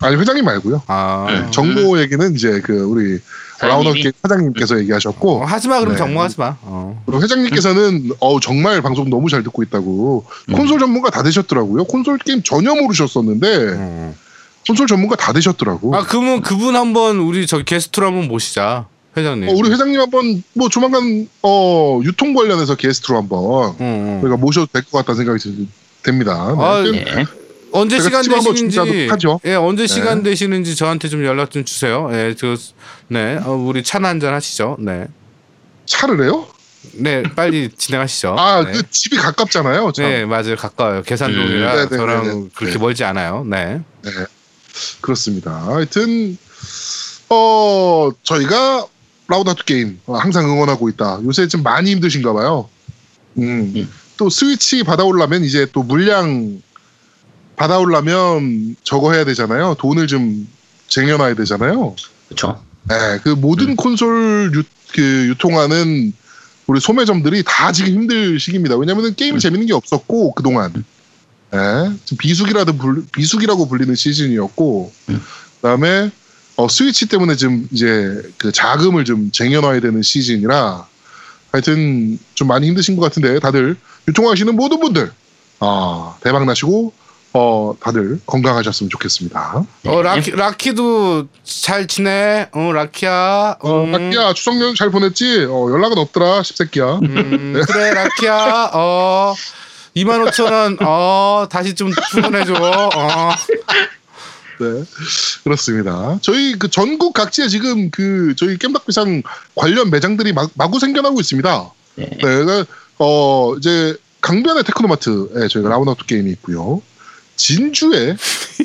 아니 0.00 0.16
회장님 0.16 0.44
말고요. 0.44 0.82
아 0.86 1.26
네. 1.28 1.50
정모 1.50 1.98
얘기는 2.00 2.34
이제 2.34 2.60
그 2.60 2.80
우리 2.82 3.20
게임 3.60 4.12
사장님께서 4.22 4.78
얘기하셨고 4.80 5.42
어, 5.42 5.44
하지마 5.44 5.80
그럼 5.80 5.92
네. 5.94 5.98
정모하지 5.98 6.36
마. 6.38 6.56
어. 6.62 7.02
그리고 7.06 7.22
회장님께서는 7.22 8.10
어 8.20 8.40
정말 8.40 8.80
방송 8.82 9.10
너무 9.10 9.28
잘 9.28 9.42
듣고 9.42 9.62
있다고 9.62 10.24
음. 10.50 10.54
콘솔 10.54 10.78
전문가 10.78 11.10
다 11.10 11.22
되셨더라고요. 11.22 11.84
콘솔 11.84 12.18
게임 12.18 12.42
전혀 12.42 12.74
모르셨었는데 12.74 13.74
어. 13.78 14.14
콘솔 14.66 14.86
전문가 14.86 15.16
다 15.16 15.32
되셨더라고. 15.32 15.96
아 15.96 16.04
그러면 16.04 16.42
그분 16.42 16.76
한번 16.76 17.18
우리 17.18 17.46
저기 17.46 17.64
게스트로 17.64 18.06
한번 18.06 18.28
모시자 18.28 18.86
회장님. 19.16 19.48
어, 19.48 19.52
우리 19.56 19.70
회장님 19.70 19.98
한번 20.00 20.42
뭐 20.54 20.68
조만간 20.68 21.26
어 21.42 22.00
유통 22.04 22.34
관련해서 22.34 22.74
게스트로 22.76 23.16
한번 23.18 23.38
어, 23.40 23.74
어. 23.78 24.18
저희가 24.22 24.36
모셔도 24.36 24.66
될 24.72 24.82
것 24.84 24.98
같다는 24.98 25.16
생각이 25.16 25.38
들- 25.42 25.66
듭니다. 26.02 26.54
네. 26.56 26.62
아, 26.64 26.82
네. 26.82 27.24
언제 27.72 28.00
시간 28.00 28.22
되시는지. 28.22 29.08
예 29.44 29.54
언제 29.54 29.82
네. 29.82 29.86
시간 29.86 30.22
되시는지 30.22 30.76
저한테 30.76 31.08
좀 31.08 31.24
연락 31.24 31.50
좀 31.50 31.64
주세요. 31.64 32.08
예 32.12 32.34
저네 32.34 33.38
어, 33.44 33.52
우리 33.52 33.82
차나 33.82 34.08
한잔 34.08 34.34
하시죠. 34.34 34.76
네. 34.80 35.06
차를 35.86 36.22
해요? 36.24 36.46
네, 36.94 37.22
빨리 37.34 37.70
진행하시죠. 37.76 38.36
아, 38.38 38.64
네. 38.64 38.72
그 38.72 38.90
집이 38.90 39.16
가깝잖아요. 39.16 39.92
참. 39.92 40.04
네, 40.04 40.24
맞아요. 40.24 40.56
가까워요. 40.56 41.02
계산동이라 41.02 41.72
음, 41.72 41.76
네, 41.76 41.88
네, 41.88 41.96
저랑 41.96 42.22
네, 42.26 42.34
네. 42.34 42.48
그렇게 42.54 42.72
네. 42.74 42.78
멀지 42.78 43.04
않아요. 43.04 43.44
네. 43.48 43.80
네. 44.02 44.10
그렇습니다. 45.00 45.50
하여튼 45.66 46.38
어 47.30 48.10
저희가 48.22 48.86
라우다투 49.26 49.64
게임 49.64 50.00
어, 50.06 50.16
항상 50.16 50.44
응원하고 50.46 50.88
있다. 50.88 51.20
요새 51.24 51.48
좀 51.48 51.62
많이 51.62 51.90
힘드신가 51.92 52.32
봐요. 52.32 52.68
음. 53.38 53.72
음. 53.76 53.92
또 54.16 54.30
스위치 54.30 54.82
받아오려면 54.82 55.44
이제 55.44 55.66
또 55.72 55.82
물량 55.82 56.60
받아오려면 57.58 58.76
저거 58.84 59.12
해야 59.12 59.24
되잖아요. 59.24 59.76
돈을 59.78 60.06
좀 60.06 60.48
쟁여놔야 60.88 61.34
되잖아요. 61.34 61.94
그렇죠. 62.28 62.62
네, 62.88 62.94
그 63.22 63.30
모든 63.30 63.76
콘솔 63.76 64.52
유, 64.54 64.62
그 64.94 65.26
유통하는 65.28 66.12
우리 66.66 66.80
소매점들이 66.80 67.42
다 67.46 67.72
지금 67.72 67.92
힘들 67.92 68.38
시기입니다. 68.40 68.76
왜냐면은 68.76 69.14
게임이 69.14 69.40
재밌는 69.40 69.66
게 69.66 69.74
없었고 69.74 70.34
그동안 70.34 70.72
네, 71.50 71.58
좀 72.04 72.18
비수기라도 72.18 72.76
불, 72.76 73.04
비수기라고 73.12 73.68
불리는 73.68 73.94
시즌이었고 73.94 74.92
음. 75.10 75.22
그다음에 75.56 76.10
어, 76.56 76.68
스위치 76.68 77.06
때문에 77.06 77.36
좀 77.36 77.68
이제 77.72 78.20
그 78.36 78.52
자금을 78.52 79.04
좀 79.04 79.30
쟁여놔야 79.30 79.80
되는 79.80 80.02
시즌이라 80.02 80.86
하여튼 81.52 82.18
좀 82.34 82.48
많이 82.48 82.66
힘드신 82.68 82.96
것 82.96 83.02
같은데 83.02 83.38
다들 83.38 83.76
유통하시는 84.06 84.54
모든 84.54 84.80
분들 84.80 85.10
아, 85.60 86.16
대박 86.22 86.44
나시고 86.44 86.92
어, 87.38 87.76
다들 87.78 88.18
건강하셨으면 88.26 88.90
좋겠습니다. 88.90 89.64
어, 89.86 90.02
라키 90.02 90.32
라키도 90.32 91.28
잘 91.44 91.86
지내? 91.86 92.48
어, 92.52 92.72
라키야. 92.72 93.58
어, 93.60 93.84
음, 93.84 93.92
라키야 93.92 94.32
추석 94.32 94.60
연휴 94.60 94.74
잘 94.74 94.90
보냈지? 94.90 95.46
어, 95.48 95.70
연락은 95.70 95.96
없더라 95.98 96.42
십새끼야. 96.42 96.96
음, 96.96 97.62
그래, 97.64 97.94
라키야. 97.94 98.70
어. 98.74 99.34
25,000원, 99.94 100.78
어, 100.82 101.46
다시 101.50 101.74
좀 101.74 101.90
주문해줘. 102.10 102.54
어. 102.54 103.30
네, 104.60 104.84
그렇습니다. 105.44 106.18
저희 106.20 106.58
그 106.58 106.68
전국 106.68 107.14
각지에 107.14 107.46
지금 107.46 107.90
그 107.90 108.34
저희 108.36 108.58
겜덕비상 108.58 109.22
관련 109.54 109.90
매장들이 109.90 110.32
마, 110.32 110.48
마구 110.54 110.80
생겨나고 110.80 111.20
있습니다. 111.20 111.70
네. 111.94 112.06
네, 112.10 112.16
그러니까 112.18 112.64
어 112.98 113.54
이제 113.56 113.96
강변의 114.20 114.64
테크노마트에 114.64 115.46
저희가 115.48 115.68
라운아웃 115.68 116.04
게임이 116.06 116.30
있고요. 116.32 116.82
진주에 117.38 118.16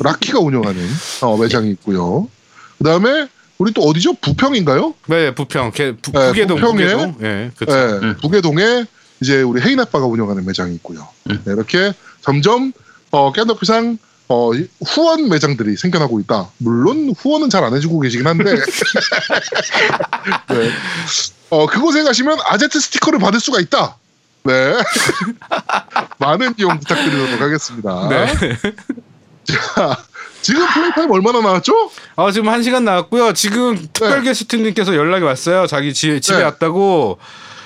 라키가 0.01 0.39
운영하는 0.39 0.85
어, 1.21 1.37
매장이 1.37 1.71
있고요. 1.71 2.27
그 2.77 2.83
다음에 2.83 3.27
우리 3.59 3.71
또 3.71 3.83
어디죠? 3.83 4.15
부평인가요? 4.15 4.93
네, 5.07 5.33
부평. 5.33 5.71
개, 5.71 5.95
부, 5.95 6.11
네, 6.11 6.27
부계동, 6.27 6.57
부평에 6.59 6.83
부계동. 6.83 7.15
예, 7.21 7.51
그쵸. 7.55 7.71
네, 7.73 7.81
음. 8.07 8.17
부계동에 8.21 8.85
이제 9.21 9.41
우리 9.41 9.61
헤이나빠가 9.61 10.05
운영하는 10.05 10.43
매장이 10.45 10.75
있고요. 10.75 11.07
음. 11.29 11.41
네, 11.45 11.53
이렇게 11.53 11.93
점점 12.21 12.73
어, 13.11 13.31
겜덕비상 13.31 13.97
어, 14.27 14.53
이- 14.55 14.67
후원 14.85 15.29
매장들이 15.29 15.77
생겨나고 15.77 16.19
있다. 16.21 16.49
물론 16.57 17.13
후원은 17.17 17.49
잘 17.51 17.63
안 17.63 17.73
해주고 17.75 17.99
계시긴 18.01 18.25
한데. 18.25 18.55
네. 20.49 20.71
어, 21.51 21.67
그곳에 21.67 22.03
가시면 22.03 22.39
아제트 22.45 22.79
스티커를 22.79 23.19
받을 23.19 23.39
수가 23.39 23.59
있다. 23.59 23.97
네. 24.43 24.73
많은 26.19 26.53
이용 26.57 26.79
부탁드리도록 26.79 27.41
하겠습니다. 27.41 28.09
네. 28.09 28.27
자, 29.45 29.97
지금 30.41 30.65
플레이 30.73 30.91
타임 30.91 31.11
얼마나 31.11 31.41
나왔죠? 31.41 31.91
어, 32.15 32.31
지금 32.31 32.49
한 32.49 32.63
시간 32.63 32.83
나왔고요. 32.85 33.33
지금 33.33 33.77
특별 33.93 34.21
게스트님께서 34.23 34.95
연락이 34.95 35.23
왔어요. 35.23 35.67
자기 35.67 35.93
집, 35.93 36.19
집에 36.21 36.37
네. 36.37 36.43
왔다고. 36.43 37.19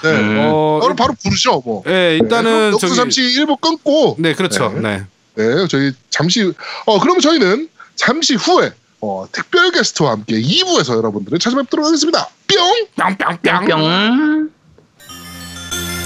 네. 0.04 0.10
음. 0.12 0.38
어, 0.52 0.80
바로 0.82 0.96
바로 0.96 1.14
부르죠, 1.24 1.62
뭐. 1.66 1.84
예, 1.88 2.18
일단은 2.22 2.72
네, 2.72 2.78
저기. 2.80 2.96
잠시 2.96 3.24
일부 3.24 3.58
끊고 3.58 4.16
네, 4.20 4.34
그렇죠. 4.34 4.70
네. 4.70 5.06
네. 5.36 5.46
네, 5.56 5.68
저희 5.68 5.92
잠시 6.10 6.52
어 6.86 7.00
그럼 7.00 7.20
저희는 7.20 7.70
잠시 7.96 8.36
후에 8.36 8.72
어, 9.02 9.26
특별 9.32 9.72
게스트와 9.72 10.12
함께 10.12 10.40
2부에서 10.40 10.96
여러분들을 10.98 11.38
찾아뵙도록 11.40 11.86
하겠습니다. 11.86 12.28
뿅! 12.48 13.18
뿅뿅뿅. 13.18 13.68
뿅. 13.68 14.50